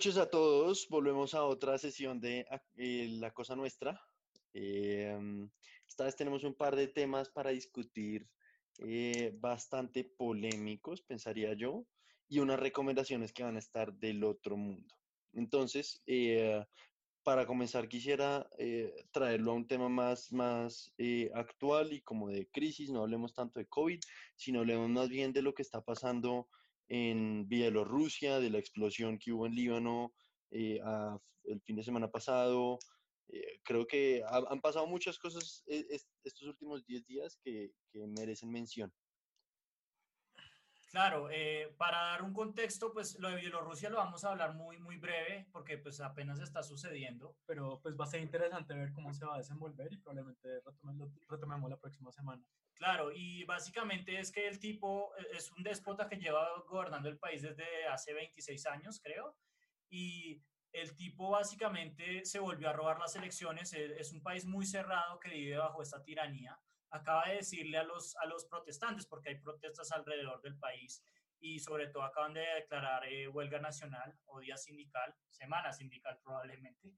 noches 0.00 0.16
a 0.16 0.30
todos. 0.30 0.88
Volvemos 0.88 1.34
a 1.34 1.44
otra 1.44 1.76
sesión 1.76 2.22
de 2.22 2.46
eh, 2.78 3.08
La 3.20 3.34
Cosa 3.34 3.54
Nuestra. 3.54 4.00
Eh, 4.54 5.14
esta 5.86 6.04
vez 6.04 6.16
tenemos 6.16 6.42
un 6.42 6.54
par 6.54 6.74
de 6.74 6.88
temas 6.88 7.28
para 7.28 7.50
discutir 7.50 8.26
eh, 8.78 9.36
bastante 9.38 10.04
polémicos, 10.04 11.02
pensaría 11.02 11.52
yo, 11.52 11.84
y 12.30 12.38
unas 12.38 12.58
recomendaciones 12.58 13.34
que 13.34 13.42
van 13.42 13.56
a 13.56 13.58
estar 13.58 13.92
del 13.92 14.24
otro 14.24 14.56
mundo. 14.56 14.94
Entonces, 15.34 16.02
para 17.22 17.44
comenzar, 17.44 17.86
quisiera 17.86 18.48
traerlo 19.10 19.50
a 19.50 19.56
un 19.56 19.66
tema 19.66 19.90
más, 19.90 20.32
más 20.32 20.94
actual 21.34 21.92
y 21.92 22.00
como 22.00 22.30
de 22.30 22.48
crisis. 22.48 22.88
No 22.88 23.02
hablemos 23.02 23.34
tanto 23.34 23.60
de 23.60 23.66
COVID, 23.66 24.00
sino 24.34 24.60
hablemos 24.60 24.88
más 24.88 25.10
bien 25.10 25.34
de 25.34 25.42
lo 25.42 25.52
que 25.52 25.60
está 25.60 25.84
pasando 25.84 26.48
en 26.90 27.48
Bielorrusia, 27.48 28.40
de 28.40 28.50
la 28.50 28.58
explosión 28.58 29.18
que 29.18 29.32
hubo 29.32 29.46
en 29.46 29.54
Líbano 29.54 30.12
eh, 30.50 30.80
el 31.44 31.60
fin 31.62 31.76
de 31.76 31.84
semana 31.84 32.10
pasado. 32.10 32.78
Eh, 33.28 33.60
creo 33.62 33.86
que 33.86 34.22
han 34.26 34.60
pasado 34.60 34.88
muchas 34.88 35.16
cosas 35.16 35.62
eh, 35.68 35.86
estos 36.24 36.48
últimos 36.48 36.84
10 36.84 37.06
días 37.06 37.38
que, 37.42 37.70
que 37.92 38.06
merecen 38.08 38.50
mención. 38.50 38.92
Claro, 40.90 41.30
eh, 41.30 41.72
para 41.78 41.98
dar 41.98 42.22
un 42.22 42.32
contexto, 42.32 42.92
pues 42.92 43.16
lo 43.20 43.28
de 43.28 43.36
Bielorrusia 43.36 43.88
lo 43.90 43.98
vamos 43.98 44.24
a 44.24 44.30
hablar 44.30 44.54
muy, 44.54 44.76
muy 44.80 44.96
breve 44.96 45.46
porque 45.52 45.78
pues 45.78 46.00
apenas 46.00 46.40
está 46.40 46.64
sucediendo. 46.64 47.36
Pero 47.46 47.80
pues 47.80 47.94
va 47.96 48.04
a 48.06 48.08
ser 48.08 48.20
interesante 48.20 48.74
ver 48.74 48.92
cómo 48.92 49.14
se 49.14 49.24
va 49.24 49.36
a 49.36 49.38
desenvolver 49.38 49.92
y 49.92 49.98
probablemente 49.98 50.48
retomemos 51.28 51.70
la 51.70 51.78
próxima 51.78 52.10
semana. 52.10 52.44
Claro, 52.74 53.12
y 53.12 53.44
básicamente 53.44 54.18
es 54.18 54.32
que 54.32 54.48
el 54.48 54.58
tipo 54.58 55.12
e, 55.16 55.36
es 55.36 55.52
un 55.52 55.62
déspota 55.62 56.08
que 56.08 56.16
lleva 56.16 56.48
gobernando 56.68 57.08
el 57.08 57.18
país 57.20 57.42
desde 57.42 57.86
hace 57.86 58.12
26 58.12 58.66
años, 58.66 59.00
creo, 59.00 59.36
y 59.88 60.42
el 60.72 60.96
tipo 60.96 61.30
básicamente 61.30 62.24
se 62.24 62.40
volvió 62.40 62.68
a 62.68 62.72
robar 62.72 62.98
las 62.98 63.14
elecciones. 63.14 63.72
E, 63.74 64.00
es 64.00 64.12
un 64.12 64.22
país 64.22 64.44
muy 64.44 64.66
cerrado 64.66 65.20
que 65.20 65.30
vive 65.30 65.56
bajo 65.56 65.82
esta 65.82 66.02
tiranía 66.02 66.58
acaba 66.90 67.26
de 67.28 67.36
decirle 67.36 67.78
a 67.78 67.84
los, 67.84 68.16
a 68.16 68.26
los 68.26 68.44
protestantes, 68.46 69.06
porque 69.06 69.30
hay 69.30 69.40
protestas 69.40 69.92
alrededor 69.92 70.40
del 70.42 70.58
país, 70.58 71.02
y 71.40 71.58
sobre 71.58 71.88
todo 71.88 72.02
acaban 72.02 72.34
de 72.34 72.40
declarar 72.40 73.04
eh, 73.06 73.26
huelga 73.28 73.58
nacional 73.58 74.14
o 74.26 74.40
día 74.40 74.56
sindical, 74.56 75.14
semana 75.30 75.72
sindical 75.72 76.18
probablemente, 76.22 76.92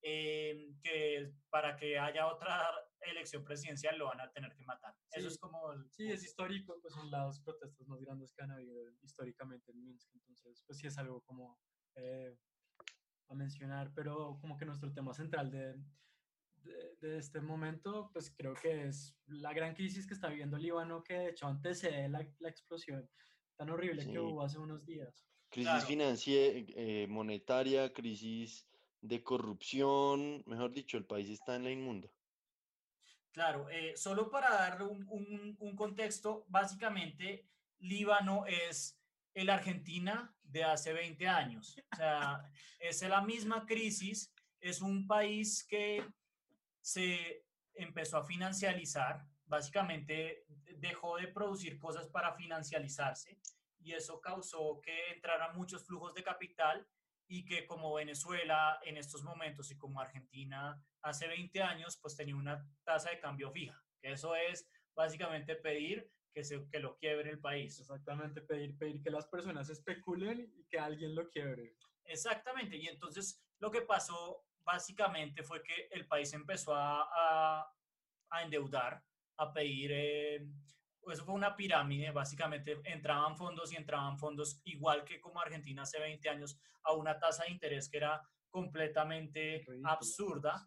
eh, 0.00 0.74
que 0.82 1.32
para 1.50 1.76
que 1.76 1.98
haya 1.98 2.26
otra 2.26 2.72
elección 3.02 3.44
presidencial 3.44 3.98
lo 3.98 4.06
van 4.06 4.20
a 4.20 4.32
tener 4.32 4.54
que 4.54 4.64
matar. 4.64 4.94
Eso 5.12 5.28
es 5.28 5.38
como... 5.38 5.72
sí, 5.90 6.10
es 6.10 6.24
histórico, 6.24 6.78
pues 6.80 6.94
son 6.94 7.10
las 7.10 7.40
protestas 7.40 7.86
más 7.86 8.00
grandes 8.00 8.32
que 8.32 8.42
han 8.42 8.50
habido 8.50 8.90
históricamente 9.02 9.70
en 9.72 9.84
Minsk, 9.84 10.10
entonces 10.14 10.62
pues 10.66 10.78
sí 10.78 10.86
es 10.86 10.96
algo 10.98 11.20
como 11.22 11.60
eh, 11.96 12.34
a 13.28 13.34
mencionar, 13.34 13.92
pero 13.94 14.38
como 14.40 14.56
que 14.56 14.64
nuestro 14.64 14.92
tema 14.92 15.12
central 15.12 15.50
de, 15.50 15.74
de, 16.64 17.18
este 17.18 17.40
momento, 17.40 18.10
pues 18.12 18.30
creo 18.30 18.54
que 18.54 18.88
es 18.88 19.16
la 19.26 19.52
gran 19.52 19.74
crisis 19.74 20.06
que 20.06 20.14
está 20.14 20.28
viviendo 20.28 20.56
Líbano, 20.56 21.02
que 21.02 21.14
de 21.14 21.28
hecho 21.30 21.46
antecede 21.46 22.08
la, 22.08 22.26
la 22.38 22.48
explosión 22.48 23.08
tan 23.56 23.70
horrible 23.70 24.06
que 24.10 24.18
hubo 24.18 24.42
hace 24.42 24.58
unos 24.58 24.84
días. 24.84 25.26
Crisis 25.50 25.84
financiera, 25.84 26.64
eh, 26.76 27.06
monetaria, 27.08 27.92
crisis 27.92 28.66
de 29.00 29.22
corrupción, 29.22 30.42
mejor 30.46 30.72
dicho, 30.72 30.96
el 30.96 31.04
país 31.04 31.28
está 31.28 31.56
en 31.56 31.64
la 31.64 31.70
inmunda. 31.70 32.08
Claro, 33.32 33.68
eh, 33.70 33.94
solo 33.96 34.30
para 34.30 34.50
darle 34.50 34.84
un, 34.84 35.06
un, 35.08 35.56
un, 35.58 35.76
contexto, 35.76 36.44
básicamente 36.48 37.46
Líbano 37.80 38.46
es 38.46 38.98
el 39.34 39.50
Argentina 39.50 40.34
de 40.42 40.64
hace 40.64 40.92
20 40.92 41.26
años. 41.28 41.76
O 41.92 41.96
sea, 41.96 42.42
es 42.78 43.02
la 43.02 43.22
misma 43.22 43.64
crisis, 43.66 44.32
es 44.60 44.80
un 44.80 45.06
país 45.06 45.64
que 45.64 46.04
se 46.82 47.46
empezó 47.74 48.18
a 48.18 48.24
financializar, 48.24 49.24
básicamente 49.46 50.44
dejó 50.76 51.16
de 51.16 51.28
producir 51.28 51.78
cosas 51.78 52.08
para 52.08 52.34
financializarse 52.34 53.40
y 53.78 53.92
eso 53.92 54.20
causó 54.20 54.80
que 54.80 55.12
entraran 55.14 55.56
muchos 55.56 55.86
flujos 55.86 56.14
de 56.14 56.22
capital 56.22 56.86
y 57.26 57.44
que 57.44 57.66
como 57.66 57.94
Venezuela 57.94 58.78
en 58.84 58.96
estos 58.96 59.22
momentos 59.22 59.70
y 59.70 59.78
como 59.78 60.00
Argentina 60.00 60.82
hace 61.02 61.26
20 61.28 61.62
años, 61.62 61.98
pues 62.00 62.16
tenía 62.16 62.36
una 62.36 62.66
tasa 62.84 63.10
de 63.10 63.20
cambio 63.20 63.50
fija, 63.50 63.82
que 64.00 64.12
eso 64.12 64.34
es 64.34 64.68
básicamente 64.94 65.56
pedir 65.56 66.10
que, 66.32 66.44
se, 66.44 66.68
que 66.68 66.78
lo 66.78 66.96
quiebre 66.98 67.30
el 67.30 67.40
país. 67.40 67.78
Exactamente, 67.80 68.42
pedir, 68.42 68.76
pedir 68.76 69.02
que 69.02 69.10
las 69.10 69.26
personas 69.26 69.68
especulen 69.70 70.52
y 70.56 70.64
que 70.66 70.78
alguien 70.78 71.14
lo 71.14 71.28
quiebre. 71.28 71.76
Exactamente, 72.04 72.76
y 72.76 72.88
entonces 72.88 73.42
lo 73.58 73.70
que 73.70 73.82
pasó 73.82 74.44
básicamente 74.64 75.42
fue 75.42 75.62
que 75.62 75.88
el 75.90 76.06
país 76.06 76.32
empezó 76.32 76.74
a, 76.74 77.02
a, 78.30 78.42
endeudar, 78.42 79.02
a 79.38 79.52
pedir, 79.52 79.90
eh, 79.92 80.46
eso 81.10 81.24
fue 81.24 81.34
una 81.34 81.54
pirámide, 81.56 82.10
básicamente 82.10 82.80
entraban 82.84 83.36
fondos 83.36 83.72
y 83.72 83.76
entraban 83.76 84.18
fondos 84.18 84.60
igual 84.64 85.04
que 85.04 85.20
como 85.20 85.40
Argentina 85.40 85.82
hace 85.82 85.98
20 85.98 86.28
años, 86.28 86.58
a 86.84 86.92
una 86.92 87.18
tasa 87.18 87.44
de 87.44 87.50
interés 87.50 87.88
que 87.88 87.98
era 87.98 88.22
completamente 88.50 89.64
absurda 89.84 90.64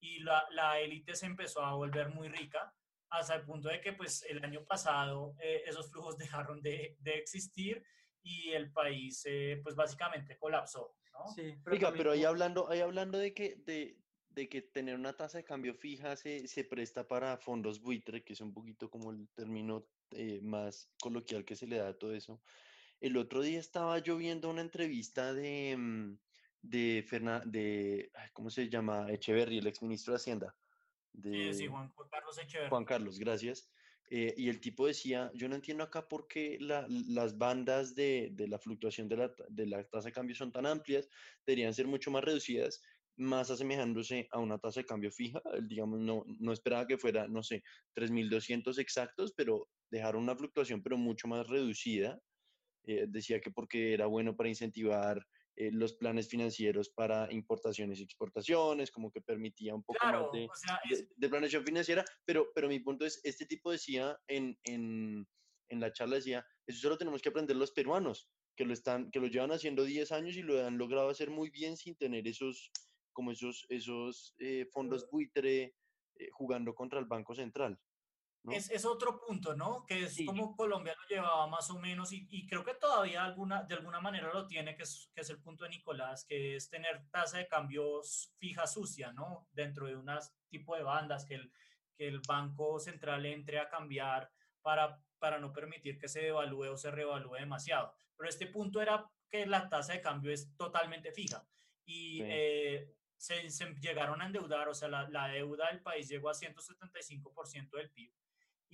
y 0.00 0.20
la, 0.20 0.46
la 0.50 0.78
élite 0.80 1.14
se 1.14 1.26
empezó 1.26 1.62
a 1.62 1.74
volver 1.74 2.10
muy 2.10 2.28
rica 2.28 2.72
hasta 3.10 3.34
el 3.34 3.44
punto 3.44 3.68
de 3.68 3.80
que 3.80 3.92
pues 3.92 4.24
el 4.28 4.44
año 4.44 4.64
pasado 4.64 5.34
eh, 5.40 5.62
esos 5.66 5.90
flujos 5.90 6.16
dejaron 6.18 6.60
de, 6.62 6.96
de, 7.00 7.12
existir 7.18 7.82
y 8.22 8.52
el 8.52 8.72
país 8.72 9.22
eh, 9.26 9.60
pues 9.62 9.74
básicamente 9.74 10.38
colapsó. 10.38 10.94
Sí, 11.34 11.54
pero, 11.64 12.12
ahí 12.12 12.24
hablando, 12.24 12.68
ahí 12.68 12.80
hablando 12.80 13.18
de 13.18 13.32
que, 13.32 13.56
de, 13.64 13.98
de 14.30 14.48
que 14.48 14.62
tener 14.62 14.96
una 14.96 15.16
tasa 15.16 15.38
de 15.38 15.44
cambio 15.44 15.74
fija 15.74 16.16
se, 16.16 16.46
se, 16.48 16.64
presta 16.64 17.06
para 17.06 17.36
fondos 17.38 17.80
buitre, 17.80 18.24
que 18.24 18.32
es 18.32 18.40
un 18.40 18.52
poquito 18.52 18.90
como 18.90 19.10
el 19.10 19.28
término 19.34 19.86
eh, 20.10 20.40
más 20.42 20.90
coloquial 21.00 21.44
que 21.44 21.56
se 21.56 21.66
le 21.66 21.78
da 21.78 21.88
a 21.88 21.98
todo 21.98 22.14
eso. 22.14 22.42
El 23.00 23.16
otro 23.16 23.42
día 23.42 23.60
estaba 23.60 23.98
yo 23.98 24.16
viendo 24.16 24.50
una 24.50 24.60
entrevista 24.60 25.32
de, 25.32 25.76
mm, 25.76 26.18
de, 26.62 27.04
de 27.46 28.12
¿cómo 28.32 28.50
se 28.50 28.68
llama? 28.68 29.10
Echeverry, 29.10 29.58
el 29.58 29.66
exministro 29.66 30.12
de 30.12 30.16
Hacienda. 30.16 30.56
De, 31.12 31.52
sí, 31.52 31.60
sí, 31.60 31.66
Juan 31.68 31.92
Carlos 32.10 32.38
Echeverry. 32.38 32.68
Juan 32.70 32.84
Carlos, 32.84 33.18
gracias. 33.18 33.70
Eh, 34.10 34.34
y 34.36 34.48
el 34.48 34.60
tipo 34.60 34.86
decía, 34.86 35.30
yo 35.34 35.48
no 35.48 35.54
entiendo 35.54 35.82
acá 35.82 36.06
por 36.06 36.28
qué 36.28 36.58
las 36.60 37.38
bandas 37.38 37.94
de, 37.94 38.30
de 38.32 38.48
la 38.48 38.58
fluctuación 38.58 39.08
de 39.08 39.16
la, 39.16 39.34
de 39.48 39.66
la, 39.66 39.84
tasa 39.84 40.08
de 40.08 40.12
cambio 40.12 40.36
son 40.36 40.52
tan 40.52 40.66
amplias, 40.66 41.08
deberían 41.46 41.72
ser 41.72 41.86
mucho 41.86 42.10
más 42.10 42.22
reducidas, 42.22 42.82
más 43.16 43.50
asemejándose 43.50 44.28
a 44.30 44.38
una 44.38 44.58
tasa 44.58 44.80
de 44.80 44.86
cambio 44.86 45.10
fija. 45.10 45.40
Digamos, 45.62 46.00
no, 46.00 46.24
no 46.26 46.52
esperaba 46.52 46.86
que 46.86 46.98
fuera, 46.98 47.28
no 47.28 47.42
sé, 47.42 47.62
3.200 47.94 48.78
exactos, 48.78 49.32
pero 49.36 49.68
dejar 49.90 50.16
una 50.16 50.36
fluctuación, 50.36 50.82
pero 50.82 50.98
mucho 50.98 51.28
más 51.28 51.46
reducida. 51.46 52.20
Eh, 52.86 53.06
decía 53.08 53.40
que 53.40 53.50
porque 53.50 53.94
era 53.94 54.06
bueno 54.06 54.36
para 54.36 54.50
incentivar 54.50 55.24
eh, 55.56 55.70
los 55.72 55.94
planes 55.94 56.28
financieros 56.28 56.88
para 56.90 57.32
importaciones 57.32 58.00
y 58.00 58.02
exportaciones, 58.02 58.90
como 58.90 59.12
que 59.12 59.20
permitía 59.20 59.74
un 59.74 59.84
poco 59.84 60.04
más 60.04 60.32
de, 60.32 60.48
de, 61.16 61.28
planeación 61.28 61.64
financiera, 61.64 62.04
pero, 62.24 62.48
pero 62.54 62.68
mi 62.68 62.80
punto 62.80 63.06
es, 63.06 63.20
este 63.22 63.46
tipo 63.46 63.70
decía 63.70 64.18
en, 64.26 64.58
en, 64.64 65.28
en 65.68 65.80
la 65.80 65.92
charla, 65.92 66.16
decía, 66.16 66.44
eso 66.66 66.80
solo 66.80 66.98
tenemos 66.98 67.22
que 67.22 67.28
aprender 67.28 67.56
los 67.56 67.70
peruanos, 67.70 68.28
que 68.56 68.64
lo, 68.64 68.72
están, 68.72 69.10
que 69.12 69.20
lo 69.20 69.28
llevan 69.28 69.52
haciendo 69.52 69.84
10 69.84 70.10
años 70.12 70.36
y 70.36 70.42
lo 70.42 70.66
han 70.66 70.76
logrado 70.76 71.08
hacer 71.08 71.30
muy 71.30 71.50
bien 71.50 71.76
sin 71.76 71.96
tener 71.96 72.26
esos, 72.26 72.72
como 73.12 73.30
esos, 73.30 73.64
esos 73.68 74.34
eh, 74.38 74.66
fondos 74.72 75.08
buitre 75.10 75.74
eh, 76.16 76.28
jugando 76.32 76.74
contra 76.74 76.98
el 76.98 77.06
Banco 77.06 77.34
Central. 77.34 77.78
Es, 78.50 78.70
es, 78.70 78.84
otro 78.84 79.18
punto, 79.18 79.54
¿no? 79.56 79.86
Que 79.86 80.04
es 80.04 80.18
como 80.26 80.54
Colombia 80.54 80.94
lo 81.00 81.08
llevaba 81.08 81.46
más 81.46 81.70
o 81.70 81.78
menos 81.78 82.12
y, 82.12 82.26
y, 82.30 82.46
creo 82.46 82.62
que 82.62 82.74
todavía 82.74 83.24
alguna, 83.24 83.62
de 83.62 83.74
alguna 83.74 84.00
manera 84.00 84.32
lo 84.34 84.46
tiene, 84.46 84.76
que 84.76 84.82
es, 84.82 85.10
que 85.14 85.22
es 85.22 85.30
el 85.30 85.40
punto 85.40 85.64
de 85.64 85.70
Nicolás, 85.70 86.26
que 86.26 86.56
es 86.56 86.68
tener 86.68 87.08
tasa 87.10 87.38
de 87.38 87.48
cambios 87.48 88.34
fija 88.38 88.66
sucia, 88.66 89.12
¿no? 89.12 89.48
Dentro 89.52 89.86
de 89.86 89.96
un 89.96 90.10
tipo 90.50 90.76
de 90.76 90.82
bandas 90.82 91.24
que 91.24 91.36
el, 91.36 91.52
que 91.96 92.06
el 92.06 92.20
Banco 92.28 92.78
Central 92.78 93.24
entre 93.24 93.60
a 93.60 93.68
cambiar 93.70 94.30
para, 94.60 95.00
para 95.18 95.38
no 95.38 95.50
permitir 95.50 95.98
que 95.98 96.08
se 96.08 96.20
devalúe 96.20 96.70
o 96.70 96.76
se 96.76 96.90
revalúe 96.90 97.36
demasiado. 97.36 97.94
Pero 98.14 98.28
este 98.28 98.46
punto 98.46 98.82
era 98.82 99.10
que 99.30 99.46
la 99.46 99.70
tasa 99.70 99.94
de 99.94 100.02
cambio 100.02 100.30
es 100.30 100.54
totalmente 100.56 101.12
fija 101.12 101.46
y 101.86 102.20
eh, 102.22 102.94
se, 103.16 103.48
se, 103.48 103.74
llegaron 103.76 104.20
a 104.20 104.26
endeudar, 104.26 104.68
o 104.68 104.74
sea, 104.74 104.88
la, 104.88 105.08
la 105.08 105.28
deuda 105.28 105.68
del 105.68 105.80
país 105.80 106.08
llegó 106.08 106.28
a 106.28 106.34
175% 106.34 107.70
del 107.70 107.90
PIB 107.90 108.12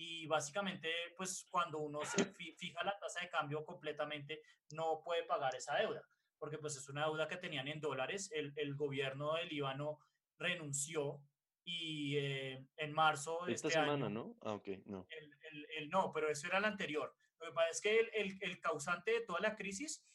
y 0.02 0.26
básicamente 0.26 0.88
pues 1.14 1.47
cuando 1.50 1.79
uno 1.79 2.00
se 2.06 2.25
fija 2.25 2.82
la 2.82 2.99
tasa 2.99 3.20
de 3.20 3.29
cambio 3.29 3.67
completamente 3.67 4.41
no 4.70 5.02
puede 5.05 5.25
pagar 5.25 5.55
esa 5.55 5.76
deuda 5.76 6.02
porque 6.38 6.56
pues 6.56 6.75
es 6.76 6.88
una 6.88 7.05
deuda 7.05 7.29
que 7.29 7.37
tenían 7.37 7.69
en 7.69 7.81
dólares 7.81 8.31
el, 8.32 8.55
el 8.56 8.75
gobierno 8.76 9.35
del 9.35 9.49
Líbano 9.49 9.99
renunció 10.38 11.23
y 11.64 12.17
eh, 12.17 12.67
en 12.79 12.93
marzo 12.94 13.44
de 13.44 13.52
esta 13.52 13.69
este 13.69 13.79
semana 13.79 14.08
no 14.08 14.38
ah 14.41 14.55
ok 14.55 14.69
no. 14.87 15.06
el, 15.11 15.38
el, 15.50 15.67
el, 15.76 15.91
no 15.91 16.11
pero 16.12 16.31
eso 16.31 16.47
era 16.47 16.58
el 16.58 16.64
anterior. 16.64 17.14
Lo 17.38 17.47
que 17.49 17.52
pasa 17.52 17.70
es 17.70 17.81
que 17.82 18.00
el, 18.00 18.38
el 18.41 18.61
causante 18.61 19.11
de 19.12 19.20
toda 19.20 19.41
la 19.41 19.55
crisis 19.55 20.06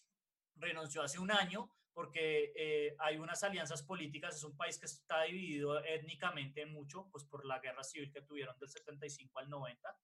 renunció 0.55 1.03
hace 1.03 1.19
un 1.19 1.31
año 1.31 1.69
porque 1.95 2.51
eh, 2.57 2.95
hay 2.99 3.17
unas 3.17 3.41
alianzas 3.43 3.81
políticas, 3.81 4.35
es 4.35 4.43
un 4.43 4.57
país 4.57 4.77
que 4.77 4.85
está 4.85 5.23
dividido 5.23 5.81
étnicamente 5.85 6.65
mucho, 6.65 7.07
pues 7.09 7.23
por 7.23 7.45
la 7.45 7.59
guerra 7.59 7.85
civil 7.85 8.11
que 8.11 8.21
tuvieron 8.21 8.59
del 8.59 8.69
75 8.69 9.39
al 9.39 9.49
90, 9.49 9.97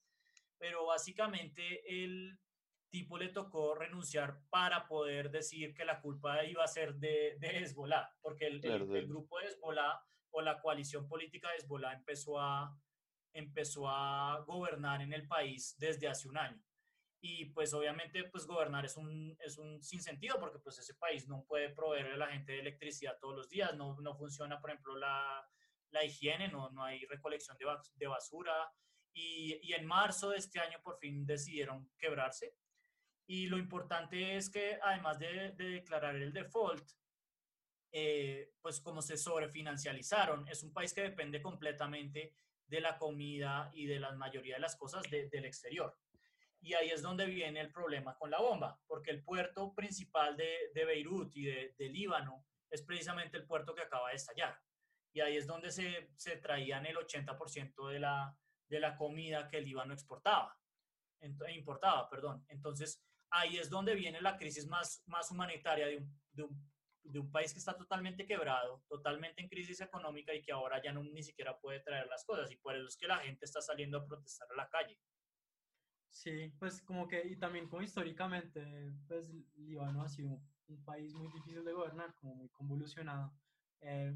pero 0.58 0.86
básicamente 0.86 2.04
el 2.04 2.40
tipo 2.90 3.18
le 3.18 3.28
tocó 3.28 3.76
renunciar 3.76 4.40
para 4.50 4.88
poder 4.88 5.32
decir 5.32 5.74
que 5.74 5.84
la 5.84 6.00
culpa 6.00 6.46
iba 6.46 6.64
a 6.64 6.68
ser 6.68 6.96
de, 6.96 7.36
de 7.40 7.60
Hezbollah, 7.60 8.10
porque 8.22 8.48
el, 8.48 8.66
el, 8.66 9.08
grupo 9.08 9.40
de 9.40 9.48
Hezbollah 9.48 10.02
o 10.32 10.42
la 10.42 10.62
coalición 10.62 11.10
política 11.10 11.50
de 11.50 11.58
Hezbollah 11.58 11.94
empezó 11.94 12.40
a, 12.40 12.74
empezó 13.34 13.90
a 13.90 14.40
gobernar 14.48 15.02
en 15.02 15.12
el 15.12 15.28
país 15.28 15.76
desde 15.78 16.08
hace 16.08 16.30
un 16.30 16.38
año 16.38 16.64
y 17.22 17.46
pues 17.46 17.74
obviamente 17.74 18.24
pues 18.26 18.48
gobernar 18.48 18.86
es 18.86 18.98
un, 18.98 19.38
es 19.40 19.58
un 19.58 19.82
sinsentido 19.84 20.40
porque 20.40 20.60
pues 20.60 20.80
ese 20.80 20.96
país 20.96 21.28
no 21.28 21.46
puede 21.48 21.70
proveerle 21.70 22.14
a 22.14 22.18
la 22.18 22.28
gente 22.28 22.54
de 22.54 22.60
electricidad 22.62 23.20
todos 23.20 23.36
los 23.36 23.50
días, 23.50 23.76
no, 23.76 23.96
no 24.02 24.16
funciona 24.16 24.60
por 24.60 24.72
ejemplo 24.72 24.98
la, 24.98 25.48
la 25.92 26.04
higiene, 26.04 26.48
no, 26.48 26.72
no 26.72 26.84
hay 26.84 27.06
recolección 27.06 27.58
de, 27.58 27.66
de 27.94 28.08
basura 28.08 28.72
y, 29.14 29.60
y, 29.62 29.74
en 29.74 29.86
marzo 29.86 30.30
de 30.30 30.38
este 30.38 30.60
año 30.60 30.80
por 30.84 30.98
fin 30.98 31.26
decidieron 31.26 31.92
quebrarse 31.98 32.56
y 33.28 33.48
lo 33.48 33.58
importante 33.58 34.36
es 34.36 34.50
que 34.50 34.80
además 34.82 35.20
de, 35.20 35.52
de 35.52 35.70
declarar 35.70 36.16
el 36.16 36.34
default, 36.34 36.90
eh, 37.94 38.54
pues 38.62 38.82
como 38.82 39.02
se 39.02 39.16
sobrefinancializaron, 39.18 40.48
es 40.48 40.64
un 40.64 40.74
país 40.74 40.94
que 40.94 41.02
depende 41.02 41.42
completamente 41.42 42.36
de 42.66 42.82
la 42.82 42.98
comida 42.98 43.70
y 43.74 43.86
de 43.86 44.00
la 44.00 44.14
mayoría 44.14 44.56
de 44.56 44.62
las 44.62 44.76
cosas 44.76 45.04
del 45.10 45.46
exterior. 45.46 45.98
Y 46.62 46.74
ahí 46.76 46.90
es 46.92 47.02
donde 47.02 47.26
viene 47.26 47.60
el 47.60 47.72
problema 47.72 48.16
con 48.18 48.30
la 48.30 48.40
bomba, 48.40 48.80
porque 48.88 49.12
el 49.12 49.24
puerto 49.24 49.74
principal 49.74 50.38
de, 50.38 50.72
de 50.74 50.86
Beirut 50.86 51.36
y 51.36 51.46
de, 51.46 51.90
Líbano 51.90 52.46
es 52.70 52.84
precisamente 52.84 53.38
el 53.38 53.48
puerto 53.48 53.74
que 53.74 53.82
acaba 53.82 54.10
de 54.10 54.16
estallar. 54.16 54.58
Y 55.14 55.22
ahí 55.22 55.38
es 55.38 55.48
donde 55.48 55.72
se, 55.72 56.12
se 56.16 56.38
traían 56.38 56.86
el 56.86 56.96
80% 56.96 57.90
de 57.90 58.00
la, 58.00 58.38
de 58.68 58.80
la 58.80 58.96
comida 58.96 59.50
que 59.50 59.58
el 59.58 59.66
Líbano 59.66 59.94
exportaba, 59.94 60.58
importaba. 61.54 62.10
Perdón. 62.10 62.46
Entonces, 62.48 63.04
ahí 63.32 63.58
es 63.58 63.70
donde 63.70 63.96
viene 63.96 64.22
la 64.22 64.38
crisis 64.38 64.68
más, 64.68 65.04
más 65.08 65.32
humanitaria 65.32 65.88
de 65.88 65.98
un, 65.98 66.22
de, 66.32 66.44
un, 66.44 66.72
de 67.04 67.20
un, 67.20 67.32
país 67.32 67.54
que 67.54 67.60
está 67.60 67.76
totalmente 67.76 68.26
quebrado, 68.26 68.84
totalmente 68.88 69.42
en 69.42 69.50
crisis 69.50 69.82
económica 69.82 70.34
y 70.34 70.42
que 70.42 70.52
ahora 70.52 70.82
ya 70.82 70.94
no, 70.94 71.04
ni 71.04 71.24
siquiera 71.24 71.58
puede 71.60 71.80
traer 71.80 72.08
las 72.08 72.24
cosas. 72.24 72.52
Y 72.52 72.58
por 72.58 72.76
eso 72.76 72.88
es 72.88 72.98
que 72.98 73.08
la 73.08 73.18
gente 73.18 73.46
está 73.46 73.62
saliendo 73.62 73.98
a 73.98 74.06
protestar 74.06 74.48
a 74.52 74.56
la 74.56 74.70
calle. 74.70 74.98
Sí, 76.12 76.54
pues 76.60 76.82
como 76.82 77.08
que, 77.08 77.26
y 77.26 77.38
también 77.38 77.68
como 77.68 77.82
históricamente, 77.82 78.94
pues 79.08 79.32
Líbano 79.56 80.04
ha 80.04 80.10
sido 80.10 80.42
un 80.68 80.84
país 80.84 81.14
muy 81.14 81.28
difícil 81.28 81.64
de 81.64 81.74
gobernar, 81.74 82.14
como 82.16 82.36
muy 82.36 82.50
convolucionado. 82.50 83.34
Eh, 83.80 84.14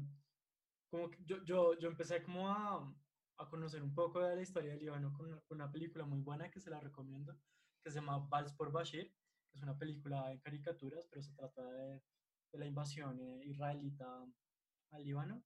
como 0.90 1.10
que 1.10 1.24
yo, 1.24 1.42
yo, 1.44 1.76
yo 1.78 1.88
empecé 1.88 2.22
como 2.22 2.48
a, 2.50 2.94
a, 3.38 3.48
conocer 3.48 3.82
un 3.82 3.94
poco 3.94 4.20
de 4.20 4.36
la 4.36 4.42
historia 4.42 4.72
de 4.72 4.78
Líbano 4.78 5.12
con, 5.14 5.40
una 5.50 5.72
película 5.72 6.04
muy 6.04 6.20
buena 6.20 6.50
que 6.50 6.60
se 6.60 6.70
la 6.70 6.80
recomiendo, 6.80 7.36
que 7.82 7.90
se 7.90 7.96
llama 7.98 8.18
Vals 8.28 8.52
por 8.52 8.70
Bashir, 8.70 9.12
que 9.50 9.56
es 9.56 9.62
una 9.62 9.76
película 9.76 10.28
de 10.28 10.40
caricaturas, 10.40 11.06
pero 11.10 11.22
se 11.22 11.32
trata 11.32 11.64
de, 11.72 12.02
de 12.52 12.58
la 12.58 12.66
invasión 12.66 13.18
eh, 13.20 13.40
israelita 13.46 14.06
al 14.92 15.02
Líbano 15.02 15.42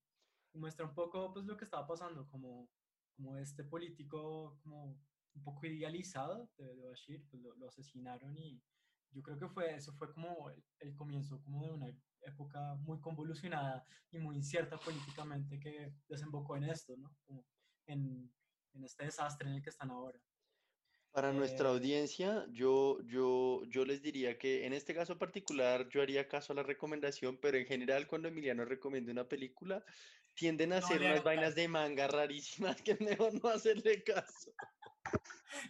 y 0.52 0.58
muestra 0.58 0.84
un 0.84 0.94
poco 0.94 1.32
pues 1.32 1.46
lo 1.46 1.56
que 1.56 1.64
estaba 1.64 1.86
pasando, 1.86 2.28
como, 2.28 2.68
como 3.16 3.36
este 3.36 3.64
político 3.64 4.58
como 4.62 4.98
un 5.34 5.42
poco 5.42 5.66
idealizado 5.66 6.48
de, 6.56 6.86
Bashir, 6.88 7.24
pues 7.30 7.42
lo, 7.42 7.68
asesinaron 7.68 8.36
y 8.36 8.60
yo 9.12 9.22
creo 9.22 9.38
que 9.38 9.48
fue, 9.48 9.74
eso 9.74 9.92
fue 9.94 10.12
como 10.12 10.50
el, 10.78 10.94
comienzo 10.94 11.40
como 11.42 11.64
de 11.64 11.72
una 11.72 11.86
época 12.22 12.74
muy 12.76 13.00
convolucionada 13.00 13.84
y 14.10 14.18
muy 14.18 14.36
incierta 14.36 14.78
políticamente 14.78 15.58
que 15.58 15.92
desembocó 16.08 16.56
en 16.56 16.64
esto, 16.64 16.96
¿no? 16.96 17.12
Como 17.26 17.44
en, 17.86 18.32
en 18.74 18.84
este 18.84 19.04
desastre 19.04 19.48
en 19.48 19.56
el 19.56 19.62
que 19.62 19.70
están 19.70 19.90
ahora. 19.90 20.20
Para 21.12 21.32
nuestra 21.32 21.68
eh, 21.68 21.72
audiencia, 21.72 22.46
yo, 22.50 23.00
yo, 23.02 23.64
yo 23.64 23.84
les 23.84 24.00
diría 24.00 24.38
que 24.38 24.64
en 24.64 24.72
este 24.72 24.94
caso 24.94 25.18
particular 25.18 25.88
yo 25.88 26.02
haría 26.02 26.28
caso 26.28 26.52
a 26.52 26.56
la 26.56 26.62
recomendación, 26.62 27.36
pero 27.42 27.58
en 27.58 27.66
general 27.66 28.06
cuando 28.06 28.28
Emiliano 28.28 28.64
recomienda 28.64 29.10
una 29.10 29.28
película, 29.28 29.84
tienden 30.34 30.72
a 30.72 30.78
hacer 30.78 31.00
unas 31.00 31.22
vainas 31.22 31.54
de 31.54 31.68
manga 31.68 32.08
rarísimas 32.08 32.80
que 32.82 32.94
mejor 33.00 33.32
no 33.42 33.50
hacerle 33.50 34.02
caso. 34.02 34.52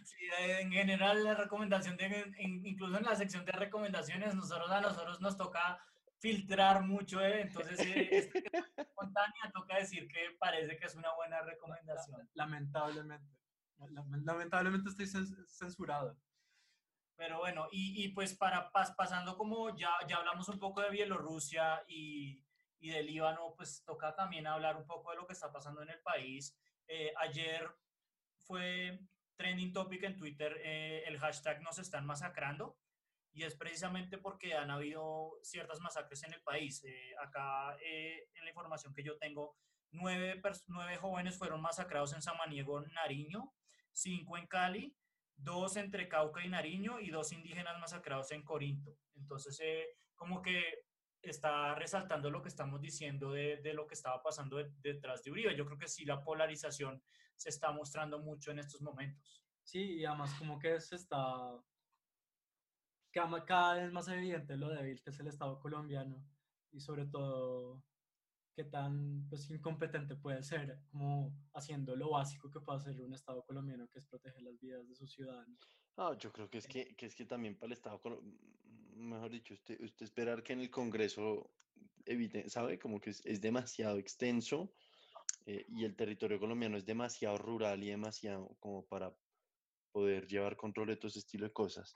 Sí, 0.03 0.29
en 0.37 0.71
general 0.71 1.23
la 1.23 1.33
recomendación, 1.33 1.97
de, 1.97 2.31
incluso 2.39 2.97
en 2.97 3.03
la 3.03 3.15
sección 3.15 3.45
de 3.45 3.51
recomendaciones, 3.51 4.35
nosotros 4.35 4.69
a 4.71 4.81
nosotros 4.81 5.19
nos 5.21 5.35
toca 5.37 5.79
filtrar 6.19 6.83
mucho, 6.83 7.19
¿eh? 7.19 7.41
entonces 7.41 7.79
eh, 7.79 8.31
espontánea 8.77 9.51
toca 9.53 9.77
decir 9.77 10.07
que 10.07 10.37
parece 10.39 10.77
que 10.77 10.85
es 10.85 10.95
una 10.95 11.11
buena 11.15 11.41
recomendación. 11.41 12.29
Lamentablemente, 12.35 13.25
lamentablemente 14.23 14.89
estoy 14.89 15.07
censurado. 15.47 16.17
Pero 17.15 17.39
bueno, 17.39 17.67
y, 17.71 18.03
y 18.03 18.09
pues 18.09 18.35
para 18.35 18.71
pasando 18.71 19.35
como 19.35 19.75
ya, 19.75 19.91
ya 20.07 20.17
hablamos 20.17 20.47
un 20.49 20.59
poco 20.59 20.81
de 20.81 20.91
Bielorrusia 20.91 21.83
y, 21.87 22.43
y 22.81 22.89
de 22.89 23.03
Líbano, 23.03 23.53
pues 23.55 23.83
toca 23.85 24.13
también 24.15 24.47
hablar 24.47 24.75
un 24.75 24.85
poco 24.85 25.11
de 25.11 25.17
lo 25.17 25.27
que 25.27 25.33
está 25.33 25.51
pasando 25.51 25.81
en 25.83 25.89
el 25.89 26.01
país. 26.01 26.57
Eh, 26.87 27.13
ayer 27.17 27.69
fue 28.39 28.99
trending 29.37 29.71
topic 29.71 30.03
en 30.03 30.17
Twitter 30.17 30.59
eh, 30.63 31.03
el 31.07 31.17
hashtag 31.17 31.61
nos 31.61 31.79
están 31.79 32.05
masacrando 32.05 32.77
y 33.33 33.43
es 33.43 33.55
precisamente 33.55 34.17
porque 34.17 34.55
han 34.55 34.71
habido 34.71 35.37
ciertas 35.41 35.79
masacres 35.79 36.23
en 36.23 36.33
el 36.33 36.41
país. 36.41 36.83
Eh, 36.83 37.13
acá 37.23 37.77
eh, 37.85 38.27
en 38.33 38.43
la 38.43 38.49
información 38.49 38.93
que 38.93 39.03
yo 39.03 39.17
tengo, 39.17 39.55
nueve, 39.91 40.41
nueve 40.67 40.97
jóvenes 40.97 41.37
fueron 41.37 41.61
masacrados 41.61 42.13
en 42.13 42.21
Samaniego, 42.21 42.81
Nariño, 42.81 43.53
cinco 43.93 44.37
en 44.37 44.47
Cali, 44.47 44.95
dos 45.35 45.77
entre 45.77 46.09
Cauca 46.09 46.43
y 46.43 46.49
Nariño 46.49 46.99
y 46.99 47.09
dos 47.09 47.31
indígenas 47.31 47.79
masacrados 47.79 48.31
en 48.31 48.43
Corinto. 48.43 48.97
Entonces, 49.15 49.57
como 50.15 50.41
que 50.41 50.83
está 51.29 51.75
resaltando 51.75 52.29
lo 52.29 52.41
que 52.41 52.49
estamos 52.49 52.81
diciendo 52.81 53.31
de, 53.31 53.57
de 53.57 53.73
lo 53.73 53.85
que 53.85 53.93
estaba 53.93 54.21
pasando 54.23 54.57
detrás 54.81 55.23
de 55.23 55.31
Uribe. 55.31 55.55
Yo 55.55 55.65
creo 55.65 55.77
que 55.77 55.87
sí, 55.87 56.05
la 56.05 56.23
polarización 56.23 57.01
se 57.35 57.49
está 57.49 57.71
mostrando 57.71 58.19
mucho 58.19 58.51
en 58.51 58.59
estos 58.59 58.81
momentos. 58.81 59.43
Sí, 59.63 59.99
y 59.99 60.05
además 60.05 60.33
como 60.35 60.59
que 60.59 60.79
se 60.79 60.95
está 60.95 61.59
cada 63.11 63.75
vez 63.75 63.91
más 63.91 64.07
evidente 64.07 64.55
lo 64.55 64.69
débil 64.69 65.01
que 65.01 65.09
es 65.09 65.19
el 65.19 65.27
Estado 65.27 65.59
colombiano 65.59 66.23
y 66.71 66.79
sobre 66.79 67.05
todo 67.05 67.83
qué 68.55 68.63
tan 68.63 69.27
pues, 69.29 69.49
incompetente 69.49 70.15
puede 70.15 70.43
ser 70.43 70.79
como 70.89 71.33
haciendo 71.53 71.95
lo 71.95 72.11
básico 72.11 72.49
que 72.49 72.61
puede 72.61 72.79
hacer 72.79 73.01
un 73.01 73.13
Estado 73.13 73.43
colombiano 73.43 73.87
que 73.89 73.99
es 73.99 74.05
proteger 74.05 74.41
las 74.41 74.59
vidas 74.59 74.87
de 74.87 74.95
sus 74.95 75.11
ciudadanos. 75.11 75.59
Ah, 75.97 76.15
yo 76.17 76.31
creo 76.31 76.49
que 76.49 76.59
es 76.59 76.67
que, 76.67 76.95
que 76.95 77.05
es 77.05 77.15
que 77.15 77.25
también 77.25 77.57
para 77.57 77.67
el 77.67 77.73
Estado, 77.73 78.01
mejor 79.01 79.31
dicho, 79.31 79.53
usted, 79.53 79.79
usted 79.81 80.05
esperar 80.05 80.43
que 80.43 80.53
en 80.53 80.61
el 80.61 80.69
Congreso 80.69 81.51
evite, 82.05 82.49
¿sabe? 82.49 82.79
Como 82.79 82.99
que 82.99 83.11
es, 83.11 83.25
es 83.25 83.41
demasiado 83.41 83.97
extenso 83.97 84.73
eh, 85.45 85.65
y 85.69 85.85
el 85.85 85.95
territorio 85.95 86.39
colombiano 86.39 86.77
es 86.77 86.85
demasiado 86.85 87.37
rural 87.37 87.83
y 87.83 87.89
demasiado 87.89 88.55
como 88.59 88.85
para 88.85 89.13
poder 89.91 90.27
llevar 90.27 90.55
control 90.55 90.89
de 90.89 90.97
todo 90.97 91.07
ese 91.07 91.19
estilo 91.19 91.45
de 91.45 91.53
cosas. 91.53 91.93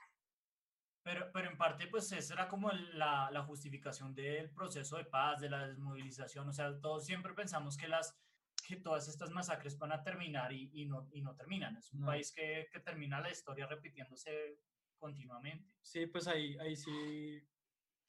Pero, 1.02 1.30
pero 1.32 1.48
en 1.48 1.56
parte, 1.56 1.86
pues 1.86 2.10
esa 2.10 2.34
era 2.34 2.48
como 2.48 2.70
la, 2.72 3.30
la, 3.30 3.44
justificación 3.44 4.12
del 4.12 4.50
proceso 4.50 4.96
de 4.96 5.04
paz, 5.04 5.40
de 5.40 5.48
la 5.48 5.68
desmovilización. 5.68 6.48
O 6.48 6.52
sea, 6.52 6.80
todos 6.80 7.06
siempre 7.06 7.32
pensamos 7.32 7.76
que, 7.76 7.86
las, 7.86 8.18
que 8.66 8.76
todas 8.76 9.06
estas 9.06 9.30
masacres 9.30 9.78
van 9.78 9.92
a 9.92 10.02
terminar 10.02 10.52
y, 10.52 10.68
y 10.74 10.86
no, 10.86 11.08
y 11.12 11.22
no 11.22 11.36
terminan. 11.36 11.76
Es 11.76 11.92
un 11.92 12.04
país 12.04 12.32
que, 12.32 12.66
que, 12.72 12.80
termina 12.80 13.20
la 13.20 13.30
historia 13.30 13.68
repitiéndose 13.68 14.58
continuamente. 14.98 15.70
Sí, 15.82 16.06
pues 16.06 16.26
ahí, 16.26 16.56
ahí 16.58 16.76
sí, 16.76 17.42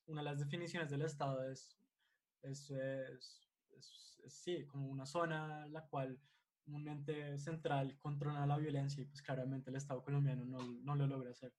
una 0.05 0.21
de 0.21 0.25
las 0.25 0.39
definiciones 0.39 0.89
del 0.89 1.03
Estado 1.03 1.49
es, 1.49 1.77
es, 2.41 2.69
es 2.71 3.47
es, 3.77 4.19
sí, 4.27 4.65
como 4.65 4.87
una 4.87 5.05
zona 5.05 5.65
en 5.65 5.73
la 5.73 5.85
cual 5.85 6.19
un 6.65 6.87
ente 6.87 7.37
central 7.37 7.97
controla 7.99 8.45
la 8.45 8.57
violencia 8.57 9.01
y 9.01 9.05
pues 9.05 9.21
claramente 9.21 9.69
el 9.69 9.77
Estado 9.77 10.03
colombiano 10.03 10.43
no, 10.45 10.59
no 10.59 10.95
lo 10.95 11.07
logra 11.07 11.31
hacer. 11.31 11.53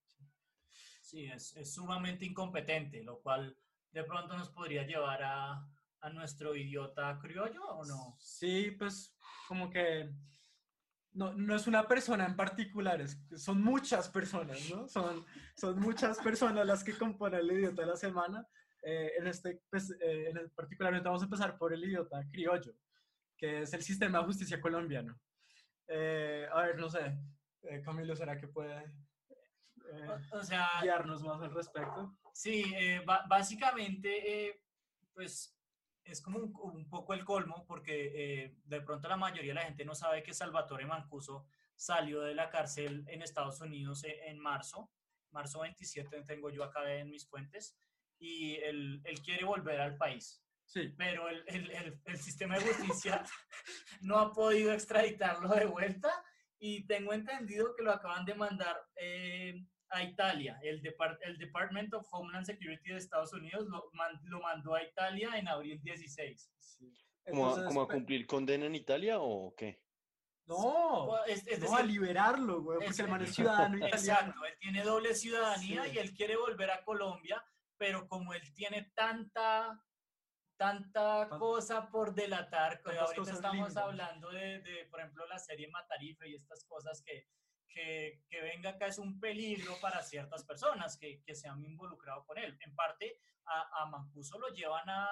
Sí, 1.00 1.24
es, 1.24 1.56
es, 1.56 1.72
sumamente 1.72 2.26
incompetente, 2.26 3.02
lo 3.02 3.20
cual 3.20 3.56
de 3.90 4.04
pronto 4.04 4.36
nos 4.36 4.50
podría 4.50 4.86
llevar 4.86 5.22
a, 5.22 5.66
a 6.00 6.10
nuestro 6.10 6.54
idiota 6.54 7.18
criollo 7.18 7.64
o 7.64 7.84
no? 7.86 8.16
Sí, 8.20 8.72
pues 8.72 9.16
como 9.46 9.70
que 9.70 10.12
no, 11.18 11.34
no, 11.34 11.56
es 11.56 11.66
una 11.66 11.88
persona 11.88 12.24
en 12.24 12.36
particular, 12.36 13.00
es, 13.00 13.18
son 13.36 13.60
muchas 13.60 14.08
personas, 14.08 14.70
¿no? 14.70 14.86
Son, 14.86 15.26
son 15.56 15.80
muchas 15.80 16.18
personas 16.18 16.64
las 16.64 16.84
que 16.84 16.96
componen 16.96 17.40
el 17.40 17.50
idiota 17.50 17.82
de 17.82 17.88
la 17.88 17.96
semana 17.96 18.46
eh, 18.84 19.12
en 19.18 19.26
este, 19.26 19.60
pues, 19.68 19.90
eh, 20.00 20.30
en 20.30 20.50
particularmente 20.50 21.08
vamos 21.08 21.22
a 21.22 21.24
empezar 21.24 21.58
por 21.58 21.72
el 21.72 21.82
idiota 21.82 22.24
criollo, 22.30 22.72
que 23.36 23.62
es 23.62 23.74
el 23.74 23.82
sistema 23.82 24.20
de 24.20 24.26
justicia 24.26 24.60
colombiano. 24.60 25.18
Eh, 25.88 26.46
a 26.52 26.62
ver, 26.62 26.78
no 26.78 26.88
sé, 26.88 27.18
Camilo, 27.84 28.14
¿será 28.14 28.38
que 28.38 28.46
puede 28.46 28.84
o 30.30 30.44
sea, 30.44 30.68
guiarnos 30.82 31.24
más 31.24 31.42
al 31.42 31.52
respecto? 31.52 32.16
Sí, 32.32 32.72
básicamente 33.28 34.62
pues 35.12 35.57
es 36.08 36.20
como 36.20 36.38
un, 36.38 36.88
poco 36.88 37.14
el 37.14 37.24
colmo 37.24 37.64
porque 37.66 38.44
eh, 38.44 38.56
de 38.64 38.80
pronto 38.80 39.08
la 39.08 39.16
mayoría 39.16 39.50
de 39.50 39.60
la 39.60 39.66
gente 39.66 39.84
no 39.84 39.94
sabe 39.94 40.22
que 40.22 40.34
Salvatore 40.34 40.86
Mancuso 40.86 41.46
salió 41.76 42.22
de 42.22 42.34
la 42.34 42.50
cárcel 42.50 43.04
en 43.08 43.22
Estados 43.22 43.60
Unidos 43.60 44.04
en, 44.04 44.16
en 44.24 44.38
marzo, 44.38 44.90
marzo 45.30 45.60
27 45.60 46.22
tengo 46.22 46.50
yo 46.50 46.64
acá 46.64 46.92
en 46.94 47.10
mis 47.10 47.28
fuentes, 47.28 47.76
y 48.18 48.56
él, 48.56 49.00
él 49.04 49.20
quiere 49.22 49.44
volver 49.44 49.80
al 49.80 49.96
país. 49.96 50.42
Sí. 50.64 50.92
Pero 50.98 51.28
el, 51.28 51.44
el, 51.46 52.00
el, 52.04 52.18
sistema 52.18 52.58
de 52.58 52.66
justicia 52.66 53.22
no 54.02 54.18
ha 54.18 54.32
podido 54.32 54.72
extraditarlo 54.72 55.48
de 55.48 55.64
vuelta 55.64 56.12
y 56.58 56.86
tengo 56.86 57.14
entendido 57.14 57.74
que 57.74 57.82
lo 57.82 57.92
acaban 57.92 58.26
de 58.26 58.34
mandar 58.34 58.76
eh, 58.96 59.64
a 59.90 60.02
Italia. 60.02 60.58
El, 60.62 60.82
el 61.22 61.38
Department 61.38 61.94
of 61.94 62.06
Homeland 62.10 62.46
Security 62.46 62.90
de 62.90 62.96
Estados 62.96 63.32
Unidos 63.32 63.66
lo, 63.68 63.90
lo 64.24 64.40
mandó 64.40 64.74
a 64.74 64.82
Italia 64.82 65.30
en 65.36 65.48
abril 65.48 65.80
16. 65.82 66.52
Sí. 66.58 66.92
¿Cómo, 67.28 67.50
a 67.50 67.64
pues, 67.64 67.88
cumplir 67.88 68.26
condena 68.26 68.66
en 68.66 68.74
Italia 68.74 69.18
o 69.20 69.54
qué? 69.54 69.82
No, 70.46 71.24
es, 71.26 71.44
no 71.60 71.76
a 71.76 71.82
liberarlo, 71.82 72.62
güey, 72.62 72.78
porque 72.78 73.02
el 73.02 73.08
man 73.08 73.22
es 73.22 73.34
ciudadano 73.34 73.76
italiano. 73.76 73.96
Exacto, 73.96 74.44
él 74.46 74.54
tiene 74.58 74.82
doble 74.82 75.14
ciudadanía 75.14 75.86
y 75.88 75.98
él 75.98 76.14
quiere 76.14 76.36
volver 76.36 76.70
a 76.70 76.82
Colombia, 76.84 77.44
pero 77.76 78.08
como 78.08 78.32
él 78.32 78.54
tiene 78.54 78.90
tanta 78.94 79.78
tanta 80.56 81.28
cosa 81.38 81.88
por 81.88 82.14
delatar, 82.14 82.82
ahorita 82.84 83.30
estamos 83.30 83.76
hablando 83.76 84.28
de, 84.30 84.60
de, 84.60 84.86
por 84.90 85.00
ejemplo, 85.00 85.24
la 85.26 85.38
serie 85.38 85.68
Matarife 85.68 86.28
y 86.28 86.34
estas 86.34 86.64
cosas 86.64 87.00
que, 87.02 87.28
que, 87.68 88.22
que, 88.28 88.40
venga 88.40 88.70
acá 88.70 88.86
es 88.86 88.98
un 88.98 89.20
peligro 89.20 89.74
para 89.80 90.02
ciertas 90.02 90.44
personas 90.44 90.96
que, 90.96 91.22
que 91.22 91.34
se 91.34 91.48
han 91.48 91.64
involucrado 91.64 92.24
con 92.24 92.38
él. 92.38 92.56
En 92.60 92.74
parte, 92.74 93.20
a, 93.46 93.82
a 93.82 93.86
Mancuso 93.86 94.38
lo 94.38 94.48
llevan 94.48 94.88
a, 94.88 95.06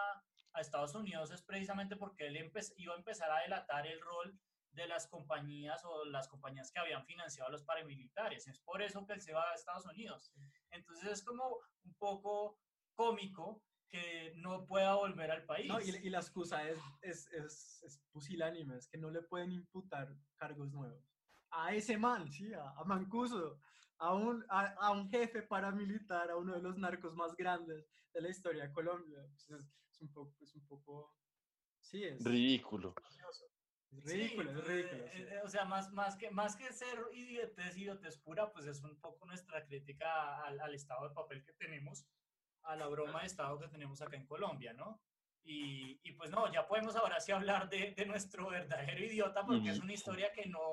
a, 0.52 0.60
Estados 0.60 0.94
Unidos 0.94 1.30
es 1.30 1.42
precisamente 1.42 1.96
porque 1.96 2.26
él 2.26 2.50
iba 2.76 2.94
a 2.94 2.98
empezar 2.98 3.30
a 3.30 3.40
delatar 3.40 3.86
el 3.86 4.00
rol 4.00 4.38
de 4.72 4.86
las 4.86 5.06
compañías 5.06 5.82
o 5.84 6.04
las 6.04 6.28
compañías 6.28 6.70
que 6.70 6.78
habían 6.78 7.04
financiado 7.06 7.48
a 7.48 7.52
los 7.52 7.64
paramilitares. 7.64 8.46
Es 8.46 8.60
por 8.60 8.82
eso 8.82 9.06
que 9.06 9.14
él 9.14 9.22
se 9.22 9.32
va 9.32 9.50
a 9.50 9.54
Estados 9.54 9.86
Unidos. 9.86 10.32
Entonces 10.70 11.10
es 11.10 11.22
como 11.22 11.60
un 11.84 11.94
poco 11.94 12.58
cómico 12.94 13.62
que 13.88 14.34
no 14.36 14.66
pueda 14.66 14.94
volver 14.94 15.30
al 15.30 15.44
país. 15.44 15.68
No, 15.68 15.80
y, 15.80 15.88
y, 15.88 16.10
la 16.10 16.18
excusa 16.18 16.68
es, 16.68 16.78
es, 17.02 17.26
es, 17.32 17.82
es, 17.84 18.02
pusilánime, 18.12 18.76
es 18.76 18.88
que 18.88 18.98
no 18.98 19.10
le 19.10 19.22
pueden 19.22 19.52
imputar 19.52 20.14
cargos 20.36 20.70
nuevos. 20.72 21.15
A 21.58 21.74
ese 21.74 21.96
man, 21.96 22.30
sí, 22.30 22.52
a, 22.52 22.70
a 22.70 22.84
Mancuso, 22.84 23.58
a 23.98 24.14
un, 24.14 24.44
a, 24.48 24.66
a, 24.74 24.90
un 24.92 25.08
jefe 25.08 25.42
paramilitar, 25.42 26.30
a 26.30 26.36
uno 26.36 26.54
de 26.54 26.60
los 26.60 26.76
narcos 26.76 27.14
más 27.14 27.34
grandes 27.34 27.88
de 28.12 28.20
la 28.20 28.28
historia 28.28 28.64
de 28.64 28.72
Colombia. 28.72 29.18
Pues 29.30 29.62
es, 29.90 30.00
un 30.02 30.12
poco, 30.12 30.36
es 30.40 30.54
un 30.54 30.66
poco, 30.66 31.16
sí, 31.80 32.04
es 32.04 32.22
ridículo. 32.22 32.94
Es 33.90 34.04
ridículo, 34.04 34.50
es 34.50 34.64
ridículo. 34.66 35.02
Sí. 35.08 35.18
Eh, 35.18 35.28
eh, 35.32 35.40
o 35.44 35.48
sea, 35.48 35.64
más, 35.64 35.90
más, 35.92 36.16
que, 36.16 36.30
más 36.30 36.56
que 36.56 36.70
ser 36.72 36.98
idiotez, 37.14 37.76
idiotez 37.78 38.18
pura, 38.18 38.52
pues 38.52 38.66
es 38.66 38.82
un 38.82 39.00
poco 39.00 39.24
nuestra 39.24 39.64
crítica 39.64 40.42
al, 40.42 40.60
al 40.60 40.74
estado 40.74 41.08
de 41.08 41.14
papel 41.14 41.42
que 41.42 41.54
tenemos 41.54 42.06
a 42.66 42.76
la 42.76 42.88
broma 42.88 43.20
de 43.20 43.26
Estado 43.26 43.58
que 43.58 43.68
tenemos 43.68 44.02
acá 44.02 44.16
en 44.16 44.26
Colombia, 44.26 44.72
¿no? 44.72 45.00
Y, 45.48 46.00
y 46.02 46.12
pues 46.12 46.30
no, 46.30 46.52
ya 46.52 46.66
podemos 46.66 46.96
ahora 46.96 47.20
sí 47.20 47.30
hablar 47.30 47.68
de, 47.70 47.92
de 47.92 48.04
nuestro 48.04 48.48
verdadero 48.48 49.04
idiota 49.04 49.46
porque 49.46 49.70
es 49.70 49.78
una 49.78 49.92
historia 49.92 50.32
que 50.32 50.46
no, 50.46 50.72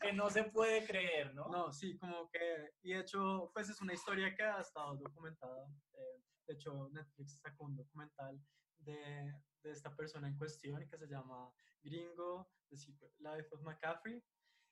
que 0.00 0.12
no 0.12 0.30
se 0.30 0.44
puede 0.44 0.86
creer, 0.86 1.34
¿no? 1.34 1.48
No, 1.48 1.72
sí, 1.72 1.98
como 1.98 2.30
que, 2.30 2.74
y 2.82 2.92
de 2.92 3.00
hecho, 3.00 3.50
pues 3.52 3.68
es 3.68 3.80
una 3.80 3.94
historia 3.94 4.32
que 4.32 4.44
ha 4.44 4.60
estado 4.60 4.96
documentada. 4.96 5.68
Eh, 5.94 6.22
de 6.46 6.54
hecho, 6.54 6.88
Netflix 6.92 7.40
sacó 7.40 7.64
un 7.64 7.74
documental 7.74 8.40
de, 8.78 9.34
de 9.62 9.70
esta 9.72 9.94
persona 9.96 10.28
en 10.28 10.36
cuestión 10.36 10.88
que 10.88 10.96
se 10.96 11.08
llama 11.08 11.52
Gringo, 11.82 12.48
The 12.68 12.76
Secret 12.76 13.12
Life 13.18 13.48
of 13.52 13.62
McCaffrey. 13.62 14.22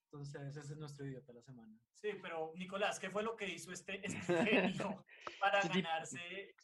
Entonces, 0.04 0.56
ese 0.56 0.60
es 0.60 0.78
nuestro 0.78 1.06
idiota 1.06 1.32
de 1.32 1.40
la 1.40 1.42
semana. 1.42 1.76
Sí, 1.92 2.10
pero 2.22 2.52
Nicolás, 2.54 3.00
¿qué 3.00 3.10
fue 3.10 3.24
lo 3.24 3.34
que 3.34 3.48
hizo 3.48 3.72
este, 3.72 4.00
este 4.06 4.44
genio 4.44 5.04
para 5.40 5.60
ganarse 5.68 6.54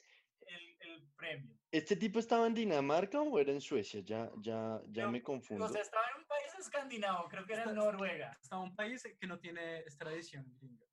el, 0.54 0.76
el, 0.80 1.12
premio? 1.16 1.59
¿Este 1.71 1.97
tipo 1.97 2.19
estaba 2.19 2.47
en 2.47 2.54
Dinamarca 2.54 3.21
o 3.21 3.38
era 3.38 3.52
en 3.52 3.61
Suecia? 3.61 4.00
Ya, 4.00 4.30
ya, 4.38 4.80
ya 4.88 5.09
me 5.09 5.23
confundo. 5.23 5.64
O 5.64 5.69
sea, 5.69 5.83
estaba 5.83 6.04
en 6.14 6.23
un 6.23 6.26
país 6.26 6.54
escandinavo, 6.59 7.28
creo 7.28 7.47
que 7.47 7.52
era 7.52 7.64
en 7.64 7.75
Noruega. 7.75 8.37
Estaba 8.42 8.62
en 8.62 8.71
un 8.71 8.76
país 8.76 9.02
que 9.19 9.26
no 9.26 9.38
tiene 9.38 9.78
extradición 9.80 10.45
gringa. 10.59 10.87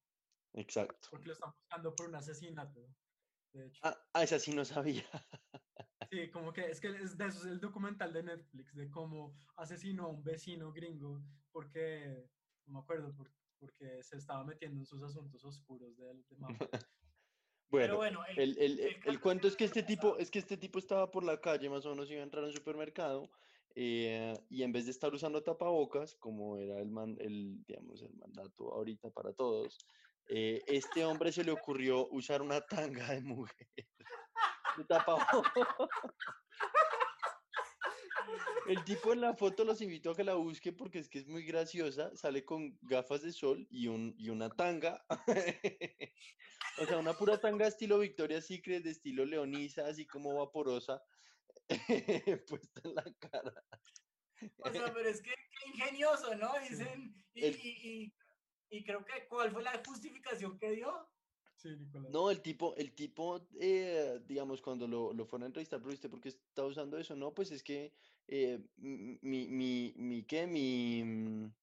Exacto. 0.53 1.07
Porque 1.11 1.27
lo 1.27 1.33
están 1.33 1.51
buscando 1.51 1.95
por 1.95 2.09
un 2.09 2.15
asesinato, 2.15 2.87
de 3.53 3.67
hecho. 3.67 3.79
Ah, 3.83 3.97
ah 4.13 4.23
esa 4.23 4.39
sí 4.39 4.53
no 4.53 4.65
sabía. 4.65 5.03
Sí, 6.09 6.31
como 6.31 6.53
que 6.53 6.61
es 6.71 6.79
que 6.79 6.87
es 6.87 7.17
de 7.17 7.25
eso 7.25 7.39
es 7.39 7.45
el 7.45 7.59
documental 7.59 8.13
de 8.13 8.23
Netflix, 8.23 8.73
de 8.73 8.89
cómo 8.89 9.35
asesinó 9.57 10.05
a 10.05 10.07
un 10.07 10.23
vecino 10.23 10.71
gringo 10.71 11.21
porque 11.51 12.29
no 12.65 12.75
me 12.75 12.79
acuerdo, 12.79 13.13
por, 13.13 13.29
porque 13.59 14.01
se 14.03 14.17
estaba 14.17 14.43
metiendo 14.43 14.79
en 14.79 14.85
sus 14.85 15.03
asuntos 15.03 15.43
oscuros 15.43 15.97
de, 15.97 16.13
de 16.13 16.37
Bueno, 17.69 17.97
bueno 17.97 18.21
el, 18.36 18.57
el, 18.57 18.79
el, 18.79 18.97
el, 19.05 19.19
cuento 19.19 19.47
es 19.47 19.55
que 19.55 19.65
este 19.65 19.83
tipo, 19.83 20.17
es 20.17 20.31
que 20.31 20.39
este 20.39 20.57
tipo 20.57 20.79
estaba 20.79 21.12
por 21.12 21.24
la 21.24 21.41
calle, 21.41 21.69
más 21.69 21.86
o 21.86 21.89
menos 21.89 22.09
iba 22.09 22.21
a 22.21 22.24
entrar 22.24 22.43
a 22.43 22.47
un 22.47 22.53
supermercado, 22.53 23.29
eh, 23.75 24.33
y 24.50 24.63
en 24.63 24.71
vez 24.71 24.86
de 24.86 24.91
estar 24.91 25.13
usando 25.13 25.43
tapabocas, 25.43 26.15
como 26.15 26.57
era 26.57 26.79
el, 26.79 26.89
man, 26.89 27.15
el, 27.19 27.63
digamos, 27.65 28.01
el 28.01 28.13
mandato 28.15 28.74
ahorita 28.74 29.12
para 29.12 29.33
todos, 29.33 29.77
eh, 30.29 30.63
este 30.65 31.05
hombre 31.05 31.31
se 31.31 31.43
le 31.43 31.51
ocurrió 31.51 32.07
usar 32.09 32.41
una 32.41 32.62
tanga 32.62 33.12
de 33.12 33.21
mujer. 33.21 33.67
De 34.77 34.83
tapabocas. 34.86 35.67
El 38.67 38.83
tipo 38.83 39.13
en 39.13 39.21
la 39.21 39.33
foto 39.33 39.63
los 39.63 39.81
invitó 39.81 40.12
a 40.12 40.15
que 40.15 40.24
la 40.24 40.33
busque 40.33 40.74
porque 40.74 41.00
es 41.00 41.07
que 41.07 41.19
es 41.19 41.27
muy 41.27 41.43
graciosa. 41.43 42.13
Sale 42.15 42.43
con 42.43 42.77
gafas 42.81 43.21
de 43.21 43.31
sol 43.31 43.65
y, 43.69 43.88
un, 43.88 44.13
y 44.17 44.29
una 44.29 44.50
tanga. 44.50 45.05
O 46.79 46.86
sea, 46.86 46.98
una 46.98 47.13
pura 47.13 47.39
tanga 47.39 47.67
estilo 47.67 48.00
Victoria's 48.00 48.46
Secret, 48.46 48.84
de 48.84 48.91
estilo 48.91 49.25
Leonisa, 49.25 49.88
así 49.88 50.05
como 50.05 50.36
vaporosa, 50.36 51.03
puesta 52.48 52.81
en 52.84 52.96
la 52.96 53.03
cara. 53.19 53.53
O 54.57 54.72
sea, 54.72 54.93
pero 54.93 55.10
es 55.10 55.22
que 55.22 55.31
qué 55.31 55.69
ingenioso, 55.69 56.36
¿no? 56.36 56.51
Dicen, 56.69 57.15
y, 57.34 57.46
el... 57.46 57.55
y, 57.55 57.69
y, 57.69 58.77
y 58.77 58.84
creo 58.84 59.03
que, 59.03 59.27
¿cuál 59.27 59.51
fue 59.51 59.63
la 59.63 59.81
justificación 59.86 60.57
que 60.60 60.72
dio? 60.72 61.10
Sí, 61.55 61.69
Nicolás. 61.75 62.12
No, 62.12 62.29
el 62.29 62.41
tipo, 62.41 62.75
el 62.75 62.93
tipo 62.93 63.48
eh, 63.60 64.22
digamos, 64.27 64.62
cuando 64.62 64.88
lo, 64.88 65.12
lo 65.13 65.25
fueron 65.25 65.46
a 65.46 65.48
entrevistar, 65.48 65.81
pero 65.81 65.93
usted, 65.93 66.10
¿por 66.10 66.22
qué 66.22 66.29
está 66.29 66.63
usando 66.63 67.00
eso? 67.00 67.15
No, 67.15 67.34
pues 67.34 67.51
es 67.51 67.63
que 67.63 67.93
eh, 68.27 68.60
mi, 68.75 69.48
mi, 69.48 69.93
mi, 69.96 70.24
¿qué? 70.24 70.46
Mi, 70.46 71.03
mm, 71.03 71.55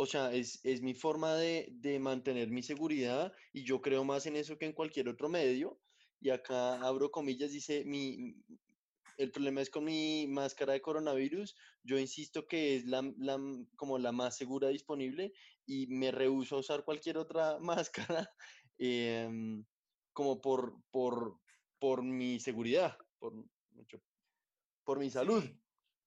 o 0.00 0.06
sea, 0.06 0.32
es, 0.32 0.60
es 0.64 0.80
mi 0.80 0.94
forma 0.94 1.34
de, 1.34 1.68
de, 1.72 1.98
mantener 1.98 2.48
mi 2.50 2.62
seguridad 2.62 3.34
y 3.52 3.64
yo 3.64 3.82
creo 3.82 4.02
más 4.02 4.24
en 4.24 4.36
eso 4.36 4.56
que 4.56 4.64
en 4.64 4.72
cualquier 4.72 5.10
otro 5.10 5.28
medio. 5.28 5.78
Y 6.22 6.30
acá 6.30 6.80
abro 6.80 7.10
comillas, 7.10 7.52
dice, 7.52 7.84
mi, 7.84 8.34
el 9.18 9.30
problema 9.30 9.60
es 9.60 9.68
con 9.68 9.84
mi 9.84 10.26
máscara 10.26 10.72
de 10.72 10.80
coronavirus. 10.80 11.54
Yo 11.84 11.98
insisto 11.98 12.46
que 12.46 12.76
es 12.76 12.86
la, 12.86 13.02
la, 13.18 13.38
como 13.76 13.98
la 13.98 14.10
más 14.10 14.38
segura 14.38 14.68
disponible 14.68 15.34
y 15.66 15.86
me 15.88 16.10
rehuso 16.10 16.56
a 16.56 16.60
usar 16.60 16.82
cualquier 16.82 17.18
otra 17.18 17.58
máscara 17.60 18.30
eh, 18.78 19.28
como 20.14 20.40
por, 20.40 20.82
por, 20.90 21.38
por 21.78 22.02
mi 22.02 22.40
seguridad, 22.40 22.96
por, 23.18 23.34
por 24.82 24.98
mi 24.98 25.10
salud. 25.10 25.44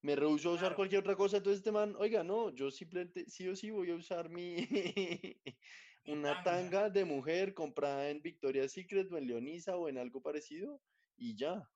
Me 0.04 0.14
rehuso 0.14 0.50
a 0.50 0.52
usar 0.52 0.74
cualquier 0.74 1.00
otra 1.00 1.16
cosa, 1.16 1.38
entonces 1.38 1.60
este 1.60 1.72
man, 1.72 1.96
oiga, 1.96 2.22
no, 2.22 2.50
yo 2.50 2.70
simplemente 2.70 3.24
sí 3.26 3.48
o 3.48 3.56
sí 3.56 3.70
voy 3.70 3.90
a 3.90 3.94
usar 3.94 4.28
mi 4.28 4.56
una 6.04 6.42
tanga 6.42 6.90
de 6.90 7.06
mujer 7.06 7.54
comprada 7.54 8.10
en 8.10 8.20
Victoria's 8.20 8.72
Secret 8.72 9.10
o 9.10 9.16
en 9.16 9.26
Leonisa 9.26 9.78
o 9.78 9.88
en 9.88 9.96
algo 9.96 10.20
parecido 10.20 10.78
y 11.16 11.34
ya. 11.34 11.70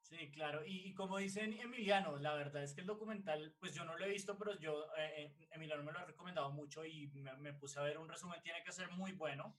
Sí, 0.00 0.30
claro. 0.30 0.64
Y, 0.64 0.88
y, 0.88 0.94
como 0.94 1.18
dicen 1.18 1.52
Emiliano, 1.60 2.16
la 2.16 2.32
verdad 2.32 2.62
es 2.62 2.72
que 2.72 2.80
el 2.80 2.86
documental, 2.86 3.54
pues 3.60 3.74
yo 3.74 3.84
no 3.84 3.98
lo 3.98 4.06
he 4.06 4.08
visto, 4.08 4.38
pero 4.38 4.58
yo, 4.58 4.86
eh, 4.96 5.36
Emiliano 5.50 5.82
me 5.82 5.92
lo 5.92 5.98
ha 5.98 6.06
recomendado 6.06 6.50
mucho 6.50 6.82
y 6.86 7.08
me, 7.08 7.36
me, 7.36 7.52
puse 7.52 7.78
a 7.78 7.82
ver 7.82 7.98
un 7.98 8.08
resumen, 8.08 8.40
tiene 8.40 8.62
que 8.64 8.72
ser 8.72 8.90
muy 8.92 9.12
bueno 9.12 9.54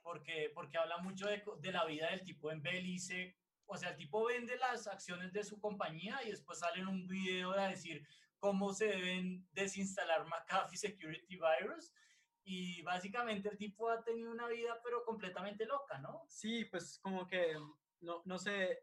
porque, 0.00 0.50
porque 0.54 0.78
habla 0.78 0.96
mucho 0.96 1.26
de, 1.26 1.42
de, 1.60 1.70
la 1.70 1.84
vida 1.84 2.08
del 2.12 2.24
tipo 2.24 2.50
en 2.50 2.62
Belice. 2.62 3.36
O 3.72 3.76
sea, 3.76 3.90
el 3.90 3.96
tipo 3.96 4.26
vende 4.26 4.56
las 4.56 4.88
acciones 4.88 5.32
de 5.32 5.44
su 5.44 5.60
compañía 5.60 6.20
y 6.26 6.30
después 6.30 6.58
sale 6.58 6.80
en 6.80 6.88
un 6.88 7.06
video 7.06 7.52
a 7.52 7.68
decir 7.68 8.04
cómo 8.40 8.72
se 8.72 8.86
deben 8.86 9.46
desinstalar 9.52 10.26
McAfee 10.26 10.76
Security 10.76 11.36
Virus. 11.36 11.92
Y 12.42 12.82
básicamente 12.82 13.48
el 13.48 13.56
tipo 13.56 13.88
ha 13.88 14.02
tenido 14.02 14.32
una 14.32 14.48
vida 14.48 14.80
pero 14.82 15.04
completamente 15.04 15.66
loca, 15.66 15.98
¿no? 15.98 16.24
Sí, 16.28 16.64
pues 16.64 16.98
como 17.00 17.28
que, 17.28 17.54
no, 18.00 18.22
no 18.24 18.38
sé, 18.40 18.82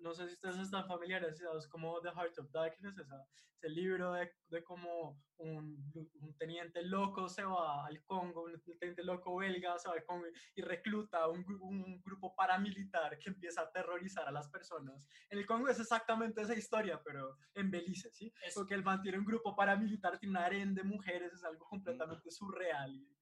no, 0.00 0.14
sé 0.14 0.26
si 0.26 0.34
ustedes 0.34 0.58
están 0.58 0.86
familiarizados 0.86 1.68
como 1.68 2.00
The 2.00 2.10
Heart 2.10 2.38
of 2.38 2.50
Darkness, 2.50 2.98
esa, 2.98 3.26
ese 3.54 3.68
libro 3.68 4.12
de, 4.12 4.30
de 4.48 4.64
cómo 4.64 5.20
un, 5.38 5.92
un, 6.20 6.36
teniente 6.38 6.82
loco 6.82 7.28
se 7.28 7.44
va 7.44 7.86
al 7.86 8.02
Congo, 8.04 8.44
un 8.44 8.78
teniente 8.78 9.02
loco 9.04 9.36
belga 9.36 9.78
se 9.78 9.88
va 9.88 9.94
al 9.94 10.04
Congo 10.04 10.26
y 10.54 10.62
recluta 10.62 11.28
un, 11.28 11.44
un 11.60 12.02
grupo 12.02 12.34
paramilitar 12.34 13.18
que 13.18 13.30
empieza 13.30 13.62
a 13.62 13.64
aterrorizar 13.64 14.26
a 14.26 14.32
las 14.32 14.48
personas. 14.48 15.08
En 15.28 15.38
el 15.38 15.46
Congo 15.46 15.68
es 15.68 15.80
exactamente 15.80 16.42
esa 16.42 16.54
historia, 16.54 17.00
pero 17.04 17.36
en 17.54 17.70
Belice, 17.70 18.10
¿sí? 18.12 18.32
Es... 18.44 18.54
Porque 18.54 18.74
el 18.74 18.82
man 18.82 19.02
tiene 19.02 19.18
un 19.18 19.24
grupo 19.24 19.54
paramilitar, 19.54 20.18
tiene 20.18 20.38
un 20.38 20.44
harén 20.44 20.74
de 20.74 20.82
mujeres, 20.82 21.32
es 21.32 21.44
algo 21.44 21.66
completamente 21.66 22.30
surreal 22.30 22.94
y 22.94 23.19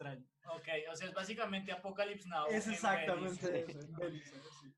extraño. 0.00 0.26
Ok, 0.46 0.68
o 0.90 0.96
sea, 0.96 1.08
es 1.08 1.14
básicamente 1.14 1.72
Apocalypse 1.72 2.28
Now. 2.28 2.46
Es 2.48 2.66
exactamente 2.66 3.66
eso, 3.68 3.88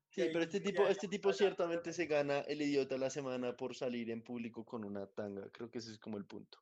Sí, 0.09 0.29
pero 0.31 0.41
este 0.41 0.59
tipo, 0.59 0.87
este 0.87 1.07
tipo 1.07 1.33
ciertamente 1.33 1.91
se 1.91 2.05
gana 2.05 2.41
el 2.41 2.61
idiota 2.61 2.97
la 2.97 3.09
semana 3.09 3.57
por 3.57 3.75
salir 3.75 4.11
en 4.11 4.21
público 4.21 4.63
con 4.63 4.83
una 4.83 5.07
tanga. 5.07 5.49
Creo 5.51 5.71
que 5.71 5.79
ese 5.79 5.91
es 5.91 5.97
como 5.97 6.17
el 6.17 6.25
punto. 6.25 6.59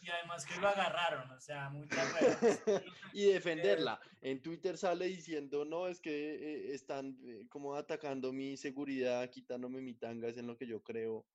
Y 0.00 0.08
además 0.08 0.46
que 0.46 0.58
lo 0.60 0.68
agarraron, 0.68 1.30
o 1.30 1.40
sea, 1.40 1.68
muchas 1.70 2.14
veces. 2.62 2.82
y 3.12 3.26
defenderla. 3.26 4.00
En 4.22 4.40
Twitter 4.40 4.78
sale 4.78 5.06
diciendo, 5.06 5.64
no, 5.64 5.88
es 5.88 6.00
que 6.00 6.34
eh, 6.34 6.74
están 6.74 7.18
eh, 7.26 7.46
como 7.50 7.74
atacando 7.74 8.32
mi 8.32 8.56
seguridad, 8.56 9.28
quitándome 9.28 9.82
mi 9.82 9.94
tanga, 9.94 10.28
es 10.28 10.38
en 10.38 10.46
lo 10.46 10.56
que 10.56 10.66
yo 10.66 10.82
creo, 10.82 11.26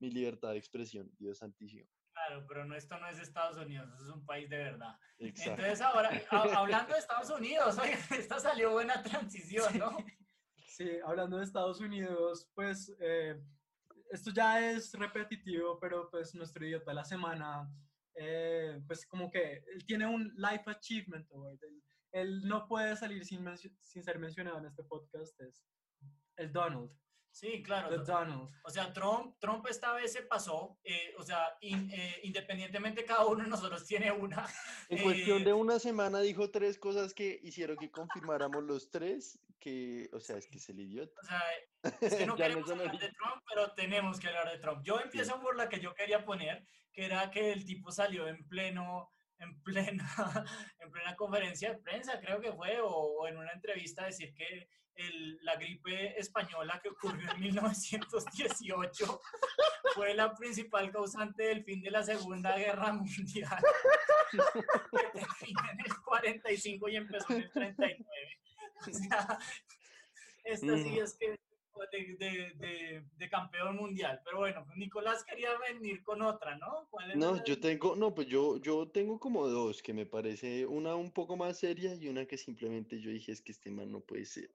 mi 0.00 0.10
libertad 0.10 0.50
de 0.50 0.58
expresión, 0.58 1.10
Dios 1.18 1.38
santísimo. 1.38 1.88
Claro, 2.28 2.44
pero 2.46 2.64
no, 2.66 2.74
esto 2.74 2.98
no 2.98 3.08
es 3.08 3.18
Estados 3.18 3.56
Unidos, 3.56 3.88
es 3.94 4.08
un 4.08 4.24
país 4.26 4.50
de 4.50 4.58
verdad. 4.58 4.94
Entonces 5.18 5.80
ahora, 5.80 6.10
hablando 6.30 6.92
de 6.92 6.98
Estados 6.98 7.30
Unidos, 7.30 7.78
oye, 7.78 7.92
esta 8.18 8.38
salió 8.38 8.72
buena 8.72 9.02
transición, 9.02 9.78
¿no? 9.78 9.96
Sí, 10.66 10.90
hablando 11.06 11.38
de 11.38 11.44
Estados 11.44 11.80
Unidos, 11.80 12.50
pues 12.54 12.94
eh, 13.00 13.40
esto 14.10 14.30
ya 14.30 14.70
es 14.70 14.92
repetitivo, 14.92 15.80
pero 15.80 16.10
pues 16.10 16.34
nuestro 16.34 16.66
idiota 16.66 16.90
de 16.90 16.96
la 16.96 17.04
semana, 17.04 17.66
eh, 18.14 18.78
pues 18.86 19.06
como 19.06 19.30
que 19.30 19.64
él 19.72 19.86
tiene 19.86 20.06
un 20.06 20.30
life 20.36 20.64
achievement 20.66 21.26
award. 21.32 21.58
Él, 22.12 22.42
no 22.42 22.68
puede 22.68 22.94
salir 22.96 23.24
sin, 23.24 23.42
sin 23.80 24.02
ser 24.02 24.18
mencionado 24.18 24.58
en 24.58 24.66
este 24.66 24.84
podcast, 24.84 25.40
es 25.40 25.64
el 26.36 26.52
Donald. 26.52 26.90
Sí, 27.38 27.62
claro. 27.62 27.88
O 28.64 28.70
sea, 28.70 28.92
Trump, 28.92 29.36
Trump 29.38 29.64
esta 29.68 29.92
vez 29.92 30.12
se 30.12 30.22
pasó, 30.22 30.76
eh, 30.82 31.14
o 31.18 31.22
sea, 31.22 31.56
eh, 31.60 32.18
independientemente 32.24 33.04
cada 33.04 33.26
uno 33.26 33.44
de 33.44 33.48
nosotros 33.48 33.86
tiene 33.86 34.10
una. 34.10 34.44
En 34.88 35.04
cuestión 35.04 35.44
de 35.44 35.50
eh, 35.50 35.54
una 35.54 35.78
semana 35.78 36.18
dijo 36.18 36.50
tres 36.50 36.80
cosas 36.80 37.14
que 37.14 37.38
hicieron 37.44 37.76
que 37.76 37.92
confirmáramos 37.92 38.64
los 38.64 38.90
tres, 38.90 39.38
que, 39.60 40.10
o 40.12 40.18
sea, 40.18 40.36
es 40.36 40.48
que 40.48 40.58
es 40.58 40.68
el 40.68 40.80
idiota. 40.80 41.14
O 41.22 41.26
sea, 41.26 41.42
es 42.00 42.14
que 42.16 42.26
no 42.26 42.34
queremos 42.36 42.68
hablar 42.68 42.98
de 42.98 43.08
Trump, 43.12 43.44
pero 43.48 43.72
tenemos 43.72 44.18
que 44.18 44.26
hablar 44.26 44.50
de 44.50 44.58
Trump. 44.58 44.82
Yo 44.82 44.98
empiezo 44.98 45.40
por 45.40 45.56
la 45.56 45.68
que 45.68 45.78
yo 45.78 45.94
quería 45.94 46.24
poner, 46.24 46.66
que 46.92 47.04
era 47.04 47.30
que 47.30 47.52
el 47.52 47.64
tipo 47.64 47.92
salió 47.92 48.26
en 48.26 48.48
pleno 48.48 49.12
en 49.38 49.62
plena, 49.62 50.06
en 50.80 50.90
plena 50.90 51.16
conferencia 51.16 51.72
de 51.72 51.78
prensa, 51.78 52.20
creo 52.20 52.40
que 52.40 52.52
fue, 52.52 52.78
o, 52.82 53.26
en 53.26 53.36
una 53.36 53.52
entrevista, 53.52 54.04
decir 54.04 54.34
que 54.34 54.68
el, 54.96 55.38
la 55.44 55.56
gripe 55.56 56.18
española 56.18 56.80
que 56.82 56.88
ocurrió 56.88 57.30
en 57.30 57.40
1918 57.40 59.20
fue 59.94 60.14
la 60.14 60.34
principal 60.34 60.90
causante 60.90 61.44
del 61.44 61.64
fin 61.64 61.80
de 61.82 61.90
la 61.90 62.02
Segunda 62.02 62.56
Guerra 62.56 62.92
Mundial, 62.92 63.62
que 64.32 65.20
terminó 65.20 65.70
en 65.72 65.80
el 65.80 66.00
45 66.04 66.88
y 66.88 66.96
empezó 66.96 67.32
en 67.32 67.42
el 67.42 67.52
39. 67.52 68.40
O 68.80 68.92
sea, 68.92 69.38
esta 70.44 70.76
sí 70.78 70.90
mm. 70.90 71.02
es 71.02 71.16
que 71.18 71.47
de, 71.86 73.04
de, 73.16 73.28
campeón 73.28 73.76
mundial. 73.76 74.20
Pero 74.24 74.38
bueno, 74.38 74.66
Nicolás 74.76 75.24
quería 75.24 75.50
venir 75.58 76.02
con 76.02 76.22
otra, 76.22 76.56
¿no? 76.56 76.88
no, 77.14 77.44
yo 77.44 77.60
tengo, 77.60 77.96
no, 77.96 78.14
pues 78.14 78.26
yo, 78.26 78.58
yo 78.58 78.88
tengo 78.88 79.18
como 79.18 79.46
dos 79.48 79.82
que 79.82 79.92
me 79.92 80.06
parece 80.06 80.66
una 80.66 80.94
un 80.94 81.12
poco 81.12 81.36
más 81.36 81.58
seria 81.58 81.94
y 81.94 82.08
una 82.08 82.26
que 82.26 82.38
simplemente 82.38 83.00
yo 83.00 83.10
dije 83.10 83.32
es 83.32 83.42
que 83.42 83.52
este 83.52 83.70
man 83.70 83.92
no 83.92 84.00
puede 84.00 84.24
ser. 84.24 84.50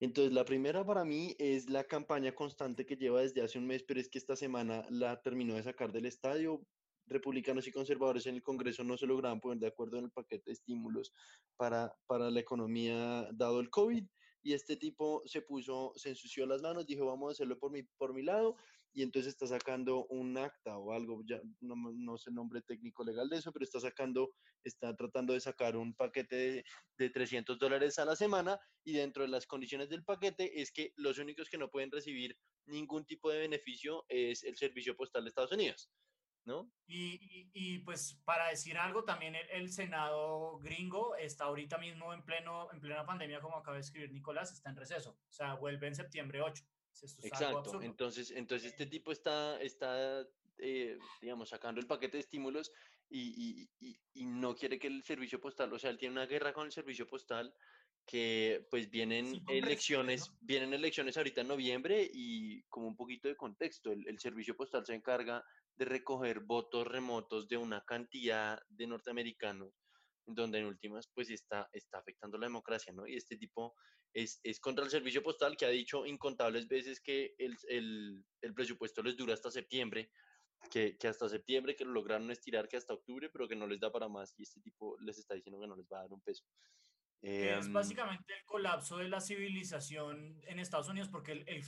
Entonces, 0.00 0.32
la 0.32 0.46
primera 0.46 0.84
para 0.84 1.04
mí 1.04 1.36
es 1.38 1.68
la 1.68 1.84
campaña 1.84 2.34
constante 2.34 2.86
que 2.86 2.96
lleva 2.96 3.20
desde 3.20 3.42
hace 3.42 3.58
un 3.58 3.66
mes, 3.66 3.82
pero 3.82 4.00
es 4.00 4.08
que 4.08 4.18
esta 4.18 4.34
semana 4.34 4.86
la 4.88 5.20
terminó 5.20 5.54
de 5.54 5.62
sacar 5.62 5.92
del 5.92 6.06
estadio. 6.06 6.64
Republicanos 7.06 7.66
y 7.66 7.72
conservadores 7.72 8.26
en 8.26 8.36
el 8.36 8.42
Congreso 8.42 8.82
no 8.82 8.96
se 8.96 9.06
lograban 9.06 9.40
poner 9.40 9.58
de 9.58 9.66
acuerdo 9.66 9.98
en 9.98 10.04
el 10.04 10.10
paquete 10.10 10.44
de 10.46 10.52
estímulos 10.52 11.12
para, 11.56 11.92
para 12.06 12.30
la 12.30 12.40
economía 12.40 13.28
dado 13.32 13.60
el 13.60 13.68
COVID 13.68 14.06
y 14.42 14.54
este 14.54 14.76
tipo 14.76 15.22
se 15.26 15.42
puso, 15.42 15.92
se 15.96 16.10
ensució 16.10 16.46
las 16.46 16.62
manos, 16.62 16.86
dijo, 16.86 17.06
vamos 17.06 17.28
a 17.28 17.32
hacerlo 17.32 17.58
por 17.58 17.70
mi, 17.70 17.82
por 17.82 18.14
mi 18.14 18.22
lado, 18.22 18.56
y 18.92 19.02
entonces 19.02 19.32
está 19.32 19.46
sacando 19.46 20.06
un 20.06 20.36
acta 20.36 20.76
o 20.76 20.92
algo, 20.92 21.22
ya 21.24 21.40
no, 21.60 21.76
no, 21.76 22.18
sé 22.18 22.30
el 22.30 22.36
nombre 22.36 22.60
técnico 22.62 23.04
legal 23.04 23.28
de 23.28 23.36
eso, 23.36 23.52
pero 23.52 23.64
está 23.64 23.78
sacando, 23.78 24.32
está 24.64 24.96
tratando 24.96 25.32
de 25.32 25.40
sacar 25.40 25.76
un 25.76 25.94
paquete 25.94 26.36
de, 26.36 26.64
de 26.98 27.10
300 27.10 27.58
dólares 27.58 27.98
a 27.98 28.04
la 28.04 28.16
semana, 28.16 28.58
y 28.84 28.94
dentro 28.94 29.22
de 29.22 29.28
las 29.28 29.46
condiciones 29.46 29.88
del 29.88 30.04
paquete 30.04 30.60
es 30.60 30.72
que 30.72 30.92
los 30.96 31.18
únicos 31.18 31.48
que 31.48 31.58
no 31.58 31.70
pueden 31.70 31.90
recibir 31.90 32.36
ningún 32.66 33.04
tipo 33.04 33.30
de 33.30 33.40
beneficio 33.40 34.04
es 34.08 34.42
el 34.44 34.56
servicio 34.56 34.96
postal 34.96 35.24
de 35.24 35.28
Estados 35.28 35.52
Unidos. 35.52 35.90
¿No? 36.50 36.70
Y, 36.86 37.48
y, 37.54 37.78
pues 37.78 38.20
para 38.24 38.48
decir 38.48 38.76
algo, 38.76 39.04
también 39.04 39.34
el, 39.34 39.70
Senado 39.70 40.58
gringo 40.58 41.14
está 41.16 41.44
ahorita 41.44 41.78
mismo 41.78 42.12
en, 42.12 42.24
pleno, 42.24 42.68
en 42.72 42.80
plena 42.80 43.06
pandemia, 43.06 43.40
como 43.40 43.56
acaba 43.56 43.76
de 43.76 43.82
escribir 43.82 44.12
Nicolás, 44.12 44.52
está 44.52 44.70
en 44.70 44.76
receso, 44.76 45.10
o 45.10 45.32
sea, 45.32 45.54
vuelve 45.54 45.86
en 45.86 45.94
septiembre 45.94 46.42
8. 46.42 46.64
Exacto, 47.22 47.80
entonces, 47.80 48.32
entonces 48.32 48.72
este 48.72 48.86
tipo 48.86 49.12
está, 49.12 49.60
está 49.62 50.26
eh, 50.58 50.98
digamos, 51.22 51.48
sacando 51.48 51.80
el 51.80 51.86
paquete 51.86 52.16
de 52.16 52.22
estímulos 52.22 52.72
y, 53.08 53.70
y, 53.80 53.96
y, 54.12 54.26
no 54.26 54.54
quiere 54.54 54.78
que 54.78 54.88
el 54.88 55.02
servicio 55.02 55.40
postal, 55.40 55.72
o 55.72 55.78
sea, 55.78 55.90
él 55.90 55.98
tiene 55.98 56.12
una 56.12 56.26
guerra 56.26 56.52
con 56.52 56.66
el 56.66 56.72
servicio 56.72 57.06
postal 57.06 57.54
que 58.10 58.66
pues 58.68 58.90
vienen 58.90 59.40
elecciones, 59.48 60.32
vienen 60.40 60.74
elecciones 60.74 61.16
ahorita 61.16 61.42
en 61.42 61.48
noviembre 61.48 62.10
y 62.12 62.60
como 62.64 62.88
un 62.88 62.96
poquito 62.96 63.28
de 63.28 63.36
contexto, 63.36 63.92
el, 63.92 64.04
el 64.08 64.18
servicio 64.18 64.56
postal 64.56 64.84
se 64.84 64.94
encarga 64.94 65.44
de 65.76 65.84
recoger 65.84 66.40
votos 66.40 66.88
remotos 66.88 67.46
de 67.46 67.56
una 67.56 67.84
cantidad 67.84 68.60
de 68.68 68.88
norteamericanos, 68.88 69.72
donde 70.26 70.58
en 70.58 70.66
últimas 70.66 71.08
pues 71.14 71.30
está, 71.30 71.68
está 71.72 71.98
afectando 71.98 72.36
la 72.36 72.46
democracia, 72.46 72.92
¿no? 72.92 73.06
Y 73.06 73.14
este 73.14 73.36
tipo 73.36 73.76
es, 74.12 74.40
es 74.42 74.58
contra 74.58 74.84
el 74.84 74.90
servicio 74.90 75.22
postal 75.22 75.56
que 75.56 75.66
ha 75.66 75.70
dicho 75.70 76.04
incontables 76.04 76.66
veces 76.66 77.00
que 77.00 77.36
el, 77.38 77.56
el, 77.68 78.24
el 78.40 78.54
presupuesto 78.54 79.04
les 79.04 79.16
dura 79.16 79.34
hasta 79.34 79.52
septiembre, 79.52 80.10
que, 80.68 80.98
que, 80.98 81.06
hasta 81.06 81.28
septiembre, 81.28 81.76
que 81.76 81.84
lo 81.84 81.92
lograron 81.92 82.32
estirar 82.32 82.66
que 82.66 82.76
hasta 82.76 82.92
octubre, 82.92 83.30
pero 83.32 83.46
que 83.46 83.54
no 83.54 83.68
les 83.68 83.78
da 83.78 83.92
para 83.92 84.08
más 84.08 84.34
y 84.36 84.42
este 84.42 84.60
tipo 84.60 84.98
les 84.98 85.16
está 85.16 85.34
diciendo 85.34 85.60
que 85.60 85.68
no 85.68 85.76
les 85.76 85.86
va 85.86 85.98
a 85.98 86.02
dar 86.02 86.12
un 86.12 86.20
peso 86.22 86.44
es 87.22 87.66
em, 87.66 87.72
básicamente 87.72 88.32
el 88.34 88.44
colapso 88.46 88.96
de 88.96 89.08
la 89.08 89.20
civilización 89.20 90.40
en 90.46 90.58
Estados 90.58 90.88
Unidos, 90.88 91.10
porque 91.10 91.32
el, 91.32 91.64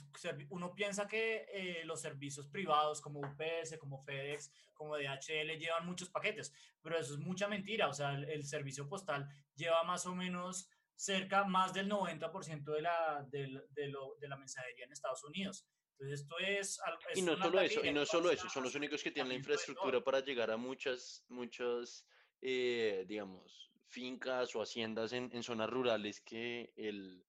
uno 0.48 0.74
piensa 0.74 1.06
que 1.06 1.46
eh, 1.52 1.84
los 1.84 2.00
servicios 2.00 2.48
privados 2.48 3.02
como 3.02 3.20
UPS, 3.20 3.76
como 3.78 4.02
FedEx, 4.02 4.50
como 4.72 4.96
DHL 4.96 5.58
llevan 5.58 5.84
muchos 5.84 6.08
paquetes, 6.08 6.54
pero 6.80 6.98
eso 6.98 7.14
es 7.14 7.20
mucha 7.20 7.48
mentira. 7.48 7.88
O 7.88 7.92
sea, 7.92 8.14
el, 8.14 8.44
servicio 8.44 8.88
postal 8.88 9.28
lleva 9.54 9.84
más 9.84 10.06
o 10.06 10.14
menos 10.14 10.70
cerca 10.96 11.44
más 11.44 11.74
del 11.74 11.90
90% 11.90 12.64
de 12.64 12.82
la, 12.82 13.26
de, 13.30 13.62
de, 13.70 13.88
lo, 13.88 14.16
de 14.20 14.28
la 14.28 14.36
mensajería 14.36 14.86
en 14.86 14.92
Estados 14.92 15.22
Unidos. 15.24 15.66
Entonces, 15.92 16.20
esto 16.20 16.38
es... 16.38 16.80
y 17.14 17.22
no 17.22 17.36
solo 17.36 17.60
eso, 17.60 17.84
y 17.84 17.92
no 17.92 18.06
solo 18.06 18.30
eso, 18.30 18.48
son 18.48 18.64
los 18.64 18.74
únicos 18.74 19.02
que 19.02 19.10
tienen 19.10 19.28
la 19.28 19.38
infraestructura 19.38 20.02
para 20.02 20.20
llegar 20.20 20.50
a 20.50 20.56
muchas, 20.56 21.24
muchos, 21.28 22.06
eh, 22.40 23.04
digamos, 23.06 23.71
fincas 23.92 24.57
o 24.57 24.62
haciendas 24.62 25.12
en, 25.12 25.31
en, 25.33 25.42
zonas 25.42 25.68
rurales 25.68 26.20
que 26.20 26.72
el 26.76 27.24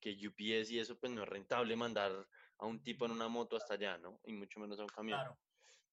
que 0.00 0.16
UPS 0.28 0.70
y 0.70 0.78
eso 0.78 0.98
pues 0.98 1.10
no 1.12 1.22
es 1.22 1.28
rentable 1.28 1.74
mandar 1.76 2.12
a 2.58 2.66
un 2.66 2.82
tipo 2.82 3.06
en 3.06 3.12
una 3.12 3.26
moto 3.26 3.56
hasta 3.56 3.74
allá, 3.74 3.98
¿no? 3.98 4.20
Y 4.24 4.32
mucho 4.32 4.60
menos 4.60 4.78
a 4.78 4.82
un 4.82 4.88
camión. 4.88 5.18
Claro. 5.18 5.38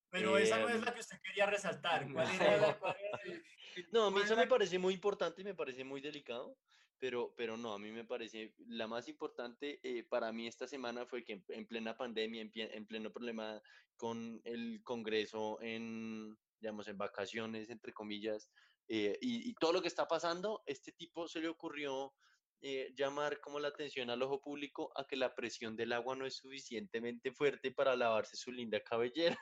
Pero 0.10 0.38
esa 0.38 0.60
no 0.60 0.68
es 0.68 0.76
em, 0.76 0.84
la 0.84 0.94
que 0.94 1.00
usted 1.00 1.22
quería 1.22 1.46
resaltar. 1.46 2.12
¿Cuál 2.12 2.28
era 2.42 2.78
No, 3.92 4.08
a 4.08 4.12
mí 4.12 4.20
eso 4.22 4.36
me 4.36 4.48
parece 4.48 4.78
muy 4.78 4.94
importante 4.94 5.42
y 5.42 5.46
me 5.46 5.56
parece 5.56 5.86
muy 5.86 6.02
delicado, 6.02 6.58
pero, 7.00 7.34
pero 7.38 7.56
no, 7.56 7.74
a 7.74 7.80
mí 7.80 7.92
me 7.92 8.04
parece 8.04 8.54
la 8.68 8.88
más 8.88 9.08
importante 9.08 9.80
eh, 9.82 10.04
para 10.04 10.34
mí 10.34 10.48
esta 10.48 10.68
semana 10.68 11.06
fue 11.06 11.24
que 11.24 11.42
en, 11.48 11.66
plena 11.66 11.96
pandemia, 11.96 12.42
en, 12.42 12.52
en, 12.54 12.86
pleno 12.86 13.12
problema 13.12 13.62
con 13.96 14.42
el 14.44 14.82
Congreso, 14.84 15.62
en, 15.62 16.38
digamos, 16.60 16.90
en 16.90 16.98
vacaciones, 16.98 17.70
entre 17.70 17.94
comillas, 17.94 18.52
eh, 18.94 19.18
y, 19.22 19.54
todo 19.54 19.72
lo 19.72 19.82
que 19.82 19.88
está 19.88 20.06
pasando, 20.06 20.64
este 20.66 20.92
tipo 20.92 21.26
se 21.30 21.40
le 21.40 21.48
ocurrió 21.48 22.14
eh, 22.60 22.92
llamar 22.94 23.40
como 23.40 23.58
la 23.58 23.70
atención 23.70 24.10
al 24.10 24.22
ojo 24.22 24.42
público 24.42 24.92
a 24.98 25.08
que 25.08 25.16
la 25.16 25.34
presión 25.34 25.78
del 25.78 25.94
agua 25.94 26.14
no 26.18 26.26
es 26.26 26.36
suficientemente 26.36 27.32
fuerte 27.32 27.72
para 27.72 27.96
lavarse 27.96 28.36
su 28.36 28.52
linda 28.52 28.82
cabellera. 28.82 29.38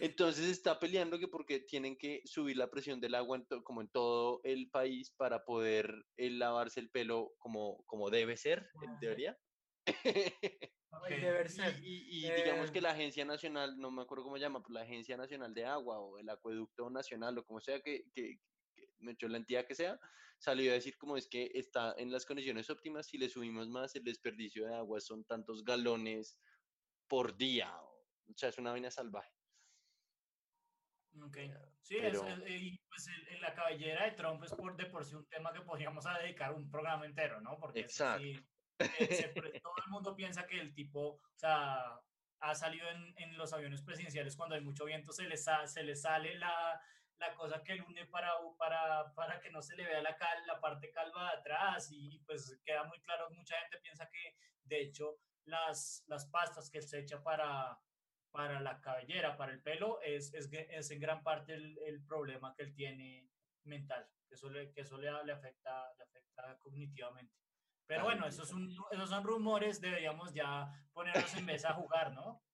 Entonces 0.00 0.46
está 0.46 0.78
peleando 0.78 1.18
que 1.18 1.28
porque 1.28 1.60
tienen 1.60 1.98
que 1.98 2.22
subir 2.24 2.56
la 2.56 2.70
presión 2.70 3.02
del 3.02 3.16
agua 3.16 3.38
como 3.64 3.82
en 3.82 3.88
todo 3.88 4.40
el 4.44 4.70
país 4.70 5.10
para 5.10 5.44
poder 5.44 6.06
eh, 6.16 6.30
lavarse 6.30 6.80
el 6.80 6.88
pelo 6.88 7.34
como, 7.36 7.84
como 7.84 8.08
debe 8.08 8.38
ser, 8.38 8.66
en 8.80 8.98
teoría. 8.98 9.38
Y, 11.82 11.86
y- 11.86 12.26
y 12.26 12.32
digamos 12.32 12.70
que 12.70 12.78
Eh, 12.78 12.82
la 12.82 12.90
Agencia 12.90 13.24
Nacional, 13.24 13.78
no 13.78 13.90
me 13.90 14.02
acuerdo 14.02 14.24
cómo 14.24 14.36
se 14.36 14.42
llama, 14.42 14.62
pero 14.62 14.74
la 14.74 14.82
Agencia 14.82 15.16
Nacional 15.16 15.52
de 15.54 15.64
Agua 15.66 15.98
o 16.00 16.18
el 16.18 16.28
Acueducto 16.28 16.88
Nacional 16.90 17.36
o 17.38 17.44
como 17.44 17.60
sea 17.60 17.80
que, 17.80 18.10
que, 18.14 18.40
que 18.74 18.88
me 18.98 19.12
echó 19.12 19.28
la 19.28 19.38
entidad 19.38 19.66
que 19.66 19.74
sea, 19.74 19.98
salió 20.38 20.70
a 20.70 20.74
decir 20.74 20.96
como 20.98 21.16
es 21.16 21.28
que 21.28 21.50
está 21.54 21.94
en 21.98 22.10
las 22.10 22.24
condiciones 22.24 22.70
óptimas, 22.70 23.06
si 23.06 23.18
le 23.18 23.28
subimos 23.28 23.68
más 23.68 23.94
el 23.96 24.04
desperdicio 24.04 24.66
de 24.66 24.74
agua 24.74 25.00
son 25.00 25.24
tantos 25.24 25.62
galones 25.64 26.40
por 27.06 27.36
día, 27.36 27.74
o 27.82 27.88
o 28.30 28.34
sea, 28.36 28.50
es 28.50 28.58
una 28.58 28.72
vaina 28.72 28.90
salvaje. 28.90 29.32
Ok. 31.22 31.36
Sí, 31.80 31.96
es- 31.96 32.02
pero- 32.02 32.26
es- 32.28 32.38
eh, 32.40 32.58
y 32.58 32.78
pues 32.78 33.08
en 33.30 33.40
la 33.40 33.54
cabellera 33.54 34.04
de 34.04 34.12
Trump 34.12 34.44
es 34.44 34.52
por 34.52 34.76
de 34.76 34.86
por 34.86 35.04
sí 35.04 35.14
un 35.14 35.26
tema 35.28 35.52
que 35.52 35.62
podríamos 35.62 36.04
dedicar 36.22 36.54
un 36.54 36.70
programa 36.70 37.06
entero, 37.06 37.40
¿no? 37.40 37.58
Porque 37.58 37.80
eso 37.80 38.04
Exacto. 38.04 38.22
sí, 38.22 38.36
se 39.10 39.28
pre- 39.34 39.60
todo 39.60 39.74
el 39.84 39.90
mundo 39.90 40.14
piensa 40.16 40.46
que 40.46 40.60
el 40.60 40.74
tipo, 40.74 41.00
o 41.16 41.20
sea, 41.34 42.00
ha 42.40 42.54
salido 42.54 42.88
en, 42.90 43.14
en 43.18 43.36
los 43.36 43.52
aviones 43.52 43.82
presidenciales 43.82 44.36
cuando 44.36 44.54
hay 44.54 44.60
mucho 44.62 44.84
viento, 44.84 45.12
se 45.12 45.24
le, 45.24 45.36
sa- 45.36 45.66
se 45.66 45.82
le 45.82 45.96
sale 45.96 46.36
la, 46.38 46.80
la 47.18 47.34
cosa 47.34 47.62
que 47.64 47.72
él 47.72 47.82
une 47.82 48.06
para, 48.06 48.32
para, 48.56 49.12
para 49.14 49.40
que 49.40 49.50
no 49.50 49.60
se 49.62 49.76
le 49.76 49.84
vea 49.84 50.00
la, 50.02 50.16
cal- 50.16 50.46
la 50.46 50.60
parte 50.60 50.90
calva 50.92 51.32
de 51.32 51.38
atrás 51.38 51.88
y 51.90 52.20
pues 52.20 52.60
queda 52.64 52.84
muy 52.84 53.00
claro, 53.00 53.30
mucha 53.30 53.56
gente 53.60 53.78
piensa 53.82 54.08
que 54.10 54.36
de 54.62 54.80
hecho 54.82 55.20
las, 55.44 56.04
las 56.06 56.26
pastas 56.26 56.70
que 56.70 56.78
él 56.78 56.84
se 56.84 57.00
echa 57.00 57.22
para, 57.22 57.80
para 58.30 58.60
la 58.60 58.80
cabellera, 58.80 59.36
para 59.36 59.52
el 59.52 59.62
pelo, 59.62 60.00
es, 60.02 60.32
es, 60.34 60.48
es 60.52 60.90
en 60.90 61.00
gran 61.00 61.22
parte 61.22 61.54
el, 61.54 61.78
el 61.78 62.04
problema 62.04 62.54
que 62.54 62.62
él 62.64 62.74
tiene 62.74 63.30
mental, 63.64 64.08
que 64.28 64.34
eso 64.34 64.48
le, 64.50 64.72
que 64.72 64.82
eso 64.82 64.96
le, 64.98 65.10
le 65.24 65.32
afecta, 65.32 65.92
le 65.96 66.04
afecta 66.04 66.58
cognitivamente. 66.58 67.47
Pero 67.88 68.04
bueno, 68.04 68.26
esos 68.26 68.48
son, 68.48 68.70
esos 68.92 69.10
son 69.10 69.24
rumores, 69.24 69.80
deberíamos 69.80 70.32
ya 70.32 70.70
ponerlos 70.92 71.34
en 71.34 71.46
mesa 71.46 71.70
a 71.70 71.74
jugar, 71.74 72.12
¿no? 72.12 72.44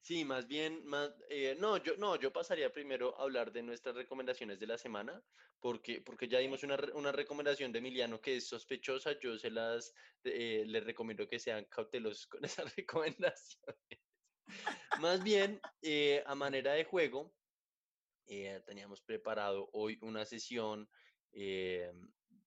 Sí, 0.00 0.24
más 0.24 0.46
bien, 0.46 0.86
más, 0.86 1.10
eh, 1.28 1.56
no, 1.58 1.76
yo, 1.76 1.96
no, 1.98 2.16
yo 2.16 2.32
pasaría 2.32 2.72
primero 2.72 3.18
a 3.18 3.24
hablar 3.24 3.52
de 3.52 3.62
nuestras 3.62 3.94
recomendaciones 3.94 4.58
de 4.58 4.66
la 4.66 4.78
semana, 4.78 5.22
porque, 5.58 6.00
porque 6.00 6.28
ya 6.28 6.38
dimos 6.38 6.62
una, 6.62 6.78
una 6.94 7.12
recomendación 7.12 7.72
de 7.72 7.80
Emiliano 7.80 8.20
que 8.20 8.36
es 8.36 8.48
sospechosa, 8.48 9.18
yo 9.20 9.36
se 9.36 9.50
las, 9.50 9.92
eh, 10.24 10.64
les 10.66 10.84
recomiendo 10.84 11.28
que 11.28 11.38
sean 11.38 11.66
cautelosos 11.66 12.26
con 12.28 12.42
esas 12.44 12.74
recomendaciones. 12.76 13.76
Más 15.00 15.22
bien, 15.22 15.60
eh, 15.82 16.22
a 16.26 16.34
manera 16.34 16.72
de 16.72 16.84
juego, 16.84 17.34
eh, 18.26 18.62
teníamos 18.64 19.02
preparado 19.02 19.68
hoy 19.72 19.98
una 20.02 20.24
sesión, 20.24 20.88
eh, 21.32 21.92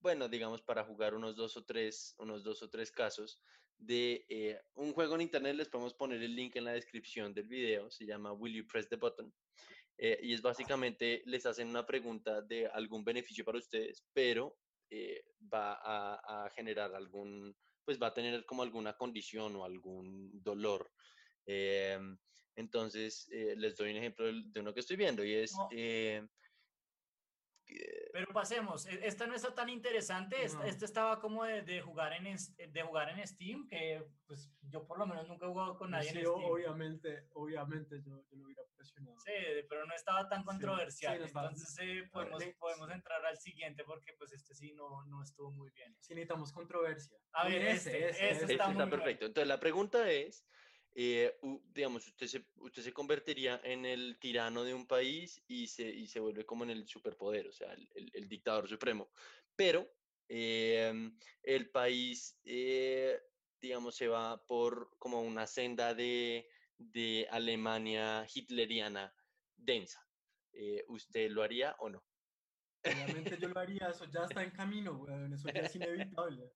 bueno, 0.03 0.27
digamos, 0.27 0.61
para 0.61 0.83
jugar 0.83 1.15
unos 1.15 1.35
dos 1.35 1.55
o 1.57 1.63
tres, 1.63 2.13
unos 2.19 2.43
dos 2.43 2.61
o 2.61 2.69
tres 2.69 2.91
casos 2.91 3.41
de 3.77 4.25
eh, 4.29 4.61
un 4.75 4.93
juego 4.93 5.15
en 5.15 5.21
internet. 5.21 5.55
Les 5.55 5.69
podemos 5.69 5.93
poner 5.93 6.21
el 6.21 6.35
link 6.35 6.57
en 6.57 6.65
la 6.65 6.73
descripción 6.73 7.33
del 7.33 7.47
video. 7.47 7.89
Se 7.89 8.05
llama 8.05 8.33
Will 8.33 8.53
You 8.53 8.67
Press 8.67 8.89
the 8.89 8.97
Button? 8.97 9.33
Eh, 9.97 10.19
y 10.21 10.33
es 10.33 10.41
básicamente, 10.41 11.23
les 11.25 11.45
hacen 11.45 11.69
una 11.69 11.85
pregunta 11.85 12.41
de 12.41 12.67
algún 12.67 13.05
beneficio 13.05 13.45
para 13.45 13.59
ustedes, 13.59 14.05
pero 14.11 14.57
eh, 14.89 15.23
va 15.41 15.73
a, 15.75 16.45
a 16.45 16.49
generar 16.49 16.93
algún, 16.93 17.55
pues 17.85 18.01
va 18.01 18.07
a 18.07 18.13
tener 18.13 18.45
como 18.45 18.63
alguna 18.63 18.97
condición 18.97 19.55
o 19.55 19.63
algún 19.63 20.31
dolor. 20.43 20.91
Em, 21.45 22.17
entonces, 22.55 23.27
eh, 23.31 23.55
les 23.57 23.75
doy 23.77 23.91
un 23.91 23.97
ejemplo 23.97 24.25
de 24.25 24.59
uno 24.59 24.73
que 24.73 24.81
estoy 24.81 24.97
viendo 24.97 25.23
y 25.23 25.33
es, 25.33 25.53
No. 25.53 25.69
Pero 28.11 28.27
pasemos, 28.33 28.85
e- 28.85 29.07
esta 29.07 29.25
no 29.25 29.33
está 29.35 29.55
tan 29.55 29.69
interesante, 29.69 30.43
esta, 30.43 30.59
No. 30.59 30.65
esta 30.65 30.85
estaba 30.85 31.19
como 31.19 31.43
de, 31.45 31.61
de 31.63 31.81
jugar 31.81 32.13
en, 32.13 32.23
de 32.71 32.81
jugar 32.83 33.09
en 33.09 33.25
Steam, 33.27 33.67
que 33.67 34.05
pues 34.27 34.51
yo 34.69 34.85
por 34.85 34.99
lo 34.99 35.07
menos 35.07 35.27
nunca 35.27 35.45
he 35.45 35.49
jugado 35.49 35.77
con 35.77 35.91
nadie 35.91 36.11
sí, 36.11 36.19
en 36.19 36.25
Steam. 36.25 36.43
obviamente, 36.43 37.27
obviamente 37.33 38.01
yo, 38.05 38.23
yo 38.29 38.37
lo 38.37 38.45
hubiera 38.45 38.61
presionado. 38.75 39.17
Sí, 39.21 39.31
pero 39.69 39.85
no 39.85 39.93
estaba 39.95 40.27
tan 40.29 40.41
Sí, 40.41 40.45
controversial. 40.45 41.17
sí, 41.17 41.23
estaba- 41.23 41.47
Entonces 41.49 41.77
eh, 41.81 42.09
podemos, 42.11 42.39
le- 42.45 42.53
podemos 42.53 42.91
entrar 42.91 43.25
al 43.25 43.37
siguiente 43.39 43.83
porque 43.83 44.13
pues 44.17 44.31
este 44.33 44.53
sí 44.53 44.73
no, 44.73 45.03
no 45.05 45.23
estuvo 45.23 45.51
muy 45.51 45.71
bien. 45.71 45.95
Si 45.99 46.13
necesitamos 46.13 46.51
controversia. 46.53 47.17
A 47.31 47.47
ver, 47.47 47.61
este, 47.63 48.09
este 48.09 48.09
ese. 48.09 48.29
Este 48.43 48.53
está 48.53 48.69
está 48.71 48.85
muy 48.85 48.89
perfecto. 48.91 49.25
Entonces, 49.25 49.47
la 49.47 49.59
pregunta 49.59 50.11
es, 50.11 50.45
eh, 50.95 51.37
digamos, 51.65 52.07
usted 52.07 52.27
se, 52.27 52.47
usted 52.57 52.81
se 52.83 52.93
convertiría 52.93 53.59
en 53.63 53.85
el 53.85 54.19
tirano 54.19 54.63
de 54.63 54.73
un 54.73 54.87
país 54.87 55.43
y 55.47 55.67
se, 55.67 55.89
y 55.89 56.07
se 56.07 56.19
vuelve 56.19 56.45
como 56.45 56.63
en 56.63 56.71
el 56.71 56.87
superpoder, 56.87 57.47
o 57.47 57.51
sea, 57.51 57.73
el, 57.73 57.89
el- 57.95 58.11
el 58.13 58.27
dictador 58.29 58.67
supremo. 58.67 59.11
Pero 59.55 59.89
em, 60.27 61.17
el 61.41 61.71
país, 61.71 62.39
eh, 62.45 63.19
digamos, 63.61 63.95
se 63.95 64.07
va 64.07 64.45
por 64.45 64.97
como 64.97 65.21
una 65.21 65.47
senda 65.47 65.93
de, 65.95 66.49
de 66.77 67.27
Alemania 67.31 68.27
hitleriana 68.33 69.13
densa. 69.55 70.07
Eh, 70.51 70.85
¿usted 70.87 71.29
lo 71.31 71.43
haría 71.43 71.75
o 71.79 71.89
no? 71.89 72.05
Obviamente 72.81 73.37
yo 73.37 73.47
lo 73.49 73.59
haría, 73.59 73.89
eso 73.89 74.05
ya 74.05 74.25
está 74.25 74.43
en 74.43 74.51
camino, 74.51 74.93
weón, 74.97 75.33
eso 75.33 75.49
ya 75.49 75.63
es 75.63 75.75
inevitable. 75.75 76.51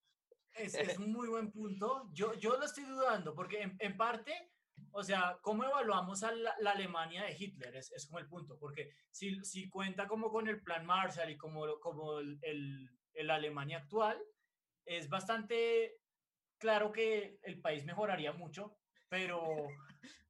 Es, 0.57 0.73
es 0.75 0.97
un 0.97 1.11
muy 1.11 1.27
buen 1.27 1.51
punto. 1.51 2.09
Yo, 2.13 2.33
yo 2.35 2.57
lo 2.57 2.65
estoy 2.65 2.85
dudando 2.85 3.33
porque 3.33 3.61
en, 3.61 3.75
en 3.79 3.95
parte, 3.95 4.51
o 4.91 5.03
sea, 5.03 5.37
¿cómo 5.41 5.63
evaluamos 5.63 6.23
a 6.23 6.31
la, 6.31 6.55
la 6.59 6.71
Alemania 6.71 7.23
de 7.23 7.35
Hitler? 7.37 7.75
Es, 7.75 7.91
es 7.91 8.07
como 8.07 8.19
el 8.19 8.27
punto, 8.27 8.57
porque 8.59 8.89
si, 9.11 9.43
si 9.43 9.69
cuenta 9.69 10.07
como 10.07 10.29
con 10.29 10.47
el 10.47 10.61
plan 10.61 10.85
Marshall 10.85 11.29
y 11.29 11.37
como, 11.37 11.79
como 11.79 12.19
el, 12.19 12.39
el, 12.41 12.89
el 13.13 13.29
Alemania 13.29 13.79
actual, 13.79 14.21
es 14.85 15.09
bastante 15.09 15.99
claro 16.57 16.91
que 16.91 17.39
el 17.43 17.61
país 17.61 17.85
mejoraría 17.85 18.33
mucho, 18.33 18.77
pero, 19.09 19.67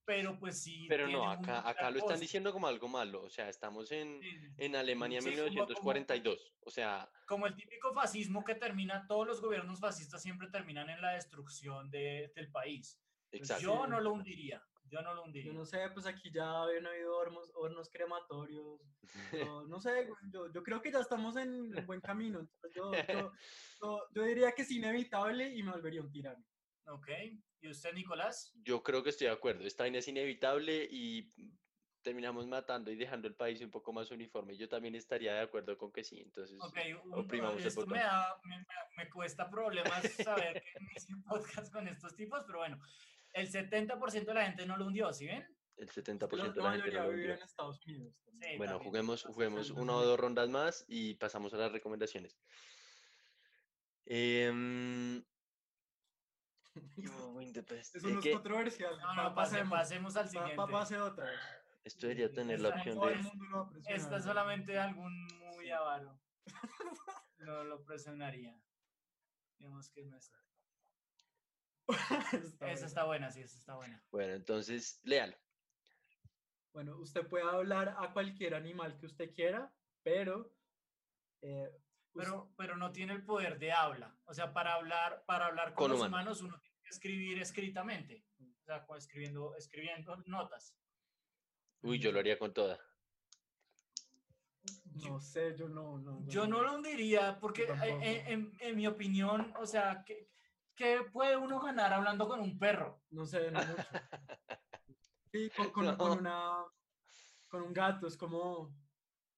pero 0.08 0.40
pues 0.40 0.64
sí. 0.64 0.86
Pero 0.88 1.08
no, 1.10 1.30
acá, 1.30 1.68
acá 1.68 1.92
lo 1.92 2.00
están 2.00 2.18
diciendo 2.20 2.54
como 2.54 2.66
algo 2.68 2.88
malo, 2.88 3.24
o 3.24 3.30
sea, 3.30 3.50
estamos 3.50 3.92
en, 3.92 4.22
Sí. 4.22 4.30
en 4.58 4.76
Alemania 4.78 5.20
Sí, 5.22 5.26
como- 5.32 5.38
como- 5.44 5.50
1942, 5.52 6.56
o 6.62 6.72
sea, 6.72 7.12
como 7.28 7.46
el 7.46 7.56
típico 7.56 7.94
fascismo 7.94 8.44
que 8.46 8.56
termina, 8.56 9.06
todos 9.06 9.28
los 9.28 9.42
gobiernos 9.42 9.82
fascistas 9.82 10.24
siempre 10.24 10.48
terminan 10.50 10.90
en 10.90 11.02
la 11.02 11.12
destrucción 11.12 11.92
de- 11.92 12.32
del 12.36 12.50
país. 12.52 13.00
Pues 13.30 13.42
exacto. 13.42 13.64
yo 13.64 13.86
no 13.88 14.00
lo 14.00 14.14
hundiría, 14.14 14.64
yo 14.86 15.02
no 15.02 15.14
lo 15.14 15.22
Yo 15.22 15.26
hundiría. 15.26 15.52
no 15.54 15.66
sé, 15.66 15.90
pues 15.94 16.06
aquí 16.06 16.32
ya 16.32 16.64
habían 16.64 16.88
habido 16.88 17.18
hornos, 17.18 17.52
hornos 17.54 17.90
crematorios. 17.90 18.80
yo 19.34 19.66
no 19.68 19.82
sé, 19.82 20.06
güey, 20.06 20.32
yo, 20.32 20.50
yo 20.54 20.64
creo 20.64 20.82
que 20.82 20.90
ya 20.92 21.00
estamos 21.00 21.36
en 21.36 21.78
en 21.78 21.86
buen 21.86 22.00
camino. 22.00 22.48
yo, 22.74 22.94
yo, 22.94 22.94
yo- 23.82 24.02
yo 24.14 24.24
diría 24.24 24.54
que 24.54 24.62
es 24.62 24.72
inevitable 24.72 25.54
y 25.54 25.62
me 25.64 25.72
volvería 25.74 26.02
un 26.02 26.10
tirano. 26.12 26.42
Ok, 26.88 27.10
¿y 27.62 27.70
usted, 27.70 27.94
Nicolás? 27.94 28.54
Yo 28.64 28.84
creo 28.84 29.04
que 29.04 29.10
estoy 29.10 29.28
de 29.28 29.34
acuerdo. 29.34 29.66
Esta 29.66 29.84
vaina 29.84 30.00
es 30.00 30.08
inevitable 30.08 30.88
y 30.90 31.30
terminamos 32.02 32.48
matando 32.48 32.90
y 32.92 32.96
dejando 32.96 33.28
el 33.28 33.36
país 33.36 33.60
un 33.62 33.70
poco 33.72 33.92
más 33.92 34.12
uniforme. 34.12 34.56
Yo 34.56 34.70
también 34.70 34.96
estaría 34.96 35.34
de 35.34 35.42
acuerdo 35.42 35.78
con 35.78 35.92
que 35.92 36.04
sí. 36.04 36.20
Entonces, 36.22 36.58
Ok, 36.62 36.78
un- 37.04 37.14
oprimamos 37.20 37.62
el 37.62 37.68
esto 37.68 37.82
botón. 37.82 37.94
me, 37.98 38.00
da- 38.04 38.40
me, 38.96 39.10
cuesta 39.10 39.50
problemas 39.50 40.10
saber 40.14 40.64
que 40.64 40.80
hice 40.96 41.14
un 41.14 41.24
podcast 41.24 41.72
con 41.74 41.88
estos 41.88 42.16
tipos, 42.16 42.44
pero 42.46 42.60
bueno, 42.60 42.80
el 43.34 43.50
70% 43.52 44.26
de 44.26 44.34
la 44.34 44.46
gente 44.46 44.66
no 44.66 44.78
lo 44.78 44.86
hundió, 44.86 45.12
¿sí 45.12 45.26
ven? 45.28 45.46
el 45.76 45.86
Pero 45.88 45.92
70% 45.92 46.30
de 46.30 46.38
la 46.38 46.44
gente 46.46 46.60
mayoría 46.62 47.00
no 47.00 47.06
lo 47.06 47.10
vive 47.12 47.22
hundió. 47.24 47.36
en 47.36 47.42
Estados 47.44 47.86
Unidos. 47.86 48.16
también. 48.24 48.52
Sí. 48.52 48.58
Bueno, 48.58 48.72
también. 48.74 48.90
juguemos, 48.90 49.24
juguemos 49.24 49.70
una 49.72 49.94
o 49.96 50.06
dos 50.06 50.20
rondas 50.20 50.50
más 50.50 50.86
y 50.88 51.16
pasamos 51.16 51.54
a 51.54 51.58
las 51.58 51.72
recomendaciones. 51.72 52.40
Em, 54.06 55.24
yo, 56.98 57.30
Win 57.34 57.54
the 57.54 57.62
Best. 57.62 57.96
Eso 57.96 58.08
Es 58.08 58.14
no 58.14 58.20
es 58.20 58.24
que 58.24 58.32
controversial. 58.34 58.98
No, 59.00 59.16
no, 59.16 59.36
pase- 59.36 59.52
pasemos. 59.58 59.70
pasemos 59.80 60.16
al 60.18 60.30
siguiente. 60.30 60.56
pa- 60.56 60.68
pase 60.68 60.98
otra. 61.00 61.30
esto 61.84 62.08
debería 62.08 62.32
tener 62.32 62.60
la 62.60 62.70
opción 62.70 63.00
de... 63.00 63.94
Esta 63.94 64.18
es 64.18 64.24
solamente 64.24 64.78
algún 64.78 65.28
muy 65.40 65.70
avaro. 65.72 66.20
No 67.40 67.64
lo 67.64 67.84
presionaría. 67.86 68.60
Digamos 69.60 69.90
que 69.92 70.04
no 70.06 70.18
está. 70.18 70.38
Está 72.34 72.72
Esa 72.72 72.86
está 72.88 73.04
buena, 73.06 73.32
sí, 73.32 73.42
esa 73.42 73.58
está 73.58 73.76
buena. 73.76 74.04
Bueno, 74.12 74.34
entonces, 74.34 75.00
léalo. 75.04 75.38
Bueno, 76.74 76.98
usted 76.98 77.26
puede 77.28 77.46
hablar 77.46 77.96
a 77.98 78.12
cualquier 78.12 78.56
animal 78.56 78.98
que 78.98 79.06
usted 79.06 79.34
quiera, 79.34 79.72
pero... 80.04 80.52
eh, 81.42 81.72
Pero, 82.18 82.54
pero 82.58 82.76
no 82.78 82.92
tiene 82.92 83.14
el 83.14 83.24
poder 83.24 83.58
de 83.60 83.72
habla. 83.72 84.16
O 84.26 84.34
sea, 84.34 84.54
para 84.54 84.74
hablar, 84.74 85.24
para 85.26 85.48
hablar 85.48 85.74
con, 85.74 85.86
Con 85.86 85.92
los 85.92 86.00
humanos. 86.00 86.14
humanos 86.14 86.42
uno 86.42 86.60
tiene 86.60 86.78
que 86.82 86.90
escribir 86.90 87.42
escritamente. 87.42 88.26
O 88.40 88.64
sea, 88.66 88.86
escribiendo, 88.98 89.56
escribiendo 89.56 90.16
notas. 90.26 90.76
Uy, 91.82 92.00
yo 92.00 92.12
lo 92.12 92.20
haría 92.20 92.38
con 92.38 92.54
toda. 92.54 92.80
no 94.96 95.20
sé, 95.22 95.56
yo 95.56 95.70
no... 95.70 95.98
no 96.00 96.26
Yo 96.28 96.48
no 96.48 96.62
lo 96.64 96.74
hundiría 96.76 97.40
porque 97.40 97.66
Yo 97.68 97.74
eh, 97.76 98.00
eh, 98.02 98.24
en, 98.28 98.52
en 98.60 98.76
mi 98.76 98.88
opinión, 98.88 99.54
o 99.60 99.66
sea, 99.66 100.04
¿qué, 100.06 100.30
qué 100.76 101.02
puede 101.12 101.38
uno 101.38 101.60
ganar 101.62 101.94
hablando 101.94 102.28
con 102.28 102.40
un 102.40 102.58
perro? 102.58 103.02
No 103.12 103.26
sé, 103.26 103.52
no 103.52 103.60
mucho. 103.66 103.76
Sí, 105.32 105.50
con, 105.56 105.96
con- 105.98 106.18
una... 106.20 106.64
Con 107.50 107.62
un 107.62 107.74
gato, 107.74 108.08
es 108.08 108.18
como... 108.18 108.74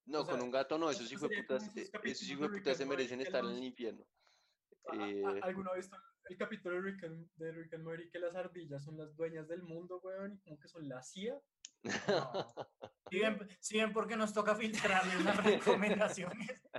No, 0.09 0.21
O 0.21 0.25
sea, 0.25 0.33
con 0.33 0.41
un 0.43 0.51
gato 0.51 0.77
no, 0.79 0.89
esos 0.89 1.03
esto 1.03 1.15
hijos 1.15 1.27
sería 1.29 1.43
putas, 1.43 1.63
esos 1.63 2.23
eh, 2.23 2.25
de 2.25 2.33
hijos 2.33 2.51
Rick 2.51 2.63
putas 2.63 2.77
se 2.77 2.85
merecen 2.85 3.21
estar 3.21 3.45
en 3.45 3.51
el 3.51 3.63
infierno. 3.63 4.03
Eh, 4.93 5.23
¿Alguno 5.43 5.71
ha 5.71 5.75
visto 5.75 5.95
el 6.29 6.37
capítulo 6.37 6.75
de 6.75 6.81
Rick, 6.81 7.03
and, 7.03 7.29
de 7.35 7.51
Rick 7.51 7.73
and 7.75 7.83
Morty 7.83 8.09
que 8.09 8.19
las 8.19 8.35
ardillas 8.35 8.83
son 8.83 8.97
las 8.97 9.15
dueñas 9.15 9.47
del 9.47 9.61
mundo, 9.61 9.99
weón, 10.03 10.33
y 10.33 10.39
como 10.39 10.59
que 10.59 10.67
son 10.67 10.87
la 10.89 11.01
CIA. 11.03 11.39
Si 13.11 13.15
bien, 13.17 13.39
si 13.59 13.73
bien 13.73 13.91
porque 13.91 14.15
nos 14.15 14.31
toca 14.35 14.55
filtrarle 14.55 15.23
las 15.23 15.43
recomendaciones. 15.43 16.61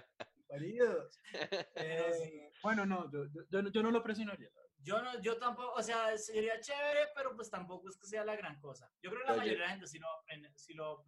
Eh, 1.76 2.50
bueno, 2.62 2.84
no, 2.84 3.10
yo, 3.10 3.24
yo, 3.26 3.42
yo 3.48 3.62
no- 3.62 3.70
yo 3.70 3.82
no 3.84 3.90
lo 3.92 4.02
presionaría. 4.02 4.50
Yo 4.78 5.00
no, 5.00 5.20
yo 5.22 5.38
tampoco, 5.38 5.72
o 5.74 5.82
sea, 5.82 6.16
sería 6.18 6.60
chévere, 6.60 7.08
pero 7.14 7.36
pues 7.36 7.50
tampoco 7.50 7.88
es 7.88 7.96
que 7.96 8.06
sea 8.06 8.24
la 8.24 8.34
gran 8.34 8.58
cosa. 8.60 8.90
Yo 9.02 9.10
creo 9.10 9.22
que 9.22 9.26
la 9.28 9.32
Oye. 9.34 9.40
mayoría 9.42 9.60
de 9.62 9.66
la 9.66 9.70
gente 9.70 9.86
sí 9.86 9.98
lo 10.00 10.08
sí 10.56 10.74
lo. 10.74 11.04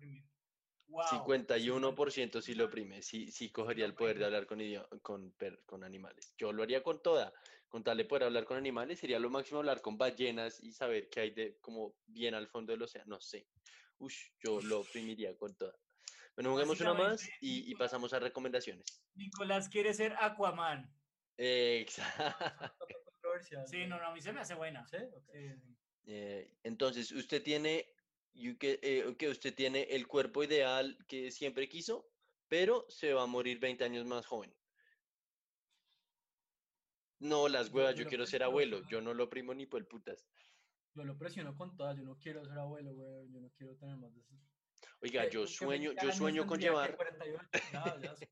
Wow. 0.92 1.04
51% 1.06 2.42
sí 2.42 2.54
lo 2.54 2.66
oprime, 2.66 3.00
sí, 3.00 3.32
sí 3.32 3.50
cogería 3.50 3.86
el 3.86 3.94
poder 3.94 4.18
de 4.18 4.26
hablar 4.26 4.46
con, 4.46 4.60
con, 5.00 5.34
con 5.64 5.84
animales. 5.84 6.34
Yo 6.36 6.52
lo 6.52 6.62
haría 6.62 6.82
con 6.82 7.02
toda, 7.02 7.32
con 7.68 7.82
tal 7.82 7.96
de 7.96 8.04
poder 8.04 8.24
hablar 8.24 8.44
con 8.44 8.58
animales, 8.58 9.00
sería 9.00 9.18
lo 9.18 9.30
máximo 9.30 9.60
hablar 9.60 9.80
con 9.80 9.96
ballenas 9.96 10.62
y 10.62 10.72
saber 10.72 11.08
qué 11.08 11.20
hay 11.20 11.30
de 11.30 11.58
como 11.62 11.94
bien 12.04 12.34
al 12.34 12.46
fondo 12.46 12.72
del 12.72 12.82
océano, 12.82 13.08
no 13.16 13.20
sé. 13.20 13.48
Ush, 13.98 14.32
yo 14.38 14.60
lo 14.60 14.80
oprimiría 14.80 15.34
con 15.38 15.56
toda. 15.56 15.74
Bueno, 16.36 16.50
juguemos 16.52 16.78
una 16.82 16.92
más 16.92 17.26
y, 17.40 17.60
y 17.60 17.62
Nicolás- 17.68 17.78
pasamos 17.78 18.12
a 18.12 18.18
recomendaciones. 18.18 19.02
Nicolás 19.14 19.70
quiere 19.70 19.94
ser 19.94 20.14
Aquaman. 20.20 20.94
Exacto. 21.38 22.86
Sí, 23.66 23.86
no, 23.86 23.98
no, 23.98 24.08
a 24.08 24.12
mí 24.12 24.20
se 24.20 24.32
me 24.32 24.40
hace 24.40 24.54
buena. 24.54 24.86
¿Sí? 24.86 24.96
Ok. 24.96 25.30
Sí, 25.32 25.56
sí. 25.56 25.76
Eh, 26.04 26.58
entonces, 26.64 27.12
usted 27.12 27.42
tiene, 27.42 27.86
you 28.34 28.56
que, 28.58 28.78
eh, 28.82 29.16
que 29.18 29.28
usted 29.28 29.54
tiene 29.54 29.82
el 29.90 30.06
cuerpo 30.06 30.42
ideal 30.42 30.96
que 31.08 31.30
siempre 31.30 31.68
quiso, 31.68 32.04
pero 32.48 32.86
se 32.88 33.12
va 33.12 33.22
a 33.22 33.26
morir 33.26 33.58
20 33.58 33.84
años 33.84 34.06
más 34.06 34.26
joven. 34.26 34.54
No, 37.18 37.48
las 37.48 37.70
huevas, 37.70 37.94
yo 37.94 38.06
quiero 38.06 38.26
ser 38.26 38.42
abuelo, 38.42 38.82
yo 38.90 39.00
no 39.00 39.14
lo 39.14 39.30
primo 39.30 39.54
ni 39.54 39.66
por 39.66 39.86
putas. 39.86 40.26
Yo 40.94 41.04
lo 41.04 41.16
presiono 41.16 41.56
con 41.56 41.76
todas, 41.76 41.96
yo 41.96 42.04
no 42.04 42.18
quiero 42.18 42.44
ser 42.44 42.58
abuelo, 42.58 42.90
weón, 42.90 43.32
yo 43.32 43.40
no 43.40 43.50
quiero 43.56 43.76
tener 43.76 43.96
más 43.96 44.12
de 44.14 44.20
esos. 44.20 44.36
Oiga, 45.00 45.24
¿Qué- 45.24 45.30
yo 45.30 45.46
sueño, 45.46 45.90
20 45.90 46.04
yo 46.06 46.12
sueño 46.12 46.46
con 46.46 46.60
llevar, 46.60 46.96
48? 46.96 47.48
Ya, 47.72 47.98
ya, 48.02 48.16
sí, 48.16 48.26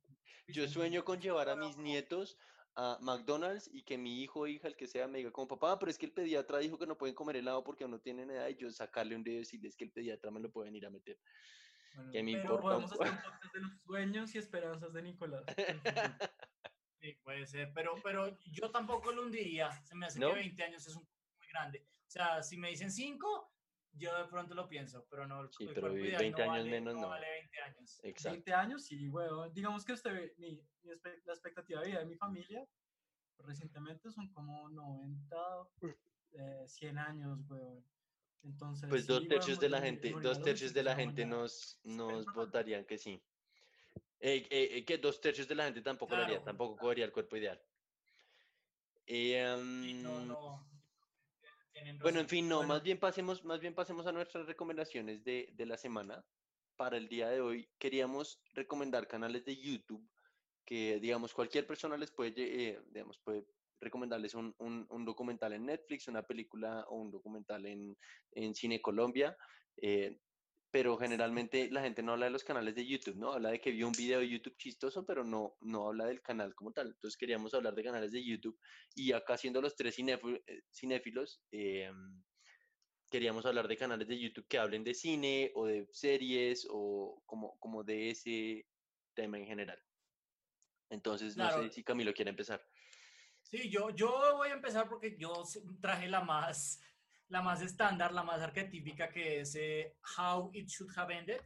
yo 0.49 0.69
sueño 0.69 1.05
con 1.05 1.21
llevar 1.21 1.49
a 1.49 1.57
mis 1.57 1.77
nietos 1.79 2.37
a 2.77 2.99
McDonald's 3.01 3.69
y 3.73 3.83
que 3.83 3.99
mi 3.99 4.23
hijo 4.23 4.41
o 4.41 4.47
hija, 4.47 4.69
el 4.69 4.77
que 4.77 4.87
sea, 4.87 5.09
me 5.09 5.19
diga 5.19 5.31
como 5.31 5.49
papá, 5.49 5.79
pero 5.79 5.91
es 5.91 5.99
que 5.99 6.07
el 6.07 6.13
pediatra 6.13 6.59
dijo 6.59 6.79
que 6.79 6.87
no 6.87 6.97
pueden 6.97 7.15
comer 7.15 7.37
helado 7.37 7.65
porque 7.65 7.87
no 7.87 8.01
tienen 8.01 8.31
edad 8.31 8.49
y 8.49 8.57
yo 8.57 8.71
sacarle 8.71 9.17
un 9.17 9.25
dedo 9.25 9.37
y 9.37 9.39
decirles 9.41 9.77
que 9.77 9.85
el 9.85 9.93
pediatra 9.93 10.31
me 10.31 10.41
lo 10.41 10.51
pueden 10.51 10.75
ir 10.77 10.87
a 10.87 10.91
meter. 10.91 11.19
Bueno, 11.95 12.13
que 12.13 12.23
me 12.23 12.33
pero 12.33 12.43
importa 12.43 12.63
Podemos 12.63 12.93
hacer 12.93 13.01
un 13.45 13.51
de 13.53 13.61
los 13.61 13.83
sueños 13.83 14.35
y 14.35 14.39
esperanzas 14.39 14.93
de 14.93 15.03
Nicolás. 15.03 15.45
Sí, 17.01 17.15
puede 17.23 17.47
ser, 17.47 17.73
pero, 17.75 17.95
pero 18.05 18.39
yo 18.53 18.71
tampoco 18.71 19.11
lo 19.11 19.23
hundiría. 19.23 19.73
Se 19.87 19.95
me 19.95 20.05
hace 20.05 20.21
¿No? 20.21 20.29
que 20.29 20.35
20 20.35 20.63
años 20.63 20.87
es 20.87 20.95
un 20.95 21.07
poco 21.07 21.33
muy 21.39 21.47
grande. 21.49 21.87
O 22.07 22.11
sea, 22.11 22.43
si 22.43 22.59
me 22.59 22.69
dicen 22.69 22.93
5, 22.93 23.50
yo 23.93 24.17
de 24.17 24.25
pronto 24.29 24.55
lo 24.55 24.69
pienso, 24.69 25.07
pero 25.11 25.27
no. 25.27 25.51
Sí, 25.53 25.65
el 25.65 25.75
pero 25.75 25.93
vivir 25.93 26.09
ideal 26.11 26.21
20 26.23 26.43
años 26.43 26.57
vale- 26.57 26.71
menos, 26.71 26.95
no. 26.95 27.09
vale 27.09 27.27
20 27.31 27.61
años. 27.61 28.01
Exacto. 28.05 28.35
20 28.35 28.55
años, 28.55 28.85
sí, 28.85 29.09
weón. 29.09 29.53
Digamos 29.53 29.85
que 29.85 29.93
usted, 29.93 30.33
mi, 30.39 30.57
mi 30.83 30.93
la 31.25 31.33
expectativa 31.33 31.81
de 31.81 31.87
vida 31.89 31.99
de 32.01 32.07
mi 32.07 32.17
familia 32.17 32.67
recientemente 33.39 34.11
son 34.11 34.31
como 34.33 34.69
90, 34.71 35.37
eh, 36.33 36.65
100 36.67 36.99
años, 36.99 37.41
weón. 37.49 37.85
Entonces, 38.43 38.89
Pues 38.89 39.07
dos 39.07 39.23
sí, 39.23 39.29
tercios 39.29 39.59
weón, 39.59 39.61
de 39.61 39.69
la 39.69 39.81
gente, 39.83 40.11
dos 40.23 40.43
tercios 40.43 40.73
de 40.73 40.83
la 40.83 40.95
25 40.95 41.17
gente 41.21 41.27
nos, 41.37 41.81
nos 41.85 42.27
votarían 42.35 42.85
que 42.85 42.97
sí. 42.99 43.23
Eh, 44.23 44.47
eh, 44.51 44.85
que 44.85 44.99
dos 44.99 45.21
tercios 45.21 45.49
de 45.49 45.55
la 45.55 45.65
gente 45.65 45.81
tampoco 45.81 46.15
lo 46.15 46.23
haría, 46.23 46.37
Claro, 46.37 46.45
tampoco 46.45 46.77
cogería 46.77 47.07
el 47.07 47.13
cuerpo 47.13 47.37
ideal. 47.37 47.61
Eh, 49.07 49.57
Sí, 49.83 49.95
no, 49.95 50.21
mm, 50.21 50.29
no. 50.29 50.70
Bueno, 52.03 52.21
en 52.21 52.29
fin, 52.29 52.49
no, 52.49 52.57
Bueno. 52.59 52.75
más 52.75 52.83
bien 52.83 52.99
pasemos, 52.99 53.45
más 53.45 53.61
bien 53.61 53.75
pasemos 53.75 54.07
a 54.07 54.13
nuestras 54.13 54.47
recomendaciones 54.47 55.23
de, 55.25 55.51
de 55.53 55.67
la 55.67 55.77
semana. 55.77 56.25
Para 56.77 56.97
el 56.97 57.09
día 57.09 57.29
de 57.29 57.41
hoy 57.41 57.69
queríamos 57.79 58.43
recomendar 58.55 59.07
canales 59.07 59.45
de 59.45 59.57
YouTube 59.57 60.09
que, 60.65 60.99
digamos, 61.01 61.35
cualquier 61.35 61.67
persona 61.67 61.97
les 61.97 62.11
puede, 62.11 62.33
eh, 62.71 62.81
digamos, 62.91 63.19
puede 63.19 63.47
recomendarles 63.81 64.35
un, 64.35 64.55
un- 64.59 64.87
un 64.91 65.05
documental 65.05 65.53
en 65.53 65.67
Netflix, 65.67 66.09
una 66.09 66.23
película 66.23 66.85
o 66.89 66.97
un 66.97 67.11
documental 67.11 67.67
en, 67.67 67.97
en 68.33 68.55
Cine 68.55 68.81
Colombia. 68.81 69.37
eh, 69.77 70.19
pero 70.71 70.97
generalmente 70.97 71.71
la 71.71 71.83
gente 71.83 72.03
no 72.03 72.13
habla 72.13 72.27
de 72.27 72.33
los 72.33 72.45
canales 72.45 72.75
de 72.75 72.87
YouTube, 72.87 73.17
¿no? 73.17 73.33
Habla 73.33 73.51
de 73.51 73.61
que 73.61 73.73
vio 73.73 73.89
un 73.89 73.93
video 73.93 74.21
de 74.21 74.29
YouTube 74.29 74.57
chistoso, 74.57 75.05
pero 75.05 75.25
no, 75.25 75.57
no 75.61 75.89
habla 75.89 76.07
del 76.07 76.23
canal 76.23 76.55
como 76.55 76.73
tal. 76.73 76.89
Entonces 76.89 77.17
queríamos 77.19 77.55
hablar 77.55 77.75
de 77.75 77.83
canales 77.83 78.13
de 78.13 78.25
YouTube 78.25 78.59
y 78.95 79.13
acá 79.13 79.37
siendo 79.37 79.61
los 79.61 79.75
tres 79.75 79.99
eh, 79.99 80.63
cinéfilos, 80.73 81.43
eh, 81.51 81.91
queríamos 83.11 83.45
hablar 83.45 83.67
de 83.67 83.77
canales 83.77 84.07
de 84.07 84.21
YouTube 84.21 84.47
que 84.47 84.59
hablen 84.59 84.85
de 84.85 84.95
cine 84.95 85.51
o 85.55 85.67
de 85.67 85.89
series 85.91 86.67
o 86.71 87.23
como, 87.27 87.59
como 87.59 87.83
de 87.83 88.11
ese 88.11 88.69
tema 89.15 89.39
en 89.39 89.47
general. 89.47 89.83
Entonces, 90.91 91.37
no 91.37 91.49
Claro. 91.49 91.63
sé 91.65 91.71
si 91.71 91.85
Camilo 91.85 92.13
quiere 92.13 92.31
empezar. 92.31 92.65
Sí, 93.43 93.69
yo, 93.69 93.91
yo 93.91 94.37
voy 94.37 94.51
a 94.51 94.53
empezar 94.53 94.89
porque 94.89 95.17
yo 95.19 95.43
traje 95.81 96.09
la 96.09 96.21
más, 96.21 96.81
la 97.31 97.43
más 97.43 97.63
estándar, 97.63 98.13
la 98.13 98.25
más 98.25 98.43
arquetípica, 98.43 99.09
que 99.09 99.41
es 99.41 99.55
eh, 99.55 99.97
How 100.19 100.51
It 100.53 100.69
Should 100.69 100.93
Have 100.99 101.17
Ended. 101.17 101.41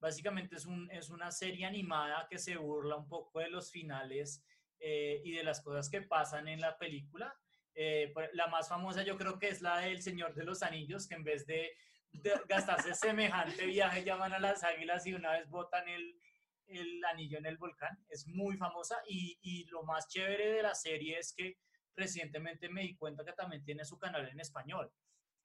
Básicamente 0.00 0.56
es, 0.56 0.66
un, 0.66 0.90
es 0.90 1.10
una 1.10 1.30
serie 1.30 1.64
animada 1.64 2.26
que 2.28 2.38
se 2.38 2.56
burla 2.56 2.96
un 2.96 3.08
poco 3.08 3.38
de 3.38 3.48
los 3.48 3.70
finales 3.70 4.44
eh, 4.80 5.22
y 5.24 5.32
de 5.32 5.44
las 5.44 5.60
cosas 5.60 5.88
que 5.88 6.02
pasan 6.02 6.48
en 6.48 6.60
la 6.60 6.76
película. 6.76 7.32
Eh, 7.72 8.12
la 8.32 8.48
más 8.48 8.68
famosa 8.68 9.04
yo 9.04 9.16
creo 9.16 9.38
que 9.38 9.48
es 9.48 9.62
la 9.62 9.78
del 9.78 10.02
Señor 10.02 10.34
de 10.34 10.44
los 10.44 10.64
Anillos, 10.64 11.06
que 11.06 11.14
en 11.14 11.22
vez 11.22 11.46
de, 11.46 11.70
de 12.10 12.32
gastarse 12.48 12.94
semejante 12.94 13.64
viaje 13.66 14.04
llaman 14.04 14.32
a 14.32 14.40
las 14.40 14.64
águilas 14.64 15.06
y 15.06 15.14
una 15.14 15.32
vez 15.32 15.48
botan 15.48 15.88
el, 15.88 16.20
el 16.66 17.04
anillo 17.04 17.38
en 17.38 17.46
el 17.46 17.58
volcán. 17.58 17.96
Es 18.08 18.26
muy 18.26 18.56
famosa 18.56 18.96
y, 19.06 19.38
y 19.40 19.66
lo 19.66 19.84
más 19.84 20.08
chévere 20.08 20.54
de 20.54 20.62
la 20.62 20.74
serie 20.74 21.16
es 21.16 21.32
que 21.32 21.58
recientemente 21.94 22.68
me 22.68 22.82
di 22.82 22.96
cuenta 22.96 23.24
que 23.24 23.32
también 23.34 23.64
tiene 23.64 23.84
su 23.84 23.98
canal 23.98 24.28
en 24.28 24.40
español, 24.40 24.92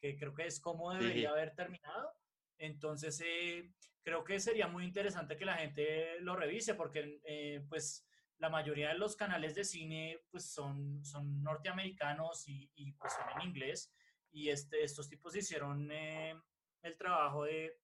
que 0.03 0.17
creo 0.17 0.33
que 0.33 0.45
es 0.45 0.59
como 0.59 0.91
debería 0.93 1.29
Sí. 1.29 1.33
haber 1.33 1.55
terminado. 1.55 2.11
Entonces, 2.57 3.21
eh, 3.25 3.71
creo 4.03 4.25
que 4.25 4.37
sería 4.41 4.67
muy 4.67 4.83
interesante 4.83 5.37
que 5.37 5.45
la 5.45 5.55
gente 5.55 6.19
lo 6.19 6.35
revise 6.35 6.75
porque, 6.75 7.21
eh, 7.23 7.65
pues, 7.69 8.05
la 8.37 8.49
mayoría 8.49 8.89
de 8.89 8.95
los 8.95 9.15
canales 9.15 9.55
de 9.55 9.63
cine, 9.63 10.19
pues, 10.29 10.51
son, 10.51 11.05
son 11.05 11.41
norteamericanos 11.41 12.45
y, 12.49 12.69
y, 12.75 12.91
pues, 12.91 13.13
son 13.13 13.41
en 13.41 13.47
inglés. 13.47 13.93
Y 14.29 14.49
este, 14.49 14.83
estos 14.83 15.07
tipos 15.07 15.33
hicieron 15.37 15.89
eh, 15.89 16.35
el 16.81 16.97
trabajo 16.97 17.45
de... 17.45 17.79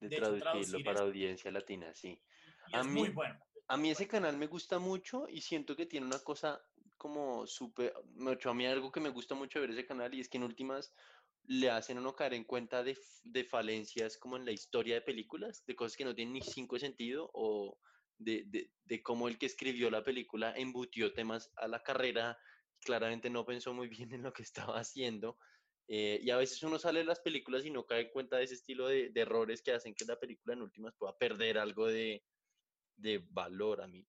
De, 0.00 0.08
De 0.08 0.16
traducirlo 0.16 0.40
traducir 0.50 0.84
para 0.84 0.94
esto. 0.94 1.04
audiencia 1.04 1.50
latina, 1.52 1.94
sí. 1.94 2.20
y 2.68 2.74
A 2.74 2.80
es 2.80 2.86
mí- 2.86 3.00
muy 3.00 3.10
bueno. 3.10 3.38
A 3.68 3.76
mí 3.76 3.90
ese 3.90 4.08
canal 4.08 4.36
me 4.36 4.48
gusta 4.48 4.80
mucho 4.80 5.28
y 5.28 5.42
siento 5.42 5.76
que 5.76 5.86
tiene 5.86 6.04
una 6.06 6.18
cosa 6.18 6.60
como 6.96 7.46
súper, 7.46 7.94
a 7.94 8.54
mí 8.54 8.66
algo 8.66 8.90
que 8.90 8.98
me 9.00 9.10
gusta 9.10 9.36
mucho 9.36 9.60
ver 9.60 9.70
ese 9.70 9.86
canal 9.86 10.12
y 10.12 10.20
es 10.20 10.28
que 10.28 10.38
en 10.38 10.42
últimas 10.44 10.92
le 11.44 11.70
hacen 11.70 11.98
a 11.98 12.00
uno 12.00 12.14
caer 12.14 12.34
en 12.34 12.44
cuenta 12.44 12.82
de, 12.82 12.98
de 13.24 13.44
falencias 13.44 14.18
como 14.18 14.36
en 14.36 14.44
la 14.44 14.52
historia 14.52 14.94
de 14.96 15.00
películas, 15.02 15.64
de 15.66 15.76
cosas 15.76 15.96
que 15.96 16.04
no 16.04 16.14
tienen 16.14 16.34
ni 16.34 16.42
cinco 16.42 16.78
sentido 16.78 17.30
o 17.34 17.78
de, 18.18 18.44
de, 18.46 18.72
de 18.84 19.02
cómo 19.02 19.28
el 19.28 19.38
que 19.38 19.46
escribió 19.46 19.90
la 19.90 20.04
película 20.04 20.54
embutió 20.56 21.12
temas 21.14 21.52
a 21.56 21.68
la 21.68 21.82
carrera, 21.82 22.38
claramente 22.80 23.30
no 23.30 23.44
pensó 23.46 23.74
muy 23.74 23.88
bien 23.88 24.12
en 24.12 24.22
lo 24.22 24.32
que 24.32 24.42
estaba 24.42 24.78
haciendo. 24.78 25.38
eh, 25.88 26.20
y 26.22 26.30
a 26.30 26.36
veces 26.36 26.62
uno 26.62 26.78
sale 26.78 27.00
de 27.00 27.06
las 27.06 27.20
películas 27.20 27.64
y 27.64 27.70
no 27.70 27.86
cae 27.86 28.02
en 28.02 28.10
cuenta 28.12 28.36
de 28.38 28.44
ese 28.44 28.54
estilo 28.54 28.86
de, 28.88 29.10
de 29.10 29.20
errores 29.20 29.62
que 29.62 29.72
hacen 29.72 29.94
que 29.94 30.04
la 30.04 30.18
película 30.18 30.54
en 30.54 30.62
últimas 30.62 30.94
pueda 30.96 31.16
perder 31.18 31.58
algo 31.58 31.86
de, 31.86 32.24
de 32.96 33.18
valor 33.30 33.82
a 33.82 33.88
mí. 33.88 34.08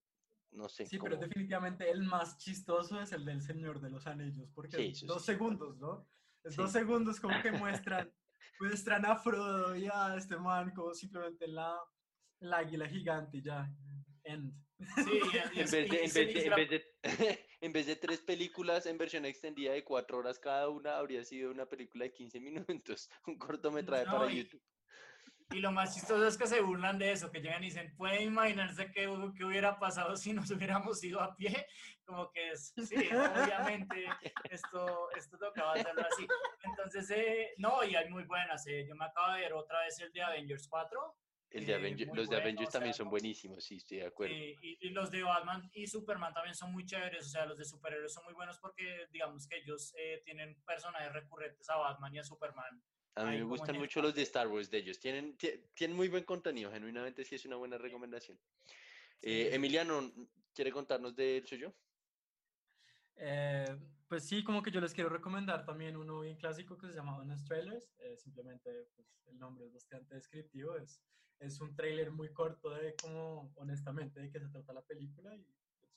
No 0.52 0.70
sé. 0.70 0.86
Sí, 0.86 0.98
pero 1.00 1.16
como- 1.16 1.22
definitivamente 1.22 1.90
el 1.90 2.04
más 2.04 2.38
chistoso 2.38 3.00
es 3.02 3.12
el 3.14 3.24
del 3.26 3.42
Señor 3.42 3.80
de 3.80 3.90
los 3.90 4.08
Anillos, 4.08 4.52
porque 4.54 4.78
Sí, 4.78 4.94
dos 5.02 5.24
sí. 5.24 5.26
segundos, 5.26 5.78
¿no? 5.78 6.10
Es 6.44 6.56
Sí. 6.56 6.62
dos 6.62 6.72
segundos 6.72 7.20
como 7.20 7.40
que 7.42 7.52
muestran, 7.52 8.12
muestran 8.60 9.06
a 9.06 9.16
Frodo 9.18 9.76
y 9.76 9.88
a 9.92 10.16
este 10.18 10.38
man 10.38 10.72
como 10.76 10.94
simplemente 10.94 11.48
la, 11.48 11.78
el 12.40 12.54
águila 12.54 12.88
gigante 12.88 13.38
y 13.38 13.44
ya. 13.44 13.70
End. 14.24 14.54
Sí, 14.96 15.20
En 15.54 15.70
vez, 15.72 15.72
de, 15.72 16.50
la- 16.50 17.38
en 17.62 17.72
vez 17.74 17.86
tres 17.96 18.20
películas 18.22 18.86
en 18.88 18.98
versión 18.98 19.26
extendida 19.26 19.74
de 19.74 19.84
cuatro 19.84 20.18
horas 20.18 20.40
cada 20.40 20.70
una, 20.70 20.98
habría 20.98 21.24
sido 21.24 21.52
una 21.52 21.68
película 21.68 22.06
de 22.06 22.14
15 22.14 22.40
minutos, 22.40 23.10
un 23.28 23.38
cortometraje 23.38 24.06
No, 24.06 24.12
para 24.18 24.32
y- 24.32 24.38
YouTube. 24.44 24.62
Y 25.52 25.60
lo 25.60 25.72
más 25.72 25.94
chistoso 25.94 26.26
es 26.26 26.38
que 26.38 26.48
se 26.48 26.62
burlan 26.62 26.98
de 26.98 27.12
eso, 27.12 27.30
que 27.30 27.42
llegan 27.42 27.62
y 27.64 27.66
dicen, 27.68 27.94
¿pueden 27.98 28.22
imaginarse 28.22 28.90
qué, 28.92 29.10
qué 29.38 29.44
hubiera 29.46 29.78
pasado 29.80 30.16
si 30.16 30.32
nos 30.34 30.50
hubiéramos 30.52 31.04
ido 31.04 31.20
a 31.22 31.36
pie? 31.36 31.68
Como 32.06 32.32
que 32.32 32.52
es, 32.52 32.74
sí, 32.88 32.96
obviamente 32.96 34.06
esto, 34.50 35.10
esto 35.16 35.38
tocaba 35.38 35.74
hacerlo 35.74 36.04
así. 36.10 36.26
Entonces, 36.64 37.10
eh, 37.12 37.54
no, 37.58 37.84
y 37.84 37.96
hay 37.96 38.10
muy 38.10 38.24
buenas. 38.24 38.66
eh, 38.68 38.86
Yo 38.88 38.96
me 38.96 39.06
acabo 39.06 39.34
de 39.34 39.42
ver 39.42 39.54
otra 39.54 39.82
vez 39.82 40.00
el 40.00 40.12
de 40.14 40.22
Avengers 40.22 40.68
4 40.70 41.18
El 41.50 41.66
de 41.66 41.74
eh, 41.74 41.80
los 41.80 41.98
de 41.98 42.06
bueno, 42.06 42.36
Avengers 42.38 42.68
o 42.70 42.72
sea, 42.72 42.80
también 42.80 42.94
son 42.94 43.10
buenísimos, 43.10 43.64
sí, 43.66 43.76
estoy 43.76 43.98
de 43.98 44.06
acuerdo. 44.08 44.34
y, 44.34 44.58
y- 44.62 44.78
y 44.82 44.90
los 44.92 45.12
de 45.12 45.22
Batman 45.24 45.70
y 45.74 45.86
Superman 45.88 46.34
también 46.34 46.56
son 46.56 46.72
muy 46.72 46.86
chéveres, 46.86 47.26
o 47.28 47.30
sea, 47.30 47.46
los 47.46 47.58
de 47.58 47.66
superhéroes 47.66 48.14
son 48.14 48.24
muy 48.24 48.34
buenos 48.34 48.58
porque 48.60 49.06
digamos 49.12 49.48
que 49.48 49.58
ellos 49.58 49.94
eh, 49.98 50.22
tienen 50.24 50.62
personajes 50.64 51.12
recurrentes 51.12 51.70
a 51.70 51.76
Batman 51.76 52.16
y 52.16 52.20
a 52.20 52.24
Superman. 52.24 52.82
A 53.16 53.26
mí 53.26 53.32
ahí 53.32 53.38
me 53.40 53.44
gustan 53.46 53.78
mucho 53.78 54.02
los 54.02 54.16
de. 54.16 54.22
Star 54.22 54.48
Wars 54.48 54.70
de 54.70 54.78
ellos. 54.78 55.00
Tienen, 55.00 55.38
tie- 55.38 55.62
tienen 55.74 55.98
muy 55.98 56.08
buen 56.08 56.24
contenido, 56.24 56.72
genuinamente 56.72 57.24
sí 57.26 57.36
es 57.36 57.46
una 57.46 57.58
buena 57.58 57.78
recomendación. 57.78 58.38
Eh, 59.22 59.48
sí. 59.50 59.56
Emiliano, 59.56 60.12
¿quiere 60.54 60.72
contarnos 60.72 61.16
del 61.16 61.46
suyo? 61.46 61.74
Eh, 63.16 63.78
pues 64.08 64.28
sí, 64.28 64.44
como 64.44 64.64
que 64.64 64.72
yo 64.72 64.82
les 64.82 64.94
quiero 64.94 65.10
recomendar 65.10 65.64
también 65.66 65.96
uno 65.96 66.22
bien 66.22 66.38
clásico 66.38 66.78
que 66.78 66.88
se 66.88 66.94
llama 66.94 67.18
Honest 67.18 67.48
Trailers. 67.48 67.94
eh, 68.00 68.18
simplemente, 68.18 68.88
pues 68.96 69.22
el 69.28 69.38
nombre 69.38 69.66
es 69.66 69.74
bastante 69.74 70.16
descriptivo. 70.16 70.76
Es, 70.76 71.04
es 71.40 71.60
un 71.62 71.76
trailer 71.76 72.12
muy 72.12 72.34
corto 72.34 72.70
de 72.72 72.96
cómo, 72.96 73.54
honestamente, 73.58 74.20
de 74.20 74.30
qué 74.32 74.40
se 74.40 74.48
trata 74.50 74.74
la 74.74 74.82
película. 74.86 75.36
Y 75.36 75.44
pues, 75.80 75.94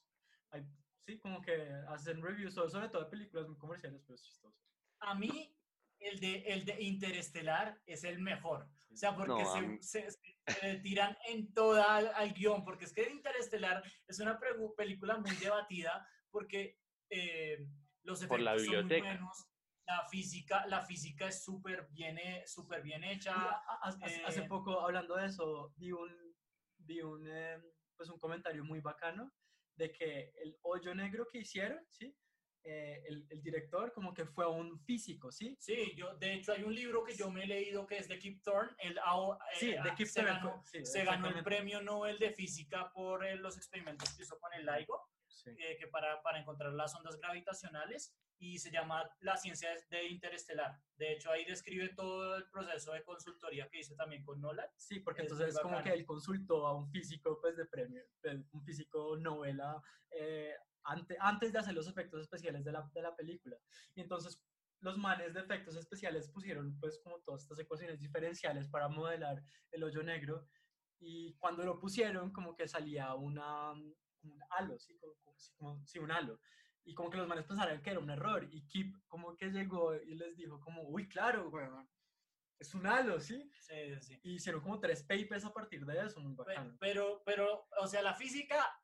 hay, 0.51 0.67
sí, 1.07 1.19
como 1.19 1.41
que 1.41 1.73
hacen 1.89 2.23
reviews 2.23 2.55
sobre, 2.55 2.71
sobre 2.71 2.89
todo 2.89 3.05
de 3.05 3.11
películas 3.11 3.49
muy 3.49 3.57
comerciales, 3.57 4.03
pero 4.03 4.17
es 4.17 4.23
chistoso. 4.23 4.59
A 5.01 5.15
mí, 5.15 5.57
el 6.05 6.21
de, 6.21 6.37
el 6.47 6.65
de 6.65 6.83
Interestelar 6.83 7.81
es 7.87 8.05
el 8.05 8.19
mejor. 8.21 8.69
O 8.93 8.97
sea, 8.97 9.15
porque 9.17 9.43
No, 9.43 9.53
se, 9.53 9.61
mí- 9.63 9.83
se- 9.83 10.11
se- 10.11 10.37
se 10.61 10.75
tiran 10.81 11.17
en 11.27 11.53
toda 11.53 11.97
al, 11.97 12.09
al 12.15 12.33
guion, 12.33 12.65
porque 12.65 12.85
es 12.85 12.93
que 12.93 13.09
Interestelar 13.11 13.83
es 14.07 14.21
una 14.21 14.39
película 14.77 15.17
muy 15.19 15.35
debatida, 15.37 16.07
porque 16.31 16.79
eh, 17.11 17.59
los 18.03 18.25
Por 18.27 18.41
la 18.41 18.55
efectos 18.55 18.67
son 18.77 18.87
muy 18.87 19.01
buenos, 19.01 19.47
la 19.87 20.07
física, 20.09 20.67
la 20.67 20.85
física 20.85 21.29
es 21.29 21.43
súper 21.43 21.89
bien, 21.91 22.19
he- 22.19 22.47
súper 22.47 22.83
bien 22.83 23.03
hecha. 23.05 23.35
hace, 23.83 24.25
hace 24.25 24.41
eh, 24.41 24.49
poco, 24.49 24.81
hablando 24.81 25.17
de 25.17 25.27
eso, 25.27 25.73
vi 25.77 25.93
un, 25.93 26.11
vi 26.79 27.01
un, 27.01 27.27
eh, 27.29 27.59
pues 27.97 28.09
un 28.11 28.19
comentario 28.19 28.65
muy 28.65 28.81
bacano 28.81 29.33
de 29.77 29.93
que 29.93 30.33
el 30.37 30.57
hoyo 30.63 30.95
negro 30.95 31.27
que 31.33 31.39
hicieron, 31.39 31.85
¿sí? 31.91 32.15
Eh, 32.67 33.03
el, 33.09 33.27
el 33.29 33.43
director 33.43 33.93
como 33.93 34.15
que 34.15 34.25
fue 34.25 34.47
un 34.47 34.81
físico, 34.81 35.31
¿sí? 35.31 35.55
Sí, 35.61 35.95
yo, 35.97 36.15
de 36.15 36.33
hecho 36.33 36.53
hay 36.53 36.63
un 36.63 36.75
libro 36.75 37.05
que 37.05 37.15
yo 37.15 37.31
me 37.31 37.45
he 37.45 37.47
leído 37.47 37.87
que 37.87 37.99
es 37.99 38.09
de 38.09 38.19
Kip 38.19 38.43
Thorne, 38.43 38.75
el, 38.79 38.99
AO, 38.99 39.39
Sí, 39.59 39.73
eh, 39.73 39.81
de 39.85 39.95
Kip 39.95 40.07
se, 40.07 40.23
Thorne 40.23 40.37
ganó, 40.39 40.63
sí, 40.65 40.87
se 40.87 41.05
ganó 41.05 41.29
el 41.29 41.45
premio 41.45 41.83
Nobel 41.83 42.19
de 42.19 42.31
Física 42.31 42.91
por 42.95 43.27
eh, 43.27 43.37
los 43.37 43.59
experimentos 43.59 44.15
que 44.15 44.23
hizo 44.23 44.39
con 44.39 44.53
el 44.55 44.65
LIGO. 44.65 44.99
Sí. 45.27 45.51
eh, 45.59 45.77
que 45.79 45.89
para, 45.89 46.23
para 46.23 46.39
encontrar 46.39 46.73
las 46.73 46.95
ondas 46.95 47.19
gravitacionales 47.19 48.17
y 48.39 48.59
se 48.59 48.71
llama 48.71 49.09
La 49.21 49.37
ciencia 49.37 49.71
de 49.91 50.07
interestelar. 50.07 50.81
De 50.97 51.13
hecho, 51.13 51.31
ahí 51.31 51.45
describe 51.45 51.91
todo 51.91 52.37
el 52.37 52.49
proceso 52.51 52.93
de 52.93 53.03
consultoría 53.03 53.69
que 53.69 53.81
hizo 53.81 53.95
también 53.95 54.25
con 54.25 54.41
Nolan. 54.41 54.69
Sí, 54.77 55.01
porque 55.01 55.23
Es 55.23 55.31
entonces 55.31 55.55
muy 55.55 55.63
como 55.63 55.83
que 55.83 55.93
él 55.93 56.05
consultó 56.05 56.67
a 56.67 56.77
un 56.77 56.89
físico 56.91 57.39
pues 57.41 57.57
de 57.57 57.67
premio, 57.67 58.03
un 58.53 58.65
físico 58.65 59.17
novela, 59.17 59.83
eh, 60.11 60.55
ante- 60.85 61.17
antes 61.21 61.53
de 61.53 61.59
hacer 61.59 61.75
los 61.75 61.89
efectos 61.89 62.21
especiales 62.23 62.65
de 62.65 62.73
la, 62.73 62.89
de 62.93 63.03
la 63.03 63.15
película. 63.17 63.57
Y 63.95 64.01
entonces 64.01 64.43
los 64.81 64.99
manes 64.99 65.33
de 65.35 65.41
efectos 65.41 65.77
especiales 65.77 66.29
pusieron 66.29 66.79
pues 66.79 67.01
como 67.03 67.21
todas 67.23 67.43
estas 67.43 67.59
ecuaciones 67.59 67.99
diferenciales 67.99 68.69
para 68.69 68.89
modelar 68.89 69.43
el 69.71 69.83
hoyo 69.83 70.03
negro 70.03 70.47
y 70.99 71.35
cuando 71.37 71.65
lo 71.65 71.79
pusieron 71.79 72.33
como 72.33 72.55
que 72.55 72.69
salía 72.69 73.15
una, 73.15 73.73
un 73.73 74.41
halo, 74.51 74.79
¿sí? 74.79 74.99
Como, 74.99 75.15
como- 75.57 75.87
sí, 75.87 75.99
un 75.99 76.11
halo. 76.11 76.41
Y 76.87 76.95
como 76.95 77.09
que 77.11 77.17
los 77.17 77.27
manes 77.27 77.47
pensaron 77.47 77.81
que 77.83 77.91
era 77.91 77.99
un 78.01 78.11
error 78.11 78.47
y 78.51 78.67
Kip 78.67 78.95
como 79.07 79.37
que 79.37 79.51
llegó 79.51 79.95
y 79.95 80.15
les 80.17 80.37
dijo 80.37 80.61
como, 80.61 80.83
uy, 80.83 81.09
claro, 81.09 81.49
weón, 81.49 81.89
es 82.59 82.75
un 82.75 82.87
halo, 82.87 83.19
¿sí? 83.21 83.51
Sí, 83.59 83.75
sí. 84.01 84.21
Y 84.23 84.35
hicieron 84.35 84.61
como 84.63 84.79
tres 84.81 85.03
papers 85.03 85.45
a 85.45 85.53
partir 85.53 85.85
de 85.85 86.05
eso, 86.07 86.21
muy 86.21 86.35
bacano. 86.35 86.77
Pero, 86.79 87.23
pero, 87.25 87.67
o 87.81 87.87
sea, 87.87 88.03
la 88.03 88.15
física, 88.15 88.79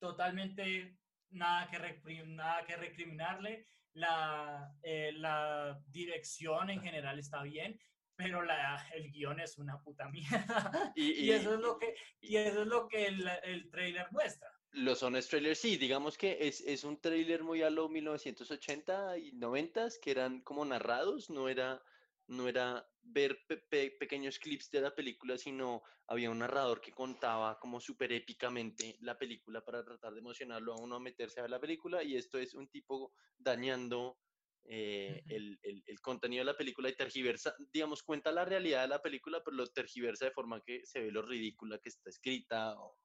totalmente 0.00 0.96
nada 1.30 1.70
que, 1.70 2.24
nada 2.26 2.64
que 2.64 2.76
recriminarle. 2.76 3.66
La, 3.92 4.72
eh, 4.82 5.12
la 5.14 5.80
dirección 5.88 6.70
en 6.70 6.80
general 6.80 7.18
está 7.18 7.42
bien, 7.42 7.78
pero 8.14 8.42
la, 8.42 8.86
el 8.94 9.10
guion 9.10 9.40
es 9.40 9.58
una 9.58 9.80
puta 9.80 10.08
mierda. 10.08 10.92
Y, 10.94 11.12
Y 11.26 11.30
eso 11.32 11.54
es 11.54 11.60
lo 11.60 11.78
que, 11.78 11.94
y 12.20 12.36
eso 12.36 12.62
es 12.62 12.68
lo 12.68 12.88
que 12.88 13.06
el, 13.06 13.28
el 13.44 13.70
trailer 13.70 14.06
muestra. 14.10 14.48
Los 14.72 15.02
Honest 15.02 15.30
Trailers, 15.30 15.58
sí, 15.58 15.76
digamos 15.76 16.16
que 16.16 16.38
es, 16.40 16.60
es 16.60 16.84
un 16.84 17.00
trailer 17.00 17.42
muy 17.42 17.62
a 17.62 17.70
lo 17.70 17.88
1980 17.88 19.18
y 19.18 19.32
90 19.32 19.88
que 20.00 20.10
eran 20.12 20.40
como 20.42 20.64
narrados, 20.64 21.28
no 21.28 21.48
era, 21.48 21.82
no 22.30 22.48
era 22.48 22.86
ver 23.02 23.38
pe- 23.48 23.58
pe- 23.68 23.96
pequeños 23.98 24.38
clips 24.38 24.70
de 24.70 24.80
la 24.80 24.94
película, 24.94 25.36
sino 25.36 25.82
había 26.06 26.30
un 26.30 26.38
narrador 26.38 26.80
que 26.80 26.92
contaba 26.92 27.58
como 27.58 27.80
súper 27.80 28.12
épicamente 28.12 28.96
la 29.00 29.18
película 29.18 29.64
para 29.64 29.84
tratar 29.84 30.12
de 30.14 30.20
emocionarlo 30.20 30.72
a 30.74 30.80
uno 30.80 30.96
a 30.96 31.00
meterse 31.00 31.40
a 31.40 31.42
ver 31.42 31.50
la 31.50 31.60
película 31.60 32.02
y 32.04 32.16
esto 32.16 32.38
es 32.38 32.54
un 32.54 32.68
tipo 32.68 33.12
dañando 33.36 34.20
eh, 34.64 35.22
el, 35.28 35.58
el- 35.62 35.82
el 35.86 36.00
contenido 36.00 36.42
de 36.42 36.52
la 36.52 36.56
película 36.56 36.88
y 36.88 36.94
tergiversa, 36.94 37.54
digamos, 37.72 38.02
cuenta 38.02 38.30
la 38.30 38.44
realidad 38.44 38.82
de 38.82 38.88
la 38.88 39.02
película, 39.02 39.42
pero 39.44 39.56
lo 39.56 39.66
tergiversa 39.66 40.26
de 40.26 40.30
forma 40.32 40.60
que 40.64 40.84
se 40.86 41.00
ve 41.00 41.10
lo 41.10 41.22
ridícula 41.22 41.78
que 41.78 41.88
está 41.88 42.10
escrita 42.10 42.78
o, 42.78 43.00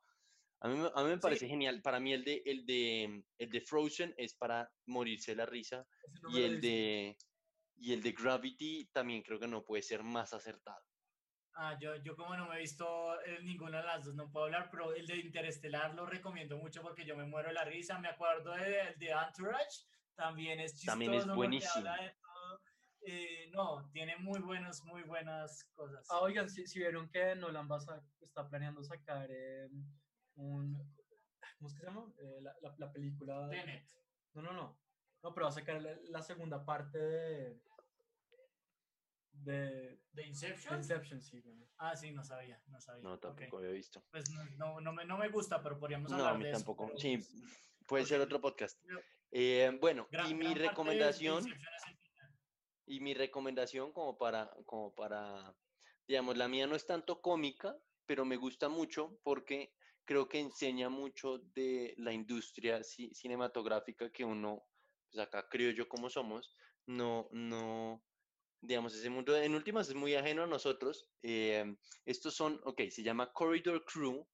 a 0.59 0.69
mí, 0.69 0.77
me- 0.77 0.91
a 0.93 1.03
mí 1.03 1.09
me 1.09 1.15
Sí. 1.15 1.21
parece 1.21 1.47
genial. 1.47 1.81
Para 1.81 1.99
mí 1.99 2.13
el 2.13 2.23
de, 2.23 2.43
el, 2.45 2.65
de, 2.65 3.23
el 3.37 3.49
de 3.49 3.61
Frozen 3.61 4.13
es 4.17 4.35
para 4.35 4.71
morirse 4.85 5.35
la 5.35 5.45
risa 5.47 5.87
no 6.21 6.29
y 6.29 6.41
el 6.43 6.61
de, 6.61 7.17
y 7.77 7.93
el 7.93 8.01
de 8.01 8.11
Gravity 8.13 8.89
también 8.91 9.21
creo 9.23 9.39
que 9.39 9.47
no 9.47 9.63
puede 9.63 9.81
ser 9.83 10.03
más 10.03 10.33
acertado. 10.33 10.83
Ah, 11.57 11.77
yo, 11.79 11.95
yo 12.03 12.15
como 12.17 12.35
no 12.35 12.49
me 12.49 12.55
he 12.55 12.59
visto 12.59 13.21
eh, 13.21 13.39
ninguna 13.41 13.77
de 13.77 13.85
las 13.85 14.03
dos, 14.05 14.13
no 14.15 14.29
puedo 14.29 14.45
hablar, 14.45 14.67
pero 14.69 14.93
el 14.93 15.07
de 15.07 15.15
Interestelar 15.17 15.93
lo 15.95 16.05
recomiendo 16.05 16.57
mucho 16.57 16.81
porque 16.81 17.05
yo 17.05 17.15
me 17.15 17.25
muero 17.25 17.47
de 17.47 17.53
la 17.53 17.63
risa. 17.63 17.97
Me 17.97 18.09
acuerdo 18.09 18.51
de, 18.51 18.93
de 18.97 19.09
Entourage, 19.11 19.85
también 20.15 20.59
es 20.59 20.73
chistoso. 20.73 20.91
También 20.91 21.13
es 21.13 21.25
buenísimo. 21.27 21.73
habla 21.89 22.03
de 22.03 22.09
todo. 22.21 22.61
Eh, 23.07 23.49
no, 23.51 23.89
tiene 23.93 24.17
muy 24.17 24.39
buenos, 24.41 24.83
muy 24.83 25.03
buenas 25.03 25.63
cosas. 25.75 26.05
Ah, 26.09 26.19
oigan, 26.19 26.49
si, 26.49 26.67
si 26.67 26.79
vieron 26.79 27.09
que 27.09 27.35
Nolan 27.35 27.69
va 27.71 27.77
a 27.77 28.01
está 28.19 28.49
planeando 28.49 28.83
sacar 28.83 29.29
eh, 29.31 29.69
un... 30.35 30.73
¿Cómo 31.57 31.67
es 31.69 31.73
que 31.73 31.79
se 31.79 31.85
llama? 31.85 32.11
Eh, 32.17 32.41
la, 32.41 32.53
la- 32.61 32.75
la 32.77 32.91
película... 32.91 33.47
Tenet. 33.49 33.87
No, 34.33 34.41
no, 34.41 34.51
no. 34.51 34.79
No, 35.25 35.33
pero 35.33 35.45
va 35.47 35.49
a 35.49 35.53
sacar 35.53 35.81
la, 35.81 35.97
la 36.09 36.21
segunda 36.21 36.63
parte 36.63 36.99
de... 36.99 37.59
De, 39.31 39.53
¿De 39.53 39.99
de 40.13 40.27
Inception? 40.27 40.77
Inception, 40.77 41.19
sí. 41.19 41.41
bueno. 41.41 41.65
Ah, 41.79 41.95
sí, 41.95 42.11
no 42.11 42.23
sabía, 42.23 42.61
no 42.67 42.79
sabía. 42.79 43.01
No, 43.01 43.17
tampoco 43.19 43.57
había 43.57 43.71
visto. 43.71 44.05
Pues 44.11 44.29
no, 44.29 44.45
no, 44.51 44.81
no 44.81 44.93
me, 44.93 45.03
no 45.03 45.17
me 45.17 45.29
gusta, 45.29 45.63
pero 45.63 45.79
podríamos 45.79 46.11
No, 46.11 46.17
hablar 46.17 46.35
a 46.35 46.37
mí 46.37 46.43
de 46.43 46.51
eso, 46.51 46.59
tampoco. 46.59 46.85
pero, 46.85 46.99
Sí, 46.99 47.17
pues, 47.17 47.33
puede 47.87 48.05
ser 48.05 48.21
otro 48.21 48.39
podcast. 48.39 48.79
Pero 48.85 49.01
Eh, 49.31 49.75
bueno, 49.81 50.07
gran- 50.11 50.29
y 50.29 50.35
mi 50.35 50.53
de- 50.53 50.59
de 50.59 50.67
recomendación... 50.69 51.43
Y 52.85 52.99
mi 52.99 53.15
recomendación 53.15 53.91
como 53.93 54.19
para, 54.19 54.51
como 54.67 54.93
para, 54.93 55.55
digamos, 56.07 56.37
la 56.37 56.47
mía 56.47 56.67
no 56.67 56.75
es 56.75 56.85
tanto 56.85 57.19
cómica, 57.19 57.75
pero 58.05 58.25
me 58.25 58.37
gusta 58.37 58.69
mucho 58.69 59.17
porque 59.23 59.73
creo 60.03 60.29
que 60.29 60.39
enseña 60.39 60.87
mucho 60.89 61.39
de 61.39 61.95
la 61.97 62.13
industria 62.13 62.81
ci- 62.81 63.11
cinematográfica 63.15 64.11
que 64.11 64.23
uno, 64.23 64.63
pues 65.11 65.25
acá 65.25 65.47
creo 65.49 65.71
yo 65.71 65.87
como 65.87 66.09
somos, 66.09 66.55
no, 66.85 67.27
no, 67.31 68.03
digamos, 68.61 68.95
ese 68.95 69.09
mundo 69.09 69.35
en 69.35 69.55
últimas 69.55 69.89
es 69.89 69.95
muy 69.95 70.15
ajeno 70.15 70.43
a 70.43 70.47
nosotros. 70.47 71.09
eh, 71.23 71.75
estos 72.05 72.35
son, 72.35 72.59
ok, 72.63 72.81
se 72.89 73.03
llama 73.03 73.31
Corridor 73.33 73.83
Crew. 73.85 74.27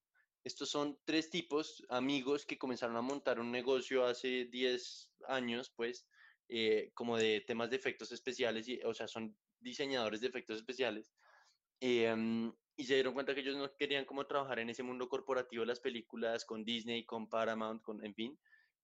Estos 0.43 0.69
son 0.69 0.99
tres 1.05 1.29
tipos, 1.29 1.83
amigos, 1.89 2.45
que 2.45 2.57
comenzaron 2.57 2.97
a 2.97 3.01
montar 3.01 3.39
un 3.39 3.51
negocio 3.51 4.05
hace 4.05 4.45
10 4.45 5.11
años, 5.27 5.71
pues, 5.75 6.07
eh, 6.49 6.91
como 6.95 7.17
de 7.17 7.41
temas 7.41 7.69
de 7.69 7.75
efectos 7.77 8.11
especiales, 8.11 8.67
y, 8.67 8.79
o 8.83 8.93
sea, 8.93 9.07
son 9.07 9.37
diseñadores 9.59 10.21
de 10.21 10.27
efectos 10.27 10.57
especiales. 10.57 11.13
em, 11.81 12.53
y 12.75 12.85
se 12.85 12.95
dieron 12.95 13.13
cuenta 13.13 13.33
que 13.35 13.41
ellos 13.41 13.57
no 13.57 13.75
querían 13.77 14.05
como 14.05 14.25
trabajar 14.27 14.59
en 14.59 14.69
ese 14.69 14.83
mundo 14.83 15.09
corporativo 15.09 15.65
las 15.65 15.79
películas 15.79 16.45
con 16.45 16.63
Disney, 16.63 17.05
con 17.05 17.29
Paramount, 17.29 17.81
con, 17.83 18.03
en 18.05 18.15
fin, 18.15 18.39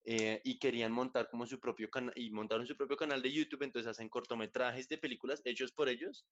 eh, 0.09 0.39
y 0.45 0.57
querían 0.57 0.93
montar 0.93 1.29
como 1.29 1.45
su 1.45 1.59
propio 1.59 1.89
canal, 1.89 2.13
y 2.15 2.29
montaron 2.29 2.65
su 2.65 2.77
propio 2.77 2.95
canal 2.95 3.21
de 3.21 3.29
YouTube, 3.29 3.63
entonces 3.63 3.89
hacen 3.89 4.07
cortometrajes 4.07 4.87
de 4.87 4.97
películas 4.97 5.41
hechos 5.43 5.73
por 5.73 5.89
ellos, 5.89 6.25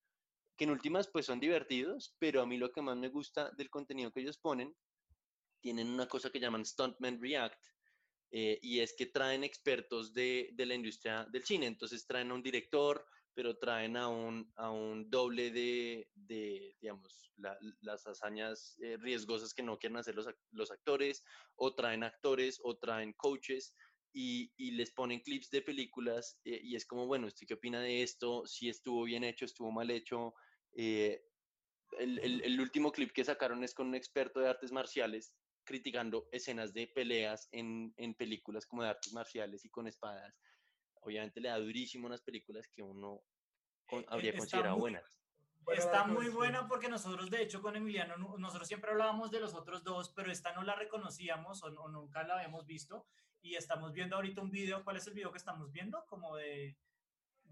que 0.55 0.63
en 0.63 0.69
últimas 0.69 1.09
pues 1.09 1.25
son 1.25 1.41
divertidos, 1.41 2.15
pero 2.17 2.41
a 2.41 2.45
mí 2.45 2.55
lo 2.55 2.71
que 2.71 2.81
más 2.81 2.95
me 2.95 3.09
gusta 3.09 3.51
del 3.51 3.69
contenido 3.69 4.13
que 4.13 4.21
ellos 4.21 4.37
ponen, 4.37 4.73
tienen 5.59 5.89
una 5.89 6.07
cosa 6.07 6.29
que 6.29 6.39
llaman 6.39 6.65
Stuntman 6.65 7.21
React, 7.21 7.61
eh, 8.31 8.59
y 8.61 8.79
es 8.79 8.95
que 8.97 9.07
traen 9.07 9.43
expertos 9.43 10.13
de, 10.13 10.51
de 10.53 10.65
la 10.65 10.75
industria 10.75 11.27
del 11.29 11.43
cine, 11.43 11.65
entonces 11.65 12.07
traen 12.07 12.31
a 12.31 12.33
un 12.33 12.43
director, 12.43 13.05
pero 13.35 13.57
traen 13.57 13.97
a 13.97 14.07
un, 14.07 14.51
a 14.55 14.71
un 14.71 15.09
doble 15.09 15.51
de, 15.51 16.09
de 16.15 16.75
digamos, 16.81 17.31
la- 17.37 17.57
las 17.81 18.07
hazañas 18.07 18.77
eh, 18.81 18.97
riesgosas 18.97 19.53
que 19.53 19.61
no 19.61 19.77
quieren 19.77 19.97
hacer 19.97 20.15
los, 20.15 20.27
los 20.51 20.71
actores, 20.71 21.23
o 21.55 21.75
traen 21.75 22.03
actores, 22.03 22.59
o 22.63 22.77
traen 22.77 23.13
coaches, 23.13 23.75
y, 24.13 24.53
y 24.55 24.71
les 24.71 24.91
ponen 24.91 25.19
clips 25.19 25.49
de 25.49 25.61
películas, 25.61 26.39
eh, 26.45 26.61
y 26.63 26.75
es 26.75 26.85
como, 26.85 27.05
bueno, 27.05 27.27
¿usted 27.27 27.45
qué 27.45 27.55
opina 27.55 27.81
de 27.81 28.01
esto? 28.01 28.45
Si 28.47 28.69
estuvo 28.69 29.03
bien 29.03 29.25
hecho, 29.25 29.43
estuvo 29.43 29.71
mal 29.71 29.91
hecho. 29.91 30.33
Eh, 30.77 31.21
el, 31.99 32.59
último 32.59 32.91
clip 32.91 33.11
que 33.11 33.25
sacaron 33.25 33.63
es 33.63 33.73
con 33.73 33.87
un 33.87 33.95
experto 33.95 34.39
de 34.39 34.49
artes 34.49 34.71
marciales 34.71 35.33
criticando 35.65 36.27
escenas 36.31 36.73
de 36.73 36.87
peleas 36.87 37.49
en, 37.51 37.93
películas 38.17 38.65
como 38.65 38.83
de 38.83 38.89
artes 38.89 39.13
marciales 39.13 39.65
y 39.65 39.69
con 39.69 39.87
espadas. 39.87 40.33
Obviamente 41.05 41.39
le 41.39 41.49
da 41.49 41.59
durísimo 41.59 42.07
unas 42.07 42.21
películas 42.21 42.67
que 42.67 42.81
uno 42.81 43.21
eh, 43.91 44.05
habría 44.09 44.31
eh, 44.31 44.37
considerado 44.37 44.77
buenas. 44.77 45.19
Está 45.67 46.05
muy 46.05 46.29
buena 46.29 46.67
porque 46.67 46.89
nosotros, 46.89 47.29
de 47.29 47.43
hecho, 47.43 47.61
con 47.61 47.75
Emiliano, 47.75 48.17
nosotros 48.37 48.67
siempre 48.67 48.91
hablábamos 48.91 49.31
de 49.31 49.39
los 49.39 49.53
otros 49.53 49.83
dos, 49.83 50.09
pero 50.09 50.31
esta 50.31 50.53
no 50.53 50.63
la 50.63 50.75
reconocíamos 50.75 51.63
o, 51.63 51.69
nunca 51.89 52.23
la 52.23 52.35
habíamos 52.35 52.65
visto. 52.65 53.07
Y 53.41 53.55
estamos 53.55 53.93
viendo 53.93 54.15
ahorita 54.15 54.41
un 54.41 54.49
video. 54.49 54.83
¿Cuál 54.83 54.97
es 54.97 55.07
el 55.07 55.13
video 55.13 55.31
que 55.31 55.37
estamos 55.37 55.71
viendo? 55.71 56.03
Como 56.07 56.35
de, 56.35 56.75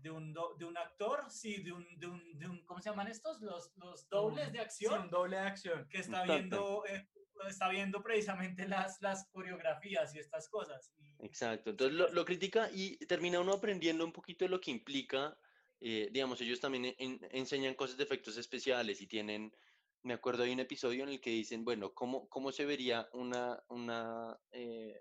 de, 0.04 0.12
un, 0.12 0.34
de 0.34 0.66
un 0.66 0.78
actor, 0.78 1.26
sí, 1.30 1.64
de 1.64 1.72
un, 1.72 2.00
de 2.00 2.08
un, 2.08 2.38
de 2.38 2.48
un, 2.48 2.66
¿cómo 2.66 2.80
se 2.82 2.90
llaman 2.90 3.08
estos? 3.08 3.42
Los, 3.42 3.72
los 3.78 4.08
dobles 4.10 4.52
de 4.52 4.60
acción. 4.60 4.94
Sí, 4.94 5.00
un 5.06 5.10
doble 5.10 5.38
de 5.38 5.44
acción. 5.44 5.88
Que 5.90 6.00
está 6.00 6.24
viendo, 6.24 6.86
eh, 6.86 7.10
está 7.48 7.70
viendo 7.70 8.04
precisamente 8.04 8.68
las, 8.68 9.02
las 9.02 9.28
coreografías 9.30 10.14
y 10.14 10.20
estas 10.20 10.48
cosas. 10.50 10.94
Exacto. 11.20 11.72
Entonces 11.72 11.98
lo, 11.98 12.10
lo 12.12 12.26
critica 12.26 12.70
y 12.72 12.98
termina 13.08 13.40
uno 13.40 13.54
aprendiendo 13.54 14.06
un 14.06 14.12
poquito 14.12 14.46
de 14.46 14.50
lo 14.50 14.62
que 14.62 14.72
implica 14.72 15.38
eh, 15.86 16.10
digamos, 16.14 16.40
ellos 16.40 16.62
también 16.62 16.96
enseñan 16.98 17.76
cosas 17.76 17.98
de 17.98 18.06
efectos 18.06 18.38
especiales 18.38 19.02
y 19.02 19.08
tienen, 19.08 19.54
me 20.02 20.14
acuerdo, 20.14 20.44
hay 20.44 20.54
un 20.54 20.62
episodio 20.62 21.04
en 21.04 21.10
el 21.10 21.20
que 21.20 21.30
dicen, 21.30 21.66
bueno, 21.66 21.94
¿cómo, 21.94 22.30
cómo 22.30 22.54
se 22.54 22.66
vería 22.66 23.10
una, 23.12 23.62
una, 23.68 24.40
eh, 24.54 24.98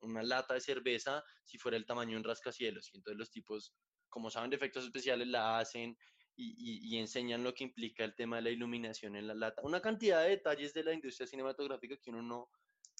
una 0.00 0.22
lata 0.22 0.54
de 0.54 0.60
cerveza 0.60 1.24
si 1.44 1.58
fuera 1.58 1.76
el 1.76 1.86
tamaño 1.86 2.12
de 2.12 2.16
un 2.18 2.24
rascacielos? 2.24 2.90
Y 2.92 2.96
entonces 2.98 3.18
los 3.18 3.30
tipos, 3.30 3.74
como 4.08 4.30
saben 4.30 4.50
de 4.50 4.56
efectos 4.56 4.84
especiales, 4.84 5.28
la 5.28 5.58
hacen 5.58 5.96
y, 6.36 6.94
y, 6.94 6.98
enseñan 6.98 7.42
lo 7.42 7.54
que 7.54 7.64
implica 7.64 8.04
el 8.04 8.14
tema 8.14 8.36
de 8.36 8.42
la 8.42 8.50
iluminación 8.50 9.16
en 9.16 9.26
la 9.26 9.34
lata. 9.34 9.62
Una 9.62 9.80
cantidad 9.80 10.22
de 10.22 10.30
detalles 10.30 10.74
de 10.74 10.84
la 10.84 10.92
industria 10.92 11.26
cinematográfica 11.26 11.96
que 11.96 12.10
uno 12.10 12.22
no, 12.22 12.50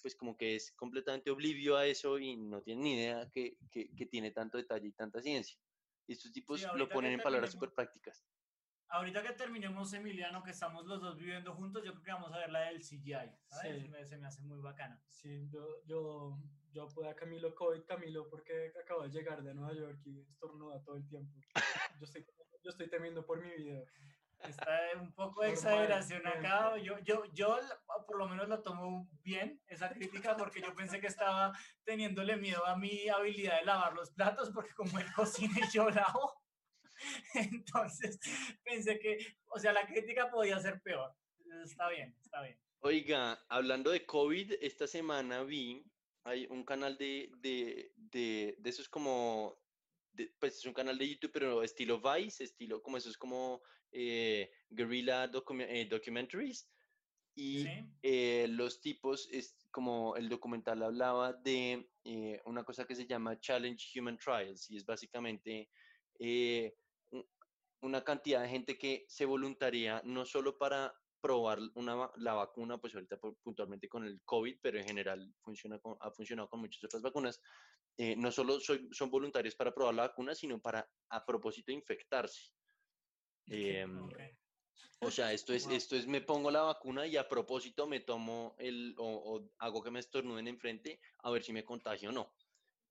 pues 0.01 0.17
como 0.17 0.37
que 0.37 0.57
es 0.57 0.73
completamente 0.73 1.31
oblivio 1.31 1.77
a 1.77 1.87
eso 1.87 2.19
y 2.19 2.37
no 2.37 2.63
tiene 2.63 2.83
ni 2.83 2.95
idea 2.95 3.29
que, 3.31 3.59
que, 3.71 3.95
que 3.95 4.07
tiene 4.07 4.31
tanto 4.31 4.57
detalle 4.57 4.89
y 4.89 4.93
tanta 4.93 5.21
ciencia. 5.21 5.59
Y 6.07 6.13
estos 6.13 6.33
tipos 6.33 6.67
lo 6.77 6.89
ponen 6.89 7.13
en 7.13 7.21
palabras 7.21 7.53
súper 7.53 7.73
prácticas. 7.73 8.25
Ahorita 8.89 9.23
que 9.23 9.33
terminemos, 9.33 9.93
Emiliano, 9.93 10.43
que 10.43 10.51
estamos 10.51 10.87
los 10.87 11.01
dos 11.01 11.17
viviendo 11.17 11.55
juntos, 11.55 11.83
yo 11.85 11.93
creo 11.93 12.05
que 12.05 12.13
vamos 12.13 12.33
a 12.33 12.39
ver 12.39 12.51
la 12.51 12.61
del 12.61 12.81
CGI. 12.81 13.33
Se, 13.49 13.73
me, 13.89 14.05
se, 14.05 14.17
me, 14.17 14.27
hace 14.27 14.43
muy 14.43 14.61
bacana. 14.61 15.01
Sí, 15.09 15.49
yo, 15.51 15.83
yo, 15.87 16.39
yo 16.73 16.85
apoyo 16.85 17.11
a 17.11 17.15
Camilo 17.15 17.55
COVID, 17.55 17.85
Camilo, 17.85 18.29
porque 18.29 18.73
acabo 18.83 19.03
de 19.03 19.11
llegar 19.11 19.43
de 19.43 19.55
Nueva 19.55 19.75
York 19.75 20.01
y 20.05 20.21
estornuda 20.21 20.83
todo 20.85 20.97
el 20.97 21.07
tiempo. 21.09 21.33
Yo 22.01 22.05
estoy, 22.05 22.27
yo 22.63 22.71
estoy 22.71 22.91
temiendo 22.91 23.25
por 23.25 23.41
mi 23.41 23.51
vida. 23.57 23.83
Está 24.41 24.79
un 25.01 25.15
poco 25.15 25.43
de 25.43 25.51
exageración 25.51 26.27
acá. 26.27 26.77
Yo, 26.77 26.99
yo, 26.99 27.25
yo 27.33 27.59
por 28.07 28.19
lo 28.19 28.29
menos 28.29 28.49
lo 28.49 28.63
tomo 28.63 29.09
bien, 29.23 29.61
esa 29.67 29.89
crítica, 29.91 30.37
porque 30.37 30.61
yo 30.61 30.75
pensé 30.75 31.01
que 31.01 31.07
estaba 31.07 31.53
teniéndole 31.85 32.37
miedo 32.37 32.65
a 32.67 32.77
mi 32.77 33.09
habilidad 33.09 33.61
de 33.61 33.65
lavar 33.65 33.95
los 33.95 34.11
platos, 34.11 34.51
porque 34.51 34.75
como 34.75 34.99
él 34.99 35.07
cocina 35.15 35.55
y 35.67 35.71
yo 35.71 35.89
lavo, 35.91 36.35
entonces 37.35 38.19
pensé 38.65 38.99
que, 38.99 39.19
o 39.49 39.59
sea, 39.59 39.73
la 39.73 39.87
crítica 39.87 40.31
podía 40.31 40.59
ser 40.61 40.81
peor. 40.83 41.13
Está 41.65 41.89
bien, 41.89 42.15
está 42.21 42.43
bien. 42.43 42.59
Oiga, 42.81 43.45
hablando 43.49 43.91
de 43.91 44.05
COVID, 44.05 44.55
esta 44.61 44.87
semana 44.87 45.43
vi, 45.43 45.85
hay 46.25 46.47
un 46.51 46.65
canal 46.65 46.97
de, 46.99 47.31
de, 47.39 47.93
de, 47.97 48.57
de 48.59 48.71
esos 48.71 48.89
como 48.89 49.59
pues 50.39 50.59
es 50.59 50.65
un 50.65 50.73
canal 50.73 50.99
de 50.99 51.09
YouTube, 51.09 51.33
pero 51.33 51.63
estilo 51.63 52.01
Vice, 52.01 52.45
estilo 52.45 52.83
como 52.83 52.97
eso 52.97 53.11
es 53.11 53.19
como 53.19 53.63
eh, 53.93 54.51
guerrilla 54.71 55.25
eh, 55.25 55.87
documentaries. 55.89 56.69
Y 57.39 57.67
eh, 58.03 58.47
los 58.49 58.81
tipos, 58.81 59.29
es 59.31 59.59
como 59.71 60.17
el 60.17 60.31
documental 60.31 60.83
hablaba 60.83 61.35
de 61.35 61.87
una 62.47 62.65
cosa 62.65 62.87
que 62.87 62.95
se 62.95 63.07
llama 63.07 63.39
Challenge 63.39 64.01
Human 64.01 64.17
Trials, 64.17 64.71
y 64.71 64.79
es 64.79 64.87
básicamente 64.87 65.69
una 67.87 68.05
cantidad 68.05 68.43
de 68.43 68.49
gente 68.49 68.79
que 68.79 69.05
se 69.09 69.25
voluntaría 69.25 70.03
no 70.05 70.25
solo 70.25 70.59
para 70.59 70.95
probar 71.21 71.59
una, 71.75 72.11
la 72.17 72.35
vacuna, 72.35 72.79
pues 72.79 72.95
ahorita 72.95 73.19
puntualmente 73.43 73.89
con 73.89 74.05
el 74.05 74.21
COVID, 74.25 74.59
pero 74.61 74.79
en 74.79 74.87
general 74.87 75.35
funciona 75.41 75.81
ha 76.01 76.11
funcionado 76.11 76.49
con 76.49 76.61
muchas 76.61 76.85
otras 76.85 77.03
vacunas, 77.03 77.41
no 78.17 78.31
solo 78.31 78.59
son 78.61 79.11
voluntarios 79.11 79.57
para 79.57 79.75
probar 79.75 79.95
la 79.95 80.09
vacuna, 80.09 80.35
sino 80.35 80.61
para 80.61 80.89
a 81.09 81.25
propósito 81.25 81.73
infectarse. 81.73 82.53
Em, 83.47 84.09
o 85.01 85.11
sea, 85.11 85.33
esto 85.33 85.53
es, 85.53 85.67
esto 85.67 85.97
es, 85.97 86.07
me 86.07 86.21
pongo 86.21 86.51
la 86.51 86.63
vacuna 86.63 87.07
y 87.07 87.17
a 87.17 87.29
propósito 87.29 87.87
me 87.87 88.01
tomo 88.01 88.55
el, 88.59 88.95
o, 88.99 89.49
hago 89.59 89.83
que 89.83 89.91
me 89.91 90.01
estornuden 90.01 90.49
enfrente 90.49 91.01
a 91.19 91.31
ver 91.31 91.43
si 91.43 91.53
me 91.53 91.65
contagio 91.65 92.11
o 92.11 92.13
no. 92.13 92.35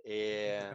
Eh, 0.03 0.71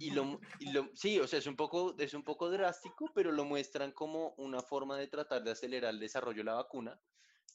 y 0.00 0.10
lo, 0.10 0.40
y 0.58 0.72
lo, 0.72 0.90
sí, 0.94 1.18
o 1.18 1.26
sea, 1.26 1.38
es 1.38 1.46
un, 1.46 1.56
poco, 1.56 1.94
es 1.98 2.14
un 2.14 2.22
poco 2.22 2.50
drástico, 2.50 3.10
pero 3.14 3.32
lo 3.32 3.44
muestran 3.44 3.92
como 3.92 4.34
una 4.36 4.60
forma 4.60 4.96
de 4.96 5.08
tratar 5.08 5.42
de 5.42 5.52
acelerar 5.52 5.94
el 5.94 6.00
desarrollo 6.00 6.38
de 6.38 6.44
la 6.44 6.54
vacuna. 6.54 7.00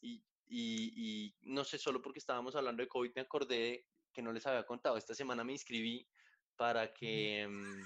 Y, 0.02 0.24
y, 0.48 0.94
y 0.96 1.36
no 1.44 1.64
sé, 1.64 1.78
solo 1.78 2.02
porque 2.02 2.20
estábamos 2.20 2.56
hablando 2.56 2.82
de 2.82 2.90
COVID 2.90 3.12
me 3.16 3.22
acordé 3.22 3.86
que 4.14 4.22
no 4.22 4.32
les 4.32 4.46
había 4.46 4.66
contado. 4.66 4.98
Esta 4.98 5.16
semana 5.16 5.44
me 5.44 5.54
inscribí 5.54 6.08
para 6.56 6.94
que... 6.94 7.48
Mm, 7.48 7.84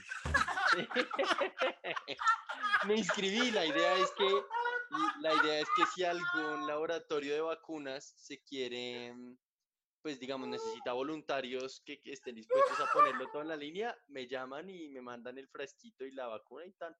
me 2.87 2.95
inscribí, 2.95 3.51
la 3.51 3.65
idea 3.65 3.97
es 3.97 4.11
que 4.17 4.27
la 5.21 5.33
idea 5.33 5.59
es 5.59 5.67
que 5.75 5.83
si 5.93 6.03
algún 6.03 6.67
laboratorio 6.67 7.33
de 7.33 7.41
vacunas 7.41 8.13
se 8.17 8.41
quiere, 8.43 9.13
mm, 9.13 9.37
pues 10.05 10.19
digamos, 10.19 10.47
necesita 10.47 10.93
voluntarios 10.93 11.81
que, 11.83 11.99
estén 12.05 12.35
dispuestos 12.35 12.79
a 12.79 12.93
ponerlo 12.93 13.27
todo 13.31 13.41
en 13.41 13.47
la 13.47 13.55
línea, 13.55 13.97
me 14.07 14.27
llaman 14.27 14.69
y 14.69 14.87
me 14.87 15.01
mandan 15.01 15.39
el 15.39 15.47
frasquito 15.47 16.05
y 16.05 16.11
la 16.11 16.27
vacuna 16.27 16.63
y 16.63 16.73
tal. 16.73 16.95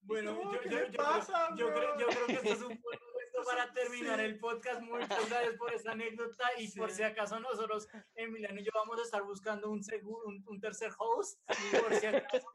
Bueno, 0.00 0.40
yo, 0.54 0.70
yo, 0.70 0.70
yo, 0.70 1.74
creo, 1.74 1.98
yo, 1.98 2.06
creo, 2.06 2.26
que 2.26 2.32
esto 2.32 2.52
es 2.54 2.62
un 2.62 2.80
buen 2.80 2.98
para 3.44 3.70
terminar 3.74 4.18
el 4.20 4.38
podcast. 4.38 4.80
Muchas 4.80 5.28
gracias 5.28 5.56
por 5.58 5.74
esa 5.74 5.92
anécdota 5.92 6.48
y 6.56 6.68
por 6.70 6.90
si 6.90 7.02
acaso 7.02 7.38
nosotros, 7.38 7.86
Emiliano 8.14 8.58
y 8.60 8.64
yo, 8.64 8.70
vamos 8.74 8.98
a 8.98 9.02
estar 9.02 9.22
buscando 9.24 9.70
un, 9.70 9.84
segundo, 9.84 10.42
un, 10.46 10.58
tercer 10.58 10.90
host. 10.98 11.38
Por 11.46 11.94
si 11.96 12.06
acaso. 12.06 12.50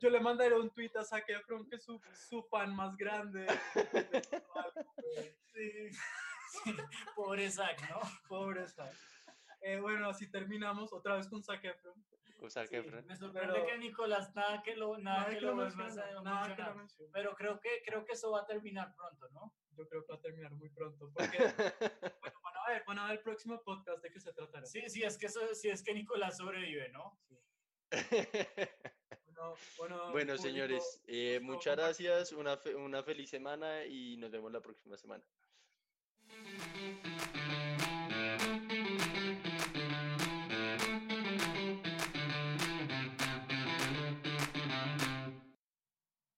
yo, 0.00 0.08
le 0.08 0.20
mandaré 0.20 0.58
un 0.58 0.70
tweet 0.70 0.92
a 0.98 1.04
Zac 1.04 1.28
Efron 1.28 1.68
que 1.68 1.76
es 1.76 1.84
su, 1.84 2.00
su 2.14 2.42
fan 2.44 2.74
más 2.74 2.96
grande. 2.96 3.46
sí. 5.52 5.90
Sí. 6.50 6.74
Pobre 7.16 7.50
Zac, 7.50 7.88
¿no? 7.90 8.00
Pobre 8.28 8.68
Zac. 8.68 8.92
Eh, 9.62 9.78
bueno, 9.78 10.08
así 10.08 10.30
terminamos 10.30 10.92
otra 10.92 11.16
vez 11.16 11.28
con 11.28 11.42
Zac 11.42 11.64
Efron. 11.64 11.94
me 13.06 13.16
sorprende 13.16 13.64
que 13.66 13.78
Nicolás 13.78 14.34
nada 14.34 14.62
que 14.62 14.74
lo 14.74 14.96
nada, 14.96 15.28
que, 15.28 15.40
lo, 15.40 15.54
menciona, 15.54 16.74
pero 17.12 17.34
creo 17.34 17.60
que 17.60 17.82
creo 17.84 18.04
que 18.04 18.12
eso 18.12 18.30
va 18.30 18.40
a 18.40 18.46
terminar 18.46 18.94
pronto, 18.96 19.28
¿no? 19.30 19.54
Yo 19.76 19.86
creo 19.86 20.04
que 20.06 20.12
va 20.12 20.18
a 20.18 20.22
terminar 20.22 20.52
muy 20.52 20.70
pronto 20.70 21.10
porque 21.12 21.36
bueno, 22.20 22.40
van 22.42 22.56
a 22.56 22.68
ver, 22.70 22.84
van 22.86 22.98
a 23.00 23.04
ver 23.08 23.18
el 23.18 23.22
próximo 23.22 23.62
podcast 23.62 24.02
de 24.02 24.10
qué 24.10 24.20
se 24.20 24.32
tratará. 24.32 24.64
Sí, 24.64 24.88
sí, 24.88 25.02
es 25.02 25.18
que 25.18 25.26
eso, 25.26 25.54
sí 25.54 25.68
es 25.68 25.82
que 25.82 25.92
Nicolás 25.92 26.38
sobrevive, 26.38 26.88
¿no? 26.88 27.18
Sí. 27.28 27.36
bueno, 29.28 29.54
bueno, 29.76 30.10
bueno 30.12 30.38
señores, 30.38 31.02
eh, 31.06 31.38
muchas 31.42 31.76
gracias, 31.76 32.32
una, 32.32 32.58
una 32.76 33.02
feliz 33.02 33.28
semana 33.28 33.84
y 33.84 34.16
nos 34.16 34.30
vemos 34.30 34.50
la 34.50 34.62
próxima 34.62 34.96
semana. 34.96 35.24
Thank 36.58 37.34
you. 37.34 37.39